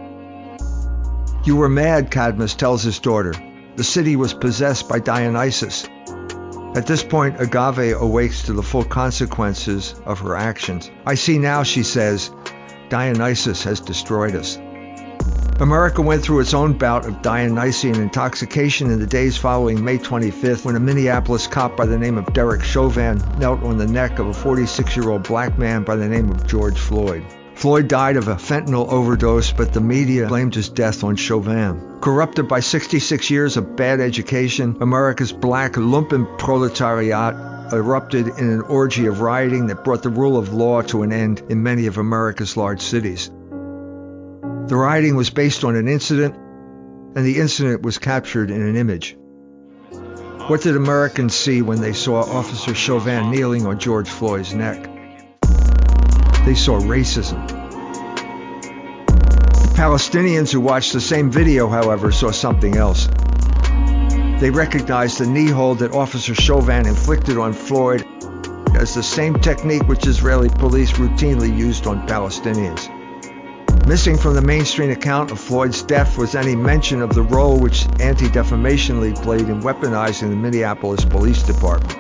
You 1.44 1.56
were 1.56 1.68
mad, 1.68 2.12
Cadmus 2.12 2.54
tells 2.54 2.84
his 2.84 3.00
daughter. 3.00 3.34
The 3.76 3.84
city 3.84 4.16
was 4.16 4.32
possessed 4.32 4.88
by 4.88 5.00
Dionysus. 5.00 5.90
At 6.76 6.86
this 6.86 7.02
point, 7.02 7.42
Agave 7.42 8.00
awakes 8.00 8.44
to 8.44 8.54
the 8.54 8.62
full 8.62 8.84
consequences 8.84 9.96
of 10.06 10.20
her 10.20 10.36
actions. 10.36 10.92
I 11.04 11.16
see 11.16 11.40
now, 11.40 11.64
she 11.64 11.82
says, 11.82 12.30
Dionysus 12.90 13.64
has 13.64 13.80
destroyed 13.80 14.36
us. 14.36 14.60
America 15.60 16.04
went 16.04 16.22
through 16.22 16.42
its 16.42 16.54
own 16.54 16.74
bout 16.78 17.08
of 17.08 17.24
Dionysian 17.24 17.96
intoxication 17.96 18.92
in 18.92 19.00
the 19.00 19.08
days 19.08 19.36
following 19.36 19.84
May 19.84 19.98
25th 19.98 20.64
when 20.64 20.76
a 20.76 20.80
Minneapolis 20.80 21.48
cop 21.48 21.76
by 21.76 21.88
the 21.88 21.98
name 21.98 22.20
of 22.20 22.32
Derek 22.34 22.62
Chauvin 22.62 23.20
knelt 23.40 23.64
on 23.64 23.80
the 23.80 23.88
neck 23.88 24.20
of 24.20 24.28
a 24.28 24.34
46 24.34 24.96
year 24.96 25.10
old 25.10 25.24
black 25.24 25.58
man 25.58 25.84
by 25.84 25.96
the 25.96 26.08
name 26.08 26.30
of 26.30 26.46
George 26.46 26.78
Floyd. 26.78 27.26
Floyd 27.62 27.88
died 27.88 28.18
of 28.18 28.28
a 28.28 28.34
fentanyl 28.38 28.92
overdose, 28.92 29.52
but 29.52 29.72
the 29.72 29.82
media 29.82 30.28
blamed 30.28 30.56
his 30.56 30.68
death 30.68 31.04
on 31.04 31.16
Chauvin. 31.16 32.00
Corrupted 32.02 32.48
by 32.48 32.60
66 32.60 33.30
years 33.30 33.56
of 33.56 33.76
bad 33.76 34.00
education, 34.00 34.78
America's 34.82 35.32
black 35.32 35.74
lumpen 35.74 36.40
proletariat 36.40 37.36
erupted 37.72 38.30
in 38.30 38.50
an 38.50 38.62
orgy 38.62 39.06
of 39.06 39.22
rioting 39.22 39.68
that 39.68 39.84
brought 39.84 40.02
the 40.02 40.10
rule 40.10 40.38
of 40.38 40.52
law 40.56 40.82
to 40.82 41.04
an 41.04 41.14
end 41.14 41.44
in 41.50 41.62
many 41.62 41.86
of 41.86 42.00
America's 42.00 42.58
large 42.58 42.82
cities. 42.82 43.28
The 43.30 44.76
rioting 44.76 45.16
was 45.16 45.30
based 45.30 45.64
on 45.64 45.76
an 45.76 45.88
incident, 45.88 46.34
and 47.16 47.24
the 47.24 47.38
incident 47.38 47.84
was 47.84 48.00
captured 48.00 48.50
in 48.50 48.64
an 48.64 48.76
image. 48.76 49.16
What 50.48 50.64
did 50.64 50.76
Americans 50.76 51.36
see 51.36 51.62
when 51.62 51.80
they 51.80 51.94
saw 51.94 52.22
Officer 52.22 52.74
Chauvin 52.74 53.30
kneeling 53.30 53.68
on 53.68 53.78
George 53.78 54.10
Floyd's 54.10 54.56
neck? 54.56 54.90
They 56.44 56.56
saw 56.56 56.80
racism. 56.80 57.51
Palestinians 59.82 60.54
who 60.54 60.62
watched 60.62 60.94
the 60.94 61.02
same 61.02 61.32
video, 61.32 61.68
however, 61.68 62.12
saw 62.12 62.30
something 62.30 62.78
else. 62.78 63.08
They 64.40 64.52
recognized 64.52 65.18
the 65.18 65.26
knee 65.26 65.48
hold 65.48 65.80
that 65.80 65.92
Officer 65.92 66.36
Chauvin 66.36 66.86
inflicted 66.86 67.40
on 67.40 67.52
Floyd 67.52 68.06
as 68.76 68.94
the 68.94 69.02
same 69.02 69.34
technique 69.40 69.88
which 69.88 70.06
Israeli 70.06 70.50
police 70.50 70.92
routinely 70.92 71.58
used 71.58 71.88
on 71.88 72.08
Palestinians. 72.08 72.88
Missing 73.88 74.20
from 74.20 74.36
the 74.36 74.44
mainstream 74.44 74.92
account 74.92 75.32
of 75.32 75.40
Floyd's 75.40 75.82
death 75.82 76.16
was 76.16 76.36
any 76.36 76.56
mention 76.56 77.02
of 77.02 77.16
the 77.16 77.24
role 77.24 77.60
which 77.60 77.88
Anti 78.00 78.30
Defamation 78.30 79.02
League 79.02 79.16
played 79.16 79.50
in 79.50 79.62
weaponizing 79.62 80.30
the 80.30 80.36
Minneapolis 80.36 81.06
Police 81.06 81.42
Department. 81.42 81.98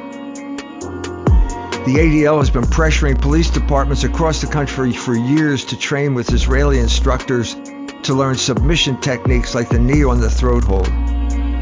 The 1.84 1.96
ADL 1.96 2.38
has 2.38 2.52
been 2.52 2.66
pressuring 2.66 3.20
police 3.20 3.50
departments 3.50 4.04
across 4.04 4.40
the 4.40 4.46
country 4.46 4.94
for 4.94 5.16
years 5.16 5.66
to 5.66 5.76
train 5.76 6.14
with 6.14 6.32
Israeli 6.32 6.78
instructors 6.78 7.56
to 8.04 8.14
learn 8.14 8.36
submission 8.36 9.00
techniques 9.00 9.54
like 9.54 9.70
the 9.70 9.80
knee 9.80 10.04
on 10.04 10.20
the 10.20 10.30
throat 10.30 10.64
hold. 10.64 10.90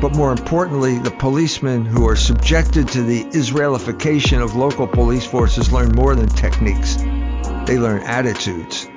But 0.02 0.16
more 0.16 0.32
importantly, 0.32 0.98
the 0.98 1.12
policemen 1.12 1.86
who 1.86 2.08
are 2.08 2.16
subjected 2.16 2.88
to 2.90 3.04
the 3.04 3.28
Israelification 3.34 4.42
of 4.42 4.56
local 4.56 4.88
police 4.88 5.26
forces 5.26 5.74
learn 5.74 5.92
more 5.92 6.16
than 6.16 6.30
techniques. 6.30 6.96
They 7.66 7.78
learn 7.78 8.04
attitudes. 8.04 8.88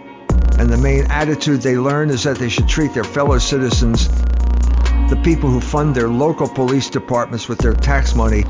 And 0.59 0.71
the 0.71 0.77
main 0.77 1.11
attitude 1.11 1.63
they 1.63 1.77
learn 1.77 2.11
is 2.11 2.23
that 2.23 2.39
they 2.39 2.49
should 2.49 2.69
treat 2.69 2.95
their 2.95 3.05
fellow 3.05 3.39
citizens, 3.39 4.07
the 4.07 5.21
people 5.25 5.51
who 5.51 5.61
fund 5.61 5.95
their 5.95 6.09
local 6.09 6.49
police 6.49 6.89
departments 6.89 7.49
with 7.49 7.59
their 7.59 7.75
tax 7.75 8.15
money, 8.15 8.45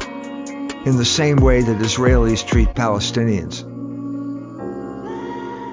in 0.85 0.97
the 0.97 1.05
same 1.05 1.37
way 1.37 1.63
that 1.63 1.79
Israelis 1.79 2.47
treat 2.47 2.69
Palestinians. 2.75 3.72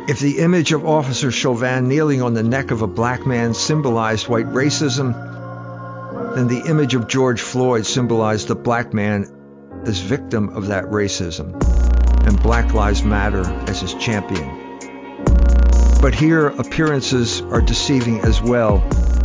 If 0.10 0.18
the 0.18 0.40
image 0.40 0.72
of 0.72 0.88
Officer 0.88 1.30
Chauvin 1.30 1.88
kneeling 1.88 2.24
on 2.24 2.34
the 2.34 2.42
neck 2.42 2.72
of 2.72 2.82
a 2.82 2.88
black 2.88 3.28
man 3.28 3.54
symbolized 3.54 4.28
white 4.28 4.48
racism, 4.48 5.14
then 6.34 6.48
the 6.48 6.68
image 6.68 6.96
of 6.96 7.08
George 7.08 7.42
Floyd 7.42 7.86
symbolized 7.86 8.48
the 8.48 8.56
black 8.56 8.92
man 8.92 9.28
as 9.86 10.00
victim 10.00 10.50
of 10.50 10.70
that 10.70 10.86
racism 10.86 11.54
and 12.26 12.42
Black 12.42 12.74
Lives 12.74 13.04
Matter 13.04 13.44
as 13.68 13.82
his 13.82 13.94
champion. 13.94 14.50
But 16.02 16.16
here, 16.16 16.48
appearances 16.48 17.42
are 17.42 17.62
deceiving 17.62 18.22
as 18.22 18.42
well 18.42 18.80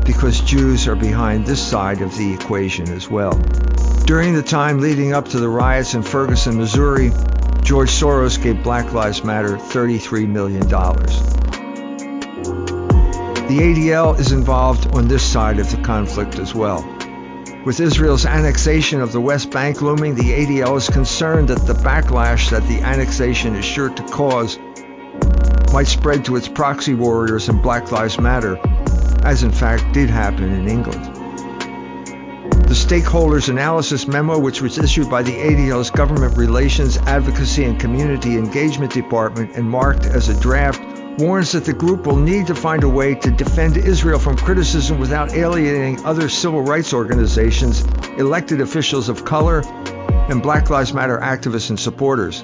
because 0.04 0.38
Jews 0.42 0.86
are 0.86 0.96
behind 0.96 1.46
this 1.46 1.66
side 1.66 2.02
of 2.02 2.14
the 2.18 2.34
equation 2.34 2.90
as 2.90 3.08
well. 3.08 3.32
During 4.04 4.34
the 4.34 4.42
time 4.42 4.80
leading 4.80 5.14
up 5.14 5.28
to 5.28 5.40
the 5.40 5.48
riots 5.48 5.94
in 5.94 6.02
Ferguson, 6.02 6.58
Missouri, 6.58 7.10
George 7.64 7.90
Soros 7.90 8.40
gave 8.40 8.62
Black 8.62 8.92
Lives 8.92 9.24
Matter 9.24 9.56
$33 9.56 10.28
million. 10.28 10.68
The 13.48 13.58
ADL 13.58 14.18
is 14.18 14.32
involved 14.32 14.94
on 14.94 15.08
this 15.08 15.22
side 15.22 15.58
of 15.58 15.70
the 15.70 15.78
conflict 15.78 16.38
as 16.38 16.54
well. 16.54 16.82
With 17.64 17.80
Israel's 17.80 18.26
annexation 18.26 19.00
of 19.00 19.12
the 19.12 19.20
West 19.20 19.50
Bank 19.50 19.80
looming, 19.80 20.14
the 20.14 20.30
ADL 20.30 20.76
is 20.76 20.90
concerned 20.90 21.48
that 21.48 21.66
the 21.66 21.72
backlash 21.72 22.50
that 22.50 22.68
the 22.68 22.80
annexation 22.80 23.56
is 23.56 23.64
sure 23.64 23.88
to 23.88 24.02
cause 24.08 24.58
might 25.72 25.86
spread 25.86 26.26
to 26.26 26.36
its 26.36 26.48
proxy 26.48 26.92
warriors 26.92 27.48
in 27.48 27.62
Black 27.62 27.90
Lives 27.90 28.20
Matter, 28.20 28.58
as 29.24 29.42
in 29.42 29.50
fact 29.50 29.90
did 29.94 30.10
happen 30.10 30.52
in 30.52 30.68
England. 30.68 31.13
The 32.66 32.72
Stakeholders 32.72 33.50
Analysis 33.50 34.08
Memo, 34.08 34.38
which 34.38 34.62
was 34.62 34.78
issued 34.78 35.10
by 35.10 35.22
the 35.22 35.32
ADL's 35.32 35.90
Government 35.90 36.36
Relations, 36.38 36.96
Advocacy, 36.96 37.62
and 37.64 37.78
Community 37.78 38.38
Engagement 38.38 38.90
Department 38.90 39.54
and 39.54 39.68
marked 39.68 40.06
as 40.06 40.30
a 40.30 40.40
draft, 40.40 40.82
warns 41.18 41.52
that 41.52 41.66
the 41.66 41.74
group 41.74 42.06
will 42.06 42.16
need 42.16 42.46
to 42.46 42.54
find 42.54 42.82
a 42.82 42.88
way 42.88 43.14
to 43.16 43.30
defend 43.30 43.76
Israel 43.76 44.18
from 44.18 44.38
criticism 44.38 44.98
without 44.98 45.34
alienating 45.34 46.02
other 46.06 46.30
civil 46.30 46.62
rights 46.62 46.94
organizations, 46.94 47.82
elected 48.16 48.62
officials 48.62 49.10
of 49.10 49.26
color, 49.26 49.62
and 50.30 50.42
Black 50.42 50.70
Lives 50.70 50.94
Matter 50.94 51.18
activists 51.18 51.68
and 51.68 51.78
supporters. 51.78 52.42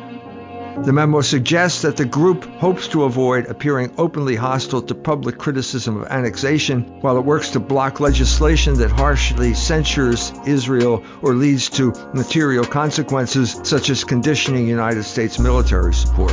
The 0.79 0.93
memo 0.93 1.21
suggests 1.21 1.83
that 1.83 1.97
the 1.97 2.05
group 2.05 2.45
hopes 2.57 2.89
to 2.89 3.05
avoid 3.05 3.47
appearing 3.47 3.93
openly 3.99 4.37
hostile 4.37 4.81
to 4.83 4.95
public 4.95 5.37
criticism 5.37 6.01
of 6.01 6.07
annexation 6.09 6.83
while 7.03 7.19
it 7.19 7.25
works 7.25 7.51
to 7.51 7.61
block 7.61 8.01
legislation 8.01 8.75
that 8.79 8.91
harshly 8.91 9.53
censures 9.53 10.33
Israel 10.47 11.05
or 11.23 11.35
leads 11.35 11.69
to 11.71 11.93
material 12.15 12.65
consequences 12.65 13.61
such 13.63 13.91
as 13.91 14.05
conditioning 14.05 14.67
United 14.69 15.03
States 15.03 15.39
military 15.39 15.93
support. 15.93 16.33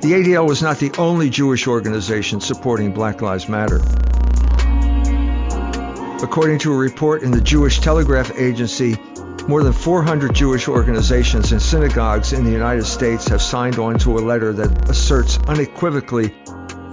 The 0.00 0.12
ADL 0.12 0.46
was 0.46 0.62
not 0.62 0.78
the 0.78 0.92
only 0.98 1.30
Jewish 1.30 1.66
organization 1.66 2.40
supporting 2.40 2.92
Black 2.92 3.22
Lives 3.22 3.48
Matter. 3.48 3.80
According 6.22 6.58
to 6.60 6.72
a 6.72 6.76
report 6.76 7.22
in 7.22 7.30
the 7.30 7.40
Jewish 7.40 7.80
Telegraph 7.80 8.38
Agency, 8.38 8.96
more 9.48 9.62
than 9.62 9.72
400 9.72 10.34
Jewish 10.34 10.68
organizations 10.68 11.52
and 11.52 11.60
synagogues 11.60 12.32
in 12.32 12.44
the 12.44 12.50
United 12.50 12.84
States 12.84 13.28
have 13.28 13.42
signed 13.42 13.78
on 13.78 13.98
to 14.00 14.18
a 14.18 14.20
letter 14.20 14.52
that 14.52 14.90
asserts 14.90 15.38
unequivocally 15.46 16.34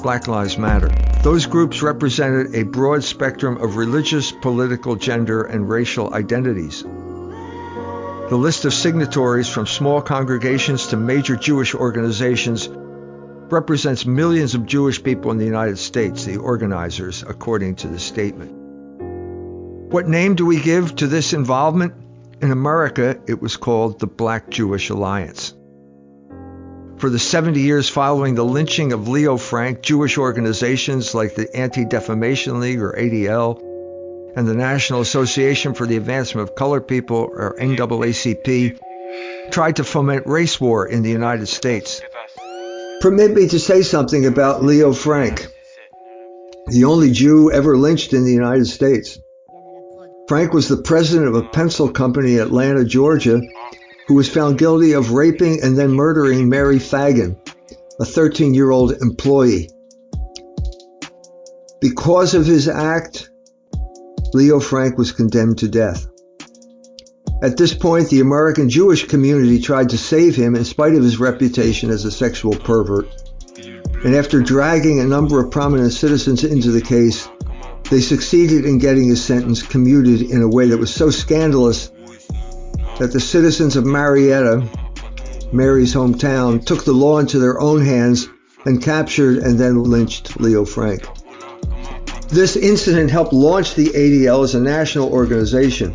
Black 0.01 0.27
Lives 0.27 0.57
Matter. 0.57 0.89
Those 1.23 1.45
groups 1.45 1.81
represented 1.81 2.55
a 2.55 2.63
broad 2.63 3.03
spectrum 3.03 3.57
of 3.57 3.75
religious, 3.75 4.31
political, 4.31 4.95
gender, 4.95 5.43
and 5.43 5.67
racial 5.67 6.13
identities. 6.13 6.83
The 6.83 8.37
list 8.37 8.65
of 8.65 8.73
signatories 8.73 9.47
from 9.47 9.67
small 9.67 10.01
congregations 10.01 10.87
to 10.87 10.97
major 10.97 11.35
Jewish 11.35 11.73
organizations 11.73 12.69
represents 12.69 14.05
millions 14.05 14.53
of 14.53 14.65
Jewish 14.65 15.01
people 15.01 15.31
in 15.31 15.37
the 15.37 15.45
United 15.45 15.77
States, 15.77 16.25
the 16.25 16.37
organizers, 16.37 17.23
according 17.23 17.75
to 17.77 17.87
the 17.87 17.99
statement. 17.99 18.51
What 19.91 20.07
name 20.07 20.35
do 20.35 20.45
we 20.45 20.59
give 20.59 20.95
to 20.97 21.07
this 21.07 21.33
involvement? 21.33 22.06
In 22.39 22.51
America, 22.51 23.19
it 23.27 23.41
was 23.41 23.57
called 23.57 23.99
the 23.99 24.05
Black 24.05 24.51
Jewish 24.51 24.91
Alliance. 24.91 25.55
For 26.97 27.09
the 27.09 27.17
70 27.17 27.61
years 27.61 27.89
following 27.89 28.35
the 28.35 28.45
lynching 28.45 28.93
of 28.93 29.07
Leo 29.07 29.37
Frank, 29.37 29.81
Jewish 29.81 30.19
organizations 30.19 31.15
like 31.15 31.33
the 31.33 31.55
Anti 31.55 31.85
Defamation 31.85 32.59
League, 32.59 32.81
or 32.81 32.93
ADL, 32.93 33.59
and 34.35 34.47
the 34.47 34.53
National 34.53 35.01
Association 35.01 35.73
for 35.73 35.87
the 35.87 35.97
Advancement 35.97 36.47
of 36.47 36.55
Colored 36.55 36.87
People, 36.87 37.27
or 37.31 37.55
NAACP, 37.59 38.79
tried 39.49 39.77
to 39.77 39.83
foment 39.83 40.27
race 40.27 40.61
war 40.61 40.85
in 40.85 41.01
the 41.01 41.09
United 41.09 41.47
States. 41.47 42.01
Permit 43.01 43.33
me 43.33 43.47
to 43.47 43.59
say 43.59 43.81
something 43.81 44.27
about 44.27 44.63
Leo 44.63 44.93
Frank, 44.93 45.47
the 46.67 46.83
only 46.83 47.11
Jew 47.11 47.51
ever 47.51 47.77
lynched 47.77 48.13
in 48.13 48.25
the 48.25 48.33
United 48.33 48.67
States. 48.67 49.19
Frank 50.27 50.51
was 50.51 50.67
the 50.67 50.77
president 50.77 51.29
of 51.29 51.35
a 51.35 51.47
pencil 51.49 51.89
company 51.89 52.33
in 52.33 52.41
Atlanta, 52.41 52.83
Georgia, 52.83 53.41
who 54.07 54.15
was 54.15 54.29
found 54.29 54.57
guilty 54.57 54.91
of 54.91 55.11
raping 55.11 55.61
and 55.63 55.77
then 55.77 55.91
murdering 55.93 56.49
Mary 56.49 56.79
Phagan, 56.79 57.37
a 57.99 58.05
13 58.05 58.53
year 58.53 58.69
old 58.69 58.91
employee. 59.01 59.69
Because 61.79 62.33
of 62.33 62.45
his 62.45 62.67
act, 62.67 63.29
Leo 64.33 64.59
Frank 64.59 64.97
was 64.97 65.13
condemned 65.13 65.59
to 65.59 65.69
death. 65.69 66.05
At 67.41 67.55
this 67.55 67.73
point, 67.73 68.09
the 68.09 68.19
American 68.19 68.69
Jewish 68.69 69.07
community 69.07 69.61
tried 69.61 69.89
to 69.89 69.97
save 69.97 70.35
him 70.35 70.55
in 70.55 70.65
spite 70.65 70.95
of 70.95 71.03
his 71.03 71.19
reputation 71.19 71.89
as 71.89 72.03
a 72.03 72.11
sexual 72.11 72.55
pervert. 72.55 73.07
And 74.03 74.13
after 74.15 74.41
dragging 74.41 74.99
a 74.99 75.05
number 75.05 75.39
of 75.39 75.51
prominent 75.51 75.93
citizens 75.93 76.43
into 76.43 76.71
the 76.71 76.81
case, 76.81 77.29
they 77.89 78.01
succeeded 78.01 78.65
in 78.65 78.77
getting 78.77 79.07
his 79.07 79.23
sentence 79.23 79.61
commuted 79.61 80.21
in 80.21 80.41
a 80.41 80.47
way 80.47 80.67
that 80.67 80.77
was 80.77 80.93
so 80.93 81.09
scandalous 81.09 81.91
that 82.99 83.11
the 83.13 83.19
citizens 83.19 83.75
of 83.75 83.85
Marietta, 83.85 84.67
Mary's 85.51 85.93
hometown, 85.93 86.63
took 86.65 86.83
the 86.83 86.93
law 86.93 87.19
into 87.19 87.39
their 87.39 87.59
own 87.59 87.85
hands 87.85 88.27
and 88.65 88.81
captured 88.81 89.37
and 89.37 89.57
then 89.57 89.83
lynched 89.83 90.39
Leo 90.39 90.65
Frank. 90.65 91.07
This 92.29 92.57
incident 92.57 93.09
helped 93.09 93.31
launch 93.31 93.75
the 93.75 93.87
ADL 93.87 94.43
as 94.43 94.55
a 94.55 94.59
national 94.59 95.13
organization. 95.13 95.93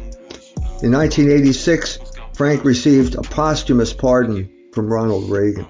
In 0.82 0.92
1986, 0.92 1.98
Frank 2.34 2.64
received 2.64 3.16
a 3.16 3.22
posthumous 3.22 3.92
pardon 3.92 4.48
from 4.72 4.90
Ronald 4.90 5.28
Reagan. 5.28 5.66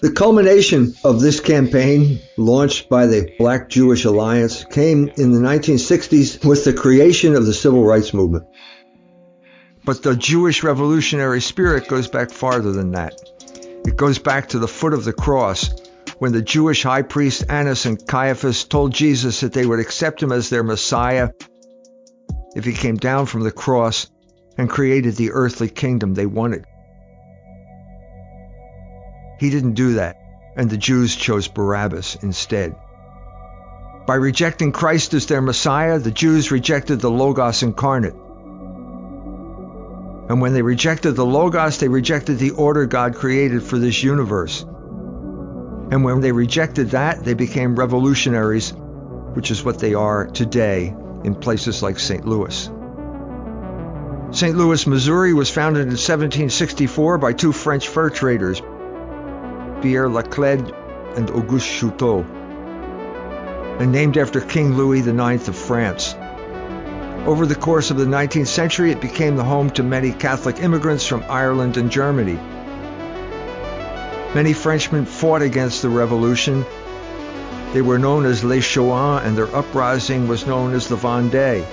The 0.00 0.10
culmination 0.10 0.94
of 1.04 1.20
this 1.20 1.40
campaign, 1.40 2.20
launched 2.38 2.88
by 2.88 3.06
the 3.06 3.34
Black 3.38 3.68
Jewish 3.68 4.06
Alliance, 4.06 4.64
came 4.64 5.10
in 5.18 5.32
the 5.32 5.40
1960s 5.40 6.42
with 6.42 6.64
the 6.64 6.72
creation 6.72 7.34
of 7.34 7.44
the 7.44 7.52
Civil 7.52 7.84
Rights 7.84 8.14
Movement. 8.14 8.46
But 9.84 10.02
the 10.02 10.16
Jewish 10.16 10.62
revolutionary 10.62 11.42
spirit 11.42 11.86
goes 11.86 12.08
back 12.08 12.30
farther 12.30 12.72
than 12.72 12.92
that. 12.92 13.20
It 13.84 13.98
goes 13.98 14.18
back 14.18 14.48
to 14.50 14.58
the 14.58 14.66
foot 14.66 14.94
of 14.94 15.04
the 15.04 15.12
cross, 15.12 15.68
when 16.18 16.32
the 16.32 16.40
Jewish 16.40 16.82
high 16.82 17.02
priest 17.02 17.44
Annas 17.50 17.84
and 17.84 18.06
Caiaphas 18.06 18.64
told 18.64 18.94
Jesus 18.94 19.40
that 19.40 19.52
they 19.52 19.66
would 19.66 19.80
accept 19.80 20.22
him 20.22 20.32
as 20.32 20.48
their 20.48 20.62
Messiah 20.62 21.28
if 22.54 22.64
he 22.64 22.72
came 22.72 22.96
down 22.96 23.26
from 23.26 23.42
the 23.42 23.52
cross 23.52 24.06
and 24.56 24.70
created 24.70 25.16
the 25.16 25.32
earthly 25.32 25.68
kingdom 25.68 26.14
they 26.14 26.26
wanted. 26.26 26.64
He 29.40 29.48
didn't 29.48 29.72
do 29.72 29.94
that, 29.94 30.20
and 30.54 30.68
the 30.68 30.76
Jews 30.76 31.16
chose 31.16 31.48
Barabbas 31.48 32.18
instead. 32.20 32.76
By 34.06 34.16
rejecting 34.16 34.70
Christ 34.70 35.14
as 35.14 35.24
their 35.24 35.40
Messiah, 35.40 35.98
the 35.98 36.10
Jews 36.10 36.50
rejected 36.50 37.00
the 37.00 37.10
Logos 37.10 37.62
incarnate. 37.62 38.12
And 40.28 40.42
when 40.42 40.52
they 40.52 40.60
rejected 40.60 41.12
the 41.12 41.24
Logos, 41.24 41.78
they 41.78 41.88
rejected 41.88 42.38
the 42.38 42.50
order 42.50 42.84
God 42.84 43.14
created 43.14 43.62
for 43.62 43.78
this 43.78 44.02
universe. 44.02 44.60
And 44.60 46.04
when 46.04 46.20
they 46.20 46.32
rejected 46.32 46.90
that, 46.90 47.24
they 47.24 47.32
became 47.32 47.76
revolutionaries, 47.76 48.74
which 49.32 49.50
is 49.50 49.64
what 49.64 49.78
they 49.78 49.94
are 49.94 50.26
today 50.26 50.94
in 51.24 51.34
places 51.34 51.82
like 51.82 51.98
St. 51.98 52.26
Louis. 52.26 52.70
St. 54.32 54.54
Louis, 54.54 54.86
Missouri 54.86 55.32
was 55.32 55.48
founded 55.48 55.84
in 55.84 55.96
1764 55.96 57.16
by 57.16 57.32
two 57.32 57.52
French 57.52 57.88
fur 57.88 58.10
traders, 58.10 58.60
Pierre 59.82 60.08
Laclede 60.08 60.74
and 61.16 61.30
Auguste 61.30 61.68
Chouteau, 61.68 62.24
and 63.80 63.90
named 63.90 64.18
after 64.18 64.40
King 64.40 64.74
Louis 64.74 65.06
IX 65.06 65.48
of 65.48 65.56
France. 65.56 66.14
Over 67.26 67.46
the 67.46 67.54
course 67.54 67.90
of 67.90 67.96
the 67.96 68.04
19th 68.04 68.46
century, 68.46 68.90
it 68.90 69.00
became 69.00 69.36
the 69.36 69.44
home 69.44 69.70
to 69.70 69.82
many 69.82 70.12
Catholic 70.12 70.60
immigrants 70.60 71.06
from 71.06 71.24
Ireland 71.28 71.76
and 71.76 71.90
Germany. 71.90 72.38
Many 74.34 74.52
Frenchmen 74.52 75.06
fought 75.06 75.42
against 75.42 75.82
the 75.82 75.88
revolution. 75.88 76.64
They 77.72 77.82
were 77.82 77.98
known 77.98 78.26
as 78.26 78.44
Les 78.44 78.60
Chouans, 78.60 79.24
and 79.24 79.36
their 79.36 79.54
uprising 79.54 80.28
was 80.28 80.46
known 80.46 80.72
as 80.72 80.88
the 80.88 80.96
Vendée. 80.96 81.64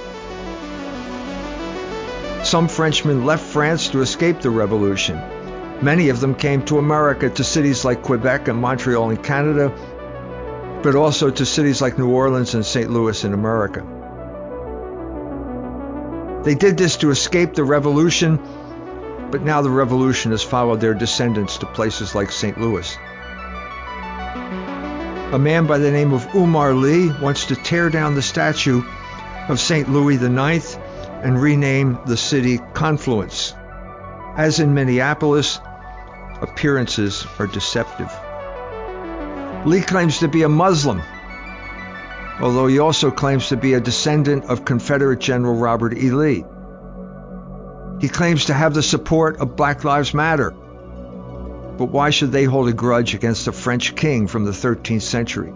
Some 2.43 2.68
Frenchmen 2.68 3.26
left 3.26 3.43
France 3.43 3.89
to 3.89 4.01
escape 4.01 4.41
the 4.41 4.49
revolution. 4.49 5.22
Many 5.82 6.10
of 6.10 6.20
them 6.20 6.34
came 6.34 6.66
to 6.66 6.80
America, 6.80 7.30
to 7.30 7.44
cities 7.44 7.86
like 7.86 8.02
Quebec 8.02 8.48
and 8.48 8.60
Montreal 8.60 9.12
in 9.12 9.18
Canada, 9.18 9.72
but 10.82 10.96
also 10.96 11.30
to 11.30 11.46
cities 11.46 11.82
like 11.82 12.00
New 12.00 12.10
Orleans 12.10 12.56
and 12.56 12.66
St. 12.66 12.90
Louis 12.90 13.24
in 13.24 13.34
America. 13.34 13.86
They 16.44 16.56
did 16.56 16.78
this 16.78 16.98
to 16.98 17.12
escape 17.12 17.54
the 17.54 17.64
revolution, 17.64 18.40
but 19.30 19.44
now 19.44 19.62
the 19.62 19.70
revolution 19.70 20.32
has 20.32 20.42
followed 20.42 20.82
their 20.82 20.94
descendants 20.94 21.58
to 21.58 21.66
places 21.66 22.16
like 22.16 22.32
St. 22.32 22.58
Louis. 22.60 22.98
A 25.34 25.38
man 25.38 25.68
by 25.68 25.78
the 25.78 25.92
name 25.92 26.14
of 26.14 26.34
Umar 26.34 26.74
Lee 26.74 27.12
wants 27.22 27.48
to 27.48 27.56
tear 27.56 27.90
down 27.90 28.16
the 28.16 28.22
statue 28.22 28.82
of 29.50 29.60
St. 29.60 29.90
Louis 29.90 30.16
IX 30.16 30.78
and 31.22 31.42
rename 31.42 32.00
the 32.06 32.16
city 32.16 32.60
Confluence. 32.74 33.54
As 34.38 34.60
in 34.60 34.76
Minneapolis, 34.76 35.60
appearances 36.42 37.26
are 37.40 37.48
deceptive. 37.48 38.12
Lee 39.66 39.82
claims 39.82 40.20
to 40.20 40.28
be 40.28 40.44
a 40.44 40.50
Muslim, 40.50 41.02
although 42.40 42.68
he 42.68 42.78
also 42.78 43.10
claims 43.10 43.50
to 43.50 43.58
be 43.58 43.74
a 43.74 43.80
descendant 43.80 44.46
of 44.46 44.64
Confederate 44.64 45.20
General 45.20 45.56
Robert 45.56 45.98
E. 45.98 46.12
Lee. 46.12 46.46
He 48.00 48.10
claims 48.10 48.46
to 48.46 48.54
have 48.54 48.76
the 48.76 48.84
support 48.84 49.38
of 49.38 49.56
Black 49.56 49.84
Lives 49.84 50.14
Matter. 50.14 50.52
But 50.52 51.90
why 51.90 52.12
should 52.12 52.32
they 52.32 52.44
hold 52.44 52.70
a 52.70 52.74
grudge 52.74 53.16
against 53.16 53.48
a 53.48 53.52
French 53.52 53.96
king 53.96 54.28
from 54.28 54.46
the 54.46 54.52
13th 54.52 55.02
century? 55.02 55.52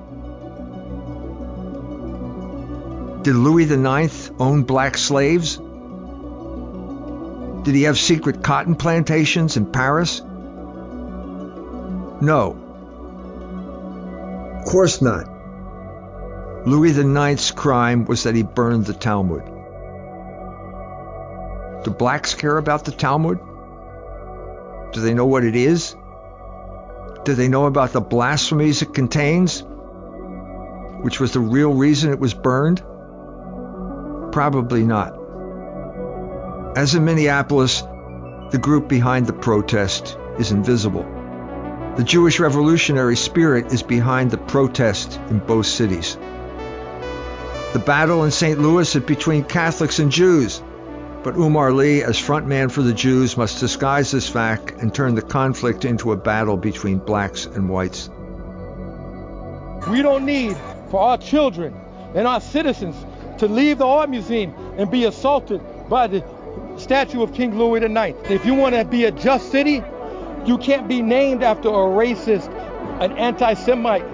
Did 3.21 3.35
Louis 3.35 3.71
IX 3.71 4.31
own 4.39 4.63
black 4.63 4.97
slaves? 4.97 5.59
Did 7.63 7.75
he 7.75 7.83
have 7.83 7.97
secret 7.97 8.43
cotton 8.43 8.75
plantations 8.75 9.55
in 9.55 9.71
Paris? 9.71 10.21
No. 12.21 12.57
Of 14.59 14.65
course 14.65 15.01
not. 15.01 15.27
Louis 16.65 16.97
IX's 16.97 17.51
crime 17.51 18.05
was 18.05 18.23
that 18.23 18.35
he 18.35 18.43
burned 18.43 18.85
the 18.85 18.93
Talmud. 18.93 19.43
Do 21.83 21.91
blacks 21.91 22.35
care 22.35 22.57
about 22.57 22.85
the 22.85 22.91
Talmud? 22.91 23.39
Do 24.93 25.01
they 25.01 25.13
know 25.13 25.25
what 25.25 25.43
it 25.43 25.55
is? 25.55 25.95
Do 27.25 27.35
they 27.35 27.47
know 27.47 27.65
about 27.65 27.93
the 27.93 28.01
blasphemies 28.01 28.81
it 28.81 28.93
contains? 28.93 29.63
Which 31.01 31.19
was 31.19 31.33
the 31.33 31.39
real 31.39 31.73
reason 31.73 32.11
it 32.11 32.19
was 32.19 32.33
burned? 32.33 32.81
Probably 34.31 34.83
not. 34.83 35.20
As 36.75 36.95
in 36.95 37.03
Minneapolis, 37.03 37.83
the 38.51 38.57
group 38.57 38.87
behind 38.87 39.27
the 39.27 39.33
protest 39.33 40.17
is 40.39 40.51
invisible. 40.51 41.03
The 41.97 42.03
Jewish 42.03 42.39
revolutionary 42.39 43.17
spirit 43.17 43.73
is 43.73 43.83
behind 43.83 44.31
the 44.31 44.37
protest 44.37 45.19
in 45.29 45.39
both 45.39 45.65
cities. 45.65 46.17
The 47.73 47.83
battle 47.85 48.23
in 48.23 48.31
St. 48.31 48.57
Louis 48.57 48.95
is 48.95 49.03
between 49.03 49.43
Catholics 49.43 49.99
and 49.99 50.09
Jews, 50.09 50.63
but 51.23 51.35
Umar 51.35 51.73
Lee, 51.73 52.03
as 52.03 52.17
frontman 52.17 52.71
for 52.71 52.81
the 52.81 52.93
Jews, 52.93 53.35
must 53.35 53.59
disguise 53.59 54.11
this 54.11 54.29
fact 54.29 54.71
and 54.81 54.95
turn 54.95 55.15
the 55.15 55.21
conflict 55.21 55.83
into 55.83 56.13
a 56.13 56.17
battle 56.17 56.55
between 56.55 56.99
blacks 56.99 57.47
and 57.47 57.67
whites. 57.67 58.09
We 59.89 60.01
don't 60.01 60.25
need 60.25 60.55
for 60.89 61.01
our 61.01 61.17
children 61.17 61.75
and 62.15 62.25
our 62.25 62.39
citizens 62.39 62.95
to 63.39 63.47
leave 63.49 63.77
the 63.77 63.85
art 63.85 64.09
museum 64.09 64.53
and 64.77 64.89
be 64.89 65.03
assaulted 65.03 65.61
by 65.89 66.07
the 66.07 66.23
statue 66.77 67.21
of 67.21 67.33
King 67.33 67.57
Louis 67.57 67.83
IX. 67.83 68.17
If 68.29 68.45
you 68.45 68.53
want 68.53 68.75
to 68.75 68.85
be 68.85 69.05
a 69.05 69.11
just 69.11 69.51
city, 69.51 69.83
you 70.45 70.57
can't 70.57 70.87
be 70.87 71.01
named 71.01 71.43
after 71.43 71.69
a 71.69 71.71
racist, 71.71 72.51
an 73.01 73.11
anti-Semite 73.13 74.05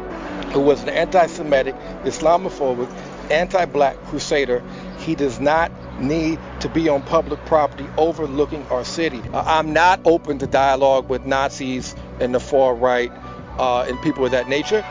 who 0.51 0.61
was 0.61 0.81
an 0.83 0.89
anti-Semitic, 0.89 1.75
Islamophobic, 2.03 2.89
anti-black 3.29 3.97
crusader. 4.05 4.63
He 4.99 5.15
does 5.15 5.39
not 5.39 5.71
need 5.99 6.39
to 6.61 6.69
be 6.69 6.89
on 6.89 7.01
public 7.01 7.43
property 7.45 7.87
overlooking 7.97 8.65
our 8.67 8.85
city. 8.85 9.21
Uh, 9.33 9.43
I'm 9.45 9.73
not 9.73 10.01
open 10.05 10.39
to 10.39 10.47
dialogue 10.47 11.09
with 11.09 11.25
Nazis 11.25 11.95
and 12.19 12.33
the 12.33 12.39
far 12.39 12.75
right 12.75 13.11
uh, 13.57 13.85
and 13.87 14.01
people 14.01 14.25
of 14.25 14.31
that 14.31 14.47
nature. 14.47 14.85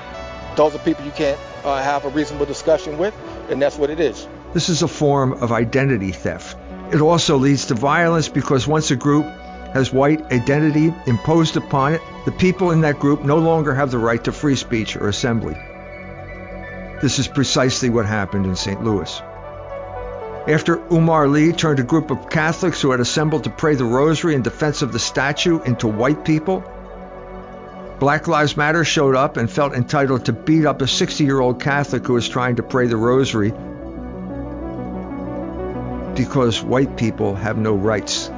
Those 0.56 0.74
are 0.74 0.78
people 0.78 1.04
you 1.04 1.10
can't 1.12 1.38
uh, 1.64 1.82
have 1.82 2.04
a 2.04 2.08
reasonable 2.08 2.46
discussion 2.46 2.98
with, 2.98 3.14
and 3.50 3.60
that's 3.60 3.76
what 3.76 3.90
it 3.90 4.00
is. 4.00 4.26
This 4.54 4.68
is 4.68 4.82
a 4.82 4.88
form 4.88 5.32
of 5.34 5.52
identity 5.52 6.12
theft. 6.12 6.56
It 6.92 7.00
also 7.00 7.36
leads 7.36 7.66
to 7.66 7.74
violence 7.74 8.28
because 8.28 8.66
once 8.66 8.90
a 8.90 8.96
group 8.96 9.26
has 9.74 9.92
white 9.92 10.32
identity 10.32 10.94
imposed 11.06 11.56
upon 11.56 11.94
it, 11.94 12.00
the 12.24 12.32
people 12.32 12.70
in 12.70 12.82
that 12.82 13.00
group 13.00 13.24
no 13.24 13.38
longer 13.38 13.74
have 13.74 13.90
the 13.90 13.98
right 13.98 14.22
to 14.24 14.32
free 14.32 14.56
speech 14.56 14.96
or 14.96 15.08
assembly. 15.08 15.56
This 17.02 17.18
is 17.18 17.28
precisely 17.28 17.90
what 17.90 18.06
happened 18.06 18.46
in 18.46 18.54
St. 18.54 18.82
Louis. 18.82 19.20
After 20.48 20.80
Umar 20.92 21.26
Lee 21.26 21.52
turned 21.52 21.80
a 21.80 21.82
group 21.82 22.12
of 22.12 22.30
Catholics 22.30 22.80
who 22.80 22.92
had 22.92 23.00
assembled 23.00 23.44
to 23.44 23.50
pray 23.50 23.74
the 23.74 23.84
rosary 23.84 24.34
in 24.34 24.42
defense 24.42 24.80
of 24.80 24.92
the 24.92 25.00
statue 25.00 25.60
into 25.62 25.88
white 25.88 26.24
people, 26.24 26.62
Black 27.98 28.28
Lives 28.28 28.56
Matter 28.56 28.84
showed 28.84 29.16
up 29.16 29.36
and 29.36 29.50
felt 29.50 29.74
entitled 29.74 30.26
to 30.26 30.32
beat 30.32 30.64
up 30.64 30.80
a 30.82 30.86
60 30.86 31.24
year 31.24 31.40
old 31.40 31.60
Catholic 31.60 32.06
who 32.06 32.12
was 32.12 32.28
trying 32.28 32.56
to 32.56 32.62
pray 32.62 32.86
the 32.86 32.96
rosary 32.96 33.52
because 36.16 36.62
white 36.62 36.96
people 36.96 37.34
have 37.34 37.58
no 37.58 37.74
rights. 37.74 38.28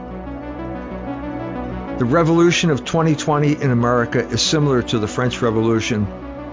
The 1.98 2.04
revolution 2.04 2.70
of 2.70 2.84
2020 2.84 3.60
in 3.60 3.70
America 3.70 4.26
is 4.26 4.42
similar 4.42 4.82
to 4.82 4.98
the 4.98 5.08
French 5.08 5.42
Revolution 5.42 6.06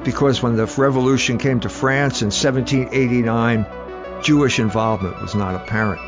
because 0.03 0.41
when 0.41 0.55
the 0.55 0.65
revolution 0.77 1.37
came 1.37 1.59
to 1.59 1.69
France 1.69 2.21
in 2.21 2.27
1789, 2.27 3.65
Jewish 4.23 4.59
involvement 4.59 5.21
was 5.21 5.35
not 5.35 5.55
apparent. 5.55 6.01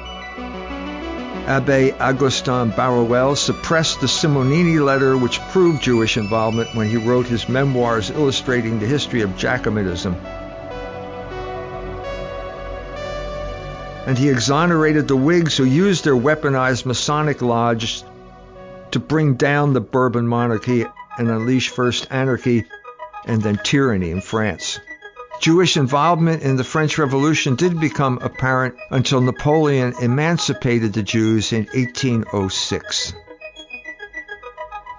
Abbe 1.48 1.94
Augustin 1.94 2.72
Barruel 2.72 3.36
suppressed 3.36 4.02
the 4.02 4.08
Simonini 4.08 4.84
letter 4.84 5.18
which 5.18 5.40
proved 5.50 5.82
Jewish 5.82 6.18
involvement 6.18 6.76
when 6.76 6.90
he 6.90 6.98
wrote 6.98 7.26
his 7.26 7.48
memoirs 7.48 8.10
illustrating 8.10 8.80
the 8.80 8.86
history 8.86 9.22
of 9.22 9.30
Jacobinism. 9.32 10.16
And 14.08 14.18
he 14.18 14.30
exonerated 14.30 15.08
the 15.08 15.18
Whigs 15.18 15.58
who 15.58 15.66
used 15.66 16.06
their 16.06 16.16
weaponized 16.16 16.86
Masonic 16.86 17.42
lodge 17.42 18.04
to 18.92 19.00
bring 19.00 19.34
down 19.36 19.74
the 19.74 19.82
Bourbon 19.82 20.26
monarchy 20.28 20.86
and 21.18 21.30
unleash 21.30 21.70
first 21.70 22.08
anarchy 22.10 22.64
and 23.26 23.42
then 23.42 23.60
tyranny 23.64 24.12
in 24.12 24.22
France. 24.22 24.80
Jewish 25.42 25.76
involvement 25.76 26.42
in 26.42 26.56
the 26.56 26.64
French 26.64 26.98
Revolution 26.98 27.56
did 27.56 27.82
become 27.82 28.20
apparent 28.22 28.76
until 28.92 29.20
Napoleon 29.20 29.94
emancipated 30.02 30.94
the 30.94 31.04
Jews 31.04 31.52
in 31.52 31.66
1806. 31.66 33.14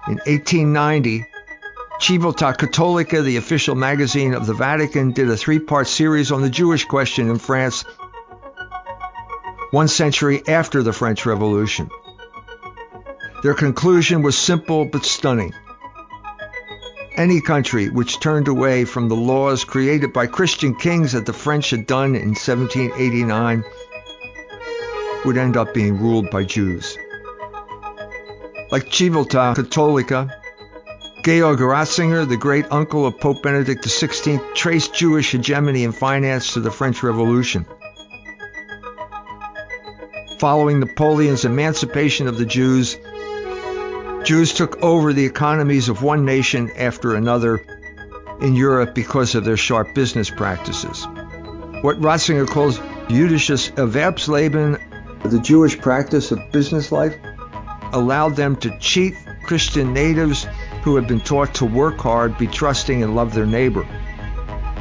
In 0.07 0.17
1890, 0.17 1.25
Civiltà 1.99 2.55
Cattolica, 2.55 3.23
the 3.23 3.37
official 3.37 3.75
magazine 3.75 4.35
of 4.35 4.45
the 4.45 4.53
Vatican, 4.53 5.11
did 5.11 5.29
a 5.29 5.35
three 5.35 5.59
part 5.59 5.87
series 5.87 6.31
on 6.31 6.41
the 6.41 6.49
Jewish 6.49 6.85
question 6.85 7.29
in 7.29 7.39
France, 7.39 7.83
one 9.71 9.87
century 9.87 10.41
after 10.47 10.81
the 10.81 10.93
French 10.93 11.25
Revolution. 11.25 11.89
Their 13.43 13.53
conclusion 13.53 14.21
was 14.21 14.37
simple 14.37 14.85
but 14.85 15.05
stunning. 15.05 15.53
Any 17.15 17.41
country 17.41 17.89
which 17.89 18.19
turned 18.19 18.47
away 18.47 18.85
from 18.85 19.09
the 19.09 19.15
laws 19.15 19.63
created 19.65 20.13
by 20.13 20.27
Christian 20.27 20.75
kings 20.75 21.11
that 21.11 21.25
the 21.25 21.33
French 21.33 21.69
had 21.69 21.85
done 21.85 22.15
in 22.15 22.29
1789 22.29 23.63
would 25.25 25.37
end 25.37 25.57
up 25.57 25.73
being 25.73 25.99
ruled 25.99 26.29
by 26.29 26.43
Jews. 26.43 26.97
Like 28.71 28.85
Civiltà 28.85 29.55
Cattolica, 29.55 30.31
Georg 31.23 31.59
Ratzinger, 31.59 32.27
the 32.27 32.37
great 32.37 32.65
uncle 32.71 33.05
of 33.05 33.19
Pope 33.19 33.43
Benedict 33.43 33.83
XVI, 33.83 34.55
traced 34.55 34.95
Jewish 34.95 35.31
hegemony 35.31 35.83
in 35.83 35.91
finance 35.91 36.53
to 36.53 36.59
the 36.59 36.71
French 36.71 37.03
Revolution. 37.03 37.65
Following 40.39 40.79
Napoleon's 40.79 41.43
emancipation 41.43 42.29
of 42.29 42.37
the 42.37 42.45
Jews, 42.45 42.95
Jews 44.23 44.53
took 44.53 44.81
over 44.81 45.11
the 45.11 45.25
economies 45.25 45.89
of 45.89 46.01
one 46.01 46.23
nation 46.23 46.71
after 46.77 47.13
another 47.13 47.59
in 48.39 48.55
Europe 48.55 48.95
because 48.95 49.35
of 49.35 49.43
their 49.43 49.57
sharp 49.57 49.93
business 49.93 50.29
practices. 50.29 51.05
What 51.81 51.99
Ratzinger 51.99 52.47
calls 52.47 52.79
jüdisches 53.09 53.69
Erwerbsleben, 53.75 54.79
the 55.29 55.39
Jewish 55.39 55.77
practice 55.77 56.31
of 56.31 56.39
business 56.53 56.89
life, 56.89 57.15
allowed 57.91 58.37
them 58.37 58.55
to 58.57 58.79
cheat 58.79 59.15
Christian 59.43 59.93
natives 59.93 60.47
who 60.83 60.95
had 60.95 61.05
been 61.05 61.19
taught 61.19 61.53
to 61.55 61.65
work 61.65 61.97
hard, 61.97 62.37
be 62.37 62.47
trusting, 62.47 63.03
and 63.03 63.13
love 63.13 63.33
their 63.33 63.45
neighbor. 63.45 63.85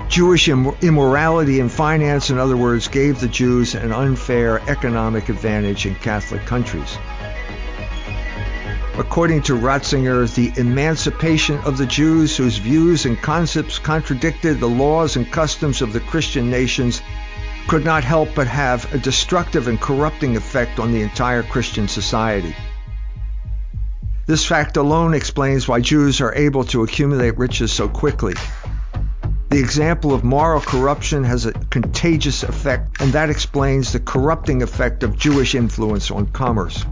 Jewish 0.08 0.48
immorality 0.48 1.60
in 1.60 1.68
finance, 1.68 2.30
in 2.30 2.38
other 2.38 2.56
words, 2.56 2.88
gave 2.88 3.20
the 3.20 3.28
Jews 3.28 3.74
an 3.74 3.92
unfair 3.92 4.60
economic 4.68 5.28
advantage 5.28 5.84
in 5.84 5.94
Catholic 5.96 6.44
countries. 6.46 6.96
According 8.96 9.42
to 9.42 9.54
Ratzinger, 9.54 10.26
the 10.34 10.52
emancipation 10.58 11.58
of 11.58 11.78
the 11.78 11.86
Jews, 11.86 12.36
whose 12.36 12.56
views 12.56 13.04
and 13.04 13.20
concepts 13.20 13.78
contradicted 13.78 14.58
the 14.58 14.66
laws 14.66 15.14
and 15.14 15.30
customs 15.30 15.82
of 15.82 15.92
the 15.92 16.00
Christian 16.00 16.50
nations, 16.50 17.00
could 17.68 17.84
not 17.84 18.02
help 18.02 18.30
but 18.34 18.46
have 18.48 18.92
a 18.94 18.98
destructive 18.98 19.68
and 19.68 19.80
corrupting 19.80 20.36
effect 20.36 20.80
on 20.80 20.90
the 20.90 21.02
entire 21.02 21.42
Christian 21.42 21.86
society. 21.86 22.56
This 24.26 24.44
fact 24.44 24.76
alone 24.76 25.14
explains 25.14 25.68
why 25.68 25.80
Jews 25.80 26.20
are 26.20 26.34
able 26.34 26.64
to 26.64 26.82
accumulate 26.82 27.38
riches 27.38 27.70
so 27.70 27.88
quickly. 27.88 28.34
The 29.50 29.58
example 29.58 30.12
of 30.12 30.24
moral 30.24 30.60
corruption 30.60 31.24
has 31.24 31.46
a 31.46 31.52
contagious 31.52 32.42
effect, 32.42 33.00
and 33.00 33.14
that 33.14 33.30
explains 33.30 33.92
the 33.92 34.00
corrupting 34.00 34.62
effect 34.62 35.02
of 35.02 35.16
Jewish 35.16 35.54
influence 35.54 36.10
on 36.10 36.26
commerce. 36.26 36.84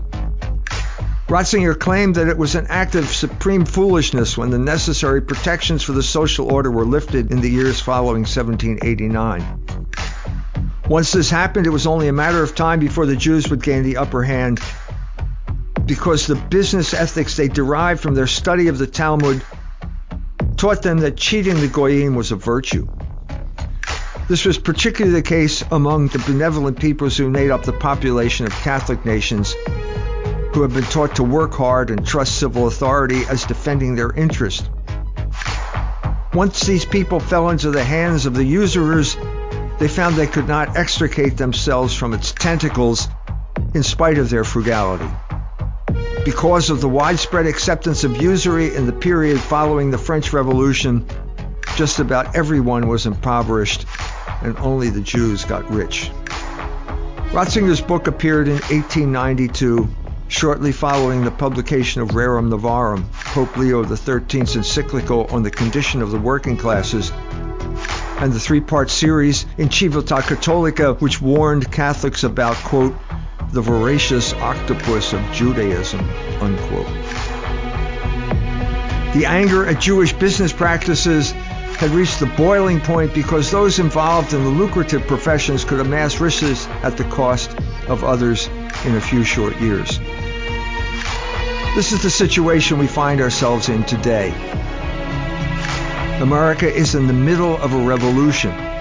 Ratzinger 1.28 1.78
claimed 1.78 2.14
that 2.14 2.28
it 2.28 2.38
was 2.38 2.54
an 2.54 2.66
act 2.68 2.94
of 2.94 3.08
supreme 3.08 3.66
foolishness 3.66 4.38
when 4.38 4.48
the 4.50 4.58
necessary 4.58 5.20
protections 5.20 5.82
for 5.82 5.92
the 5.92 6.02
social 6.02 6.50
order 6.50 6.70
were 6.70 6.86
lifted 6.86 7.30
in 7.30 7.42
the 7.42 7.50
years 7.50 7.80
following 7.80 8.22
1789. 8.22 9.66
Once 10.88 11.12
this 11.12 11.28
happened, 11.28 11.66
it 11.66 11.70
was 11.70 11.86
only 11.86 12.08
a 12.08 12.12
matter 12.12 12.42
of 12.42 12.54
time 12.54 12.80
before 12.80 13.06
the 13.06 13.16
Jews 13.16 13.50
would 13.50 13.62
gain 13.62 13.82
the 13.82 13.96
upper 13.98 14.22
hand 14.22 14.60
because 15.84 16.26
the 16.26 16.36
business 16.36 16.94
ethics 16.94 17.36
they 17.36 17.48
derived 17.48 18.00
from 18.00 18.14
their 18.14 18.26
study 18.26 18.68
of 18.68 18.78
the 18.78 18.86
Talmud 18.86 19.42
taught 20.56 20.82
them 20.82 20.98
that 20.98 21.16
cheating 21.16 21.60
the 21.60 21.68
Goyim 21.68 22.14
was 22.14 22.32
a 22.32 22.36
virtue. 22.36 22.88
This 24.28 24.44
was 24.44 24.58
particularly 24.58 25.14
the 25.14 25.22
case 25.22 25.62
among 25.70 26.08
the 26.08 26.18
benevolent 26.18 26.80
peoples 26.80 27.16
who 27.16 27.30
made 27.30 27.50
up 27.50 27.62
the 27.62 27.72
population 27.72 28.46
of 28.46 28.52
Catholic 28.52 29.04
nations 29.04 29.54
who 30.52 30.62
have 30.62 30.72
been 30.72 30.84
taught 30.84 31.16
to 31.16 31.22
work 31.22 31.52
hard 31.52 31.90
and 31.90 32.06
trust 32.06 32.38
civil 32.38 32.66
authority 32.66 33.22
as 33.28 33.44
defending 33.44 33.94
their 33.94 34.10
interest. 34.12 34.70
Once 36.32 36.66
these 36.66 36.84
people 36.84 37.20
fell 37.20 37.50
into 37.50 37.70
the 37.70 37.84
hands 37.84 38.26
of 38.26 38.34
the 38.34 38.44
usurers, 38.44 39.16
they 39.78 39.86
found 39.86 40.16
they 40.16 40.26
could 40.26 40.48
not 40.48 40.76
extricate 40.76 41.36
themselves 41.36 41.94
from 41.94 42.14
its 42.14 42.32
tentacles 42.32 43.08
in 43.74 43.82
spite 43.82 44.18
of 44.18 44.30
their 44.30 44.44
frugality. 44.44 45.08
Because 46.26 46.70
of 46.70 46.80
the 46.80 46.88
widespread 46.88 47.46
acceptance 47.46 48.02
of 48.02 48.20
usury 48.20 48.74
in 48.74 48.86
the 48.86 48.92
period 48.92 49.38
following 49.38 49.92
the 49.92 49.96
French 49.96 50.32
Revolution, 50.32 51.06
just 51.76 52.00
about 52.00 52.34
everyone 52.34 52.88
was 52.88 53.06
impoverished 53.06 53.86
and 54.42 54.58
only 54.58 54.90
the 54.90 55.00
Jews 55.00 55.44
got 55.44 55.70
rich. 55.70 56.10
Ratzinger's 57.32 57.80
book 57.80 58.08
appeared 58.08 58.48
in 58.48 58.54
1892 58.54 59.88
shortly 60.26 60.72
following 60.72 61.22
the 61.22 61.30
publication 61.30 62.02
of 62.02 62.08
Rerum 62.08 62.50
Novarum, 62.50 63.04
Pope 63.12 63.56
Leo 63.56 63.84
XIII's 63.84 64.56
encyclical 64.56 65.26
on 65.30 65.44
the 65.44 65.50
condition 65.52 66.02
of 66.02 66.10
the 66.10 66.18
working 66.18 66.56
classes, 66.56 67.12
and 68.18 68.32
the 68.32 68.40
three 68.40 68.60
part 68.60 68.90
series 68.90 69.46
in 69.58 69.68
Civiltà 69.68 70.22
Cattolica, 70.22 71.00
which 71.00 71.22
warned 71.22 71.70
Catholics 71.70 72.24
about, 72.24 72.56
quote, 72.56 72.96
the 73.52 73.60
voracious 73.60 74.32
octopus 74.34 75.12
of 75.12 75.20
Judaism, 75.32 76.00
unquote. 76.40 76.86
The 79.14 79.24
anger 79.26 79.66
at 79.66 79.80
Jewish 79.80 80.12
business 80.12 80.52
practices 80.52 81.32
had 81.32 81.90
reached 81.90 82.20
the 82.20 82.26
boiling 82.26 82.80
point 82.80 83.14
because 83.14 83.50
those 83.50 83.78
involved 83.78 84.32
in 84.32 84.42
the 84.42 84.50
lucrative 84.50 85.06
professions 85.06 85.64
could 85.64 85.80
amass 85.80 86.20
riches 86.20 86.66
at 86.82 86.96
the 86.96 87.04
cost 87.04 87.50
of 87.88 88.02
others 88.02 88.48
in 88.84 88.96
a 88.96 89.00
few 89.00 89.24
short 89.24 89.56
years. 89.60 89.98
This 91.74 91.92
is 91.92 92.02
the 92.02 92.10
situation 92.10 92.78
we 92.78 92.86
find 92.86 93.20
ourselves 93.20 93.68
in 93.68 93.84
today. 93.84 94.30
America 96.20 96.66
is 96.66 96.94
in 96.94 97.06
the 97.06 97.12
middle 97.12 97.56
of 97.58 97.74
a 97.74 97.86
revolution. 97.86 98.75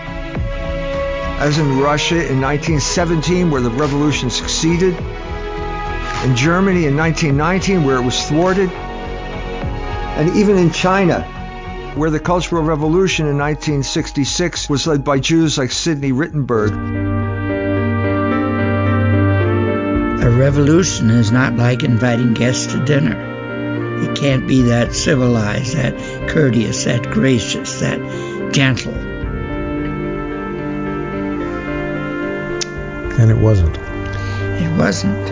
As 1.38 1.57
in 1.57 1.79
Russia 1.79 2.15
in 2.15 2.39
1917, 2.39 3.51
where 3.51 3.61
the 3.61 3.69
revolution 3.69 4.29
succeeded, 4.29 4.93
in 6.23 6.36
Germany 6.36 6.86
in 6.86 6.95
1919, 6.95 7.83
where 7.83 7.97
it 7.97 8.01
was 8.01 8.19
thwarted, 8.27 8.69
and 8.69 10.36
even 10.38 10.57
in 10.57 10.71
China, 10.71 11.21
where 11.95 12.09
the 12.09 12.19
Cultural 12.19 12.63
Revolution 12.63 13.27
in 13.27 13.38
1966 13.38 14.69
was 14.69 14.88
led 14.88 15.03
by 15.03 15.19
Jews 15.19 15.57
like 15.57 15.71
Sidney 15.71 16.11
Rittenberg. 16.11 16.71
A 20.23 20.29
revolution 20.29 21.09
is 21.09 21.31
not 21.31 21.55
like 21.55 21.83
inviting 21.83 22.33
guests 22.33 22.67
to 22.73 22.83
dinner. 22.83 24.01
It 24.03 24.17
can't 24.17 24.47
be 24.47 24.63
that 24.63 24.93
civilized, 24.93 25.75
that 25.75 26.29
courteous, 26.29 26.86
that 26.86 27.11
gracious, 27.11 27.81
that 27.81 28.51
gentle. 28.51 29.14
And 33.18 33.32
it 33.32 33.38
wasn't. 33.38 33.78
It 33.78 34.78
wasn't. 34.78 35.26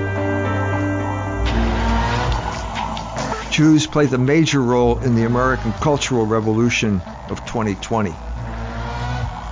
Jews 3.51 3.85
played 3.85 4.11
a 4.13 4.17
major 4.17 4.61
role 4.61 4.99
in 4.99 5.15
the 5.15 5.25
American 5.25 5.73
Cultural 5.73 6.25
Revolution 6.25 7.01
of 7.29 7.45
2020. 7.45 8.11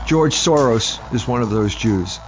George 0.08 0.34
Soros 0.34 1.00
is 1.14 1.28
one 1.28 1.42
of 1.42 1.50
those 1.50 1.76
Jews. 1.76 2.20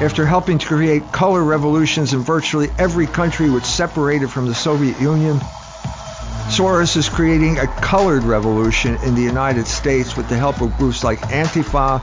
After 0.00 0.26
helping 0.26 0.58
to 0.58 0.66
create 0.66 1.10
color 1.10 1.42
revolutions 1.42 2.12
in 2.12 2.20
virtually 2.20 2.68
every 2.78 3.06
country 3.06 3.48
which 3.48 3.64
separated 3.64 4.30
from 4.30 4.46
the 4.46 4.54
Soviet 4.54 5.00
Union, 5.00 5.38
Soros 6.48 6.96
is 6.96 7.08
creating 7.08 7.58
a 7.58 7.66
colored 7.66 8.24
revolution 8.24 8.96
in 9.02 9.14
the 9.14 9.22
United 9.22 9.66
States 9.66 10.16
with 10.16 10.28
the 10.28 10.36
help 10.36 10.60
of 10.60 10.76
groups 10.76 11.02
like 11.02 11.20
Antifa, 11.20 12.02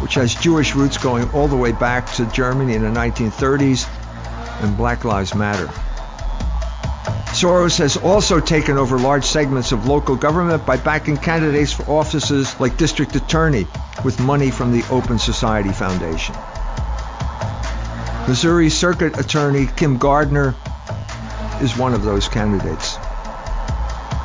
which 0.00 0.14
has 0.14 0.34
Jewish 0.34 0.74
roots 0.74 0.98
going 0.98 1.30
all 1.30 1.48
the 1.48 1.56
way 1.56 1.72
back 1.72 2.12
to 2.14 2.26
Germany 2.26 2.74
in 2.74 2.82
the 2.82 2.88
1930s, 2.88 3.88
and 4.62 4.76
Black 4.76 5.04
Lives 5.04 5.34
Matter. 5.34 5.66
Soros 7.36 7.78
has 7.78 7.98
also 7.98 8.40
taken 8.40 8.78
over 8.78 8.98
large 8.98 9.24
segments 9.24 9.72
of 9.72 9.86
local 9.86 10.16
government 10.16 10.64
by 10.64 10.78
backing 10.78 11.18
candidates 11.18 11.72
for 11.72 11.82
offices 11.82 12.58
like 12.58 12.78
district 12.78 13.14
attorney 13.14 13.66
with 14.04 14.18
money 14.20 14.50
from 14.50 14.72
the 14.72 14.82
Open 14.90 15.18
Society 15.18 15.72
Foundation. 15.72 16.34
Missouri 18.26 18.70
Circuit 18.70 19.18
Attorney 19.18 19.66
Kim 19.66 19.98
Gardner 19.98 20.54
is 21.60 21.76
one 21.76 21.92
of 21.92 22.02
those 22.02 22.26
candidates. 22.26 22.96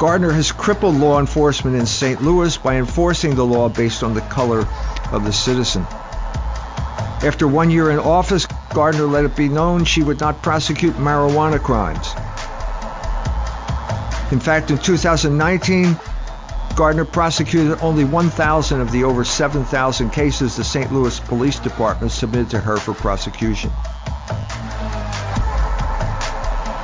Gardner 0.01 0.31
has 0.31 0.51
crippled 0.51 0.95
law 0.95 1.19
enforcement 1.19 1.75
in 1.75 1.85
St. 1.85 2.23
Louis 2.23 2.57
by 2.57 2.77
enforcing 2.77 3.35
the 3.35 3.45
law 3.45 3.69
based 3.69 4.01
on 4.01 4.15
the 4.15 4.21
color 4.21 4.65
of 5.11 5.23
the 5.25 5.31
citizen. 5.31 5.85
After 7.23 7.47
one 7.47 7.69
year 7.69 7.91
in 7.91 7.99
office, 7.99 8.47
Gardner 8.73 9.05
let 9.05 9.25
it 9.25 9.35
be 9.35 9.47
known 9.47 9.85
she 9.85 10.01
would 10.01 10.19
not 10.19 10.41
prosecute 10.41 10.95
marijuana 10.95 11.61
crimes. 11.61 12.07
In 14.31 14.39
fact, 14.39 14.71
in 14.71 14.79
2019, 14.79 15.95
Gardner 16.75 17.05
prosecuted 17.05 17.77
only 17.83 18.03
1,000 18.03 18.81
of 18.81 18.91
the 18.91 19.03
over 19.03 19.23
7,000 19.23 20.09
cases 20.09 20.55
the 20.55 20.63
St. 20.63 20.91
Louis 20.91 21.19
Police 21.19 21.59
Department 21.59 22.11
submitted 22.11 22.49
to 22.49 22.59
her 22.59 22.77
for 22.77 22.95
prosecution. 22.95 23.71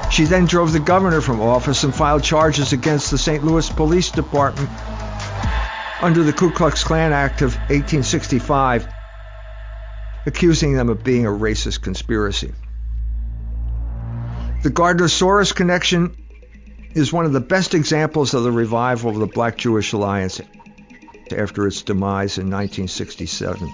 She 0.10 0.24
then 0.24 0.46
drove 0.46 0.74
the 0.74 0.80
governor 0.80 1.22
from 1.22 1.42
office 1.42 1.84
and 1.84 1.94
filed 1.94 2.24
charges 2.24 2.74
against 2.74 3.12
the 3.12 3.18
St. 3.18 3.44
Louis 3.44 3.70
Police 3.70 4.10
Department 4.12 4.70
under 6.02 6.24
the 6.24 6.34
Ku 6.34 6.52
Klux 6.52 6.84
Klan 6.84 7.14
Act 7.14 7.42
of 7.42 7.54
1865, 7.70 8.88
accusing 10.26 10.74
them 10.74 10.90
of 10.90 11.04
being 11.04 11.26
a 11.26 11.30
racist 11.30 11.82
conspiracy. 11.82 12.54
The 14.64 14.70
Gardner 14.70 15.06
Soros 15.06 15.54
connection 15.54 16.16
is 16.96 17.14
one 17.14 17.26
of 17.26 17.34
the 17.34 17.40
best 17.40 17.74
examples 17.74 18.34
of 18.34 18.44
the 18.44 18.52
revival 18.52 19.12
of 19.12 19.18
the 19.18 19.28
Black 19.28 19.58
Jewish 19.58 19.94
Alliance 19.94 20.42
after 21.32 21.68
its 21.68 21.84
demise 21.84 22.38
in 22.38 22.46
1967. 22.50 23.70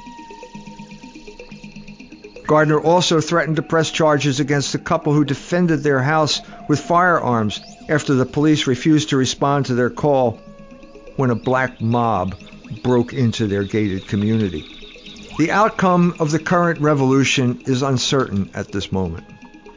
Gardner 2.45 2.79
also 2.79 3.21
threatened 3.21 3.55
to 3.55 3.61
press 3.61 3.89
charges 3.89 4.39
against 4.39 4.73
the 4.73 4.79
couple 4.79 5.13
who 5.13 5.23
defended 5.23 5.81
their 5.81 6.01
house 6.01 6.41
with 6.67 6.79
firearms 6.79 7.61
after 7.89 8.13
the 8.13 8.25
police 8.25 8.67
refused 8.67 9.09
to 9.09 9.17
respond 9.17 9.67
to 9.67 9.75
their 9.75 9.89
call 9.89 10.39
when 11.15 11.29
a 11.29 11.35
black 11.35 11.79
mob 11.81 12.35
broke 12.81 13.13
into 13.13 13.47
their 13.47 13.63
gated 13.63 14.07
community. 14.07 14.65
The 15.37 15.51
outcome 15.51 16.15
of 16.19 16.31
the 16.31 16.39
current 16.39 16.79
revolution 16.79 17.61
is 17.65 17.81
uncertain 17.81 18.51
at 18.53 18.71
this 18.71 18.91
moment. 18.91 19.25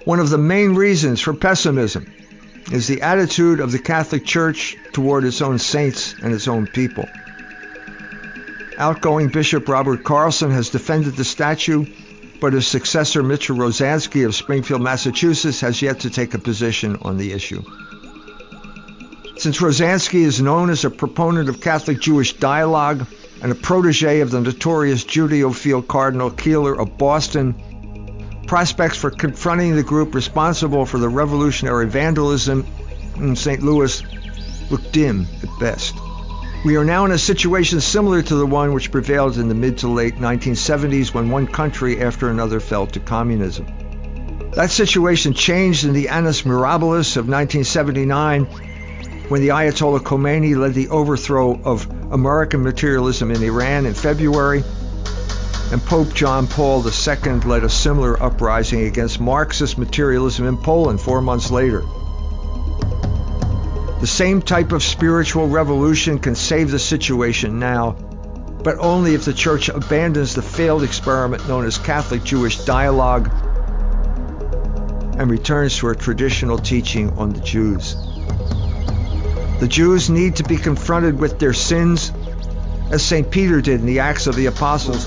One 0.05 0.21
of 0.21 0.31
the 0.31 0.39
main 0.39 0.75
reasons 0.75 1.21
for 1.21 1.35
pessimism 1.35 2.13
is 2.73 2.87
the 2.87 3.03
attitude 3.03 3.61
of 3.61 3.73
the 3.73 3.79
Catholic 3.79 4.25
Church 4.25 4.77
toward 4.93 5.25
its 5.25 5.41
own 5.41 5.59
saints 5.59 6.15
and 6.23 6.35
its 6.35 6.49
own 6.49 6.67
people. 6.67 7.09
Outgoing 8.79 9.29
Bishop 9.29 9.69
Robert 9.69 10.05
Carlson 10.05 10.51
has 10.51 10.69
defended 10.69 11.17
the 11.17 11.25
statue, 11.25 11.87
but 12.41 12.53
his 12.53 12.67
successor 12.67 13.23
Mitchell 13.23 13.57
Rozanski 13.57 14.27
of 14.27 14.35
Springfield, 14.35 14.83
Massachusetts 14.83 15.61
has 15.61 15.83
yet 15.83 16.01
to 16.01 16.11
take 16.11 16.35
a 16.35 16.39
position 16.39 16.97
on 17.03 17.17
the 17.17 17.33
issue. 17.33 17.63
Since 19.37 19.59
Rozanski 19.61 20.21
is 20.21 20.41
known 20.41 20.71
as 20.71 20.85
a 20.85 20.91
proponent 20.91 21.49
of 21.49 21.61
Catholic 21.61 22.01
Jewish 22.01 22.35
dialogue 22.35 23.07
and 23.43 23.53
a 23.53 23.55
protege 23.55 24.21
of 24.21 24.31
the 24.31 24.41
notorious 24.41 25.05
Judeophile 25.05 25.87
Cardinal 25.87 26.31
Keeler 26.31 26.79
of 26.79 26.97
Boston, 26.97 27.55
Prospects 28.47 28.97
for 28.97 29.11
confronting 29.11 29.75
the 29.75 29.83
group 29.83 30.15
responsible 30.15 30.87
for 30.87 30.99
the 30.99 31.09
revolutionary 31.09 31.87
vandalism 31.87 32.65
in 33.17 33.35
St. 33.35 33.61
Louis 33.61 34.03
look 34.71 34.93
dim 34.93 35.27
at 35.43 35.49
best. 35.59 35.95
We 36.67 36.75
are 36.75 36.85
now 36.85 37.05
in 37.05 37.13
a 37.13 37.19
situation 37.19 37.81
similar 37.81 38.23
to 38.23 38.35
the 38.35 38.45
one 38.45 38.73
which 38.73 38.91
prevailed 38.91 39.39
in 39.39 39.47
the 39.47 39.55
mid 39.55 39.79
to 39.79 39.89
late 39.89 40.17
1970s 40.17 41.15
when 41.15 41.31
one 41.31 41.47
country 41.47 42.03
after 42.03 42.29
another 42.29 42.59
fell 42.59 42.89
to 42.89 42.99
communism. 42.99 43.69
That 44.57 44.73
situation 44.73 45.33
changed 45.33 45.85
in 45.85 45.93
the 45.93 46.09
Annus 46.09 46.43
Mirabilis 46.43 47.17
of 47.17 47.29
1979 47.29 48.47
when 49.29 49.43
the 49.43 49.51
Ayatollah 49.51 50.01
Khomeini 50.01 50.57
led 50.57 50.75
the 50.75 50.89
overthrow 50.89 51.55
of 51.63 51.89
American 52.11 52.65
materialism 52.65 53.31
in 53.31 53.45
Iran 53.45 53.87
in 53.87 53.95
February 53.95 54.65
and 55.71 55.81
Pope 55.81 56.15
John 56.15 56.49
Paul 56.49 56.85
II 56.85 57.33
led 57.43 57.63
a 57.63 57.71
similar 57.71 58.21
uprising 58.21 58.89
against 58.89 59.21
Marxist 59.21 59.79
materialism 59.79 60.49
in 60.49 60.57
Poland 60.57 61.01
four 61.01 61.23
months 61.23 61.53
later. 61.53 61.85
The 64.01 64.07
same 64.07 64.43
type 64.43 64.73
of 64.73 64.83
spiritual 64.83 65.49
revolution 65.49 66.19
can 66.19 66.35
save 66.35 66.71
the 66.71 66.79
situation 66.79 67.59
now, 67.59 67.93
but 68.63 68.77
only 68.79 69.15
if 69.15 69.25
the 69.25 69.33
Church 69.33 69.71
abandons 69.71 70.35
the 70.35 70.43
failed 70.43 70.83
experiment 70.83 71.49
known 71.49 71.65
as 71.65 71.79
Catholic 71.79 72.23
Jewish 72.23 72.59
dialogue 72.65 73.31
and 75.19 75.31
returns 75.31 75.79
to 75.79 75.89
a 75.89 75.95
traditional 75.95 76.59
teaching 76.59 77.11
on 77.19 77.33
the 77.33 77.41
Jews. 77.41 77.97
The 79.61 79.67
Jews 79.67 80.11
need 80.11 80.37
to 80.37 80.45
be 80.45 80.59
confronted 80.59 81.19
with 81.19 81.39
their 81.39 81.55
sins, 81.55 82.13
as 82.91 83.03
St. 83.03 83.31
Peter 83.31 83.63
did 83.63 83.81
in 83.81 83.87
the 83.87 84.01
Acts 84.01 84.27
of 84.27 84.37
the 84.37 84.47
Apostles 84.47 85.07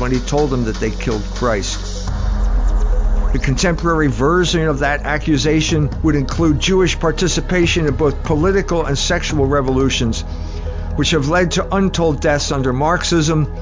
when 0.00 0.10
he 0.10 0.20
told 0.20 0.48
them 0.48 0.64
that 0.64 0.76
they 0.76 0.90
killed 0.90 1.22
Christ. 1.34 1.83
The 3.34 3.40
contemporary 3.40 4.06
version 4.06 4.68
of 4.68 4.78
that 4.78 5.02
accusation 5.02 5.90
would 6.04 6.14
include 6.14 6.60
Jewish 6.60 6.96
participation 6.96 7.88
in 7.88 7.96
both 7.96 8.22
political 8.22 8.86
and 8.86 8.96
sexual 8.96 9.46
revolutions, 9.46 10.22
which 10.94 11.10
have 11.10 11.28
led 11.28 11.50
to 11.52 11.74
untold 11.74 12.20
deaths 12.20 12.52
under 12.52 12.72
Marxism 12.72 13.52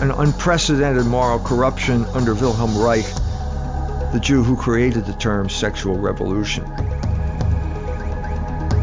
and 0.00 0.12
unprecedented 0.12 1.06
moral 1.06 1.40
corruption 1.40 2.04
under 2.14 2.34
Wilhelm 2.34 2.78
Reich, 2.78 3.04
the 4.12 4.20
Jew 4.22 4.44
who 4.44 4.56
created 4.56 5.06
the 5.06 5.12
term 5.14 5.48
sexual 5.48 5.98
revolution. 5.98 6.64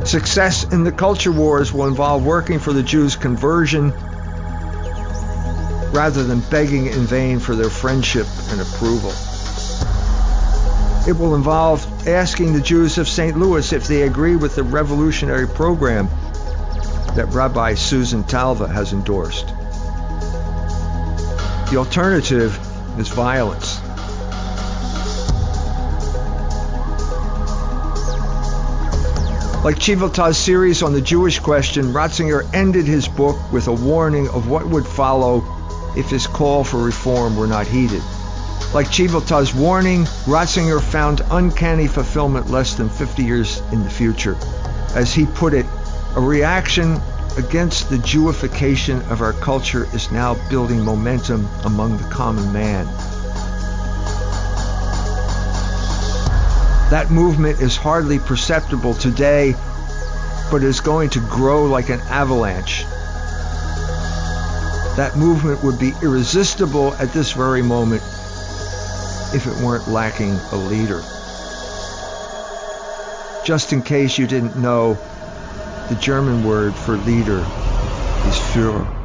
Success 0.05 0.65
in 0.65 0.83
the 0.83 0.91
culture 0.91 1.31
wars 1.31 1.71
will 1.71 1.87
involve 1.87 2.25
working 2.25 2.59
for 2.59 2.73
the 2.73 2.83
Jews' 2.83 3.15
conversion 3.15 3.91
rather 5.93 6.25
than 6.25 6.41
begging 6.49 6.87
in 6.87 7.05
vain 7.05 7.39
for 7.39 7.55
their 7.55 7.69
friendship 7.69 8.27
and 8.49 8.59
approval. 8.59 9.13
It 11.07 11.13
will 11.13 11.33
involve 11.33 12.07
asking 12.07 12.53
the 12.53 12.61
Jews 12.61 12.99
of 12.99 13.07
St. 13.07 13.35
Louis 13.35 13.73
if 13.73 13.87
they 13.87 14.03
agree 14.03 14.35
with 14.35 14.55
the 14.55 14.63
revolutionary 14.63 15.47
program 15.47 16.07
that 17.15 17.25
Rabbi 17.29 17.73
Susan 17.73 18.23
Talve 18.23 18.59
has 18.59 18.93
endorsed. 18.93 19.47
The 21.71 21.77
alternative 21.77 22.55
is 22.99 23.09
violence. 23.09 23.81
Like 29.63 29.77
Civiltà's 29.77 30.37
series 30.37 30.83
on 30.83 30.93
the 30.93 31.01
Jewish 31.01 31.39
question, 31.39 31.93
Ratzinger 31.93 32.47
ended 32.53 32.85
his 32.85 33.07
book 33.07 33.51
with 33.51 33.67
a 33.67 33.73
warning 33.73 34.27
of 34.29 34.47
what 34.47 34.67
would 34.67 34.85
follow 34.85 35.43
if 35.95 36.11
his 36.11 36.27
call 36.27 36.63
for 36.63 36.77
reform 36.77 37.35
were 37.35 37.47
not 37.47 37.65
heeded. 37.65 38.03
Like 38.73 38.87
Civiltà's 38.87 39.53
warning, 39.53 40.05
Ratzinger 40.25 40.81
found 40.81 41.19
uncanny 41.29 41.87
fulfillment 41.87 42.49
less 42.49 42.75
than 42.75 42.87
50 42.87 43.21
years 43.21 43.61
in 43.73 43.83
the 43.83 43.89
future. 43.89 44.37
As 44.95 45.13
he 45.13 45.25
put 45.25 45.53
it, 45.53 45.65
a 46.15 46.21
reaction 46.21 46.97
against 47.37 47.89
the 47.89 47.97
Jewification 47.97 49.05
of 49.11 49.21
our 49.21 49.33
culture 49.33 49.87
is 49.93 50.09
now 50.09 50.35
building 50.49 50.85
momentum 50.85 51.49
among 51.65 51.97
the 51.97 52.05
common 52.05 52.53
man. 52.53 52.85
That 56.91 57.07
movement 57.11 57.59
is 57.59 57.75
hardly 57.75 58.19
perceptible 58.19 58.93
today, 58.93 59.53
but 60.49 60.63
is 60.63 60.79
going 60.79 61.09
to 61.09 61.19
grow 61.19 61.65
like 61.65 61.89
an 61.89 61.99
avalanche 62.09 62.85
that 64.97 65.15
movement 65.15 65.63
would 65.63 65.79
be 65.79 65.93
irresistible 66.03 66.93
at 66.95 67.13
this 67.13 67.31
very 67.31 67.61
moment 67.61 68.03
if 69.33 69.47
it 69.47 69.55
weren't 69.55 69.87
lacking 69.87 70.33
a 70.51 70.57
leader. 70.57 71.01
Just 73.45 73.73
in 73.73 73.81
case 73.81 74.17
you 74.17 74.27
didn't 74.27 74.55
know, 74.55 74.95
the 75.89 75.95
German 75.95 76.43
word 76.43 76.75
for 76.75 76.97
leader 76.97 77.39
is 77.39 78.35
Führer. 78.53 79.00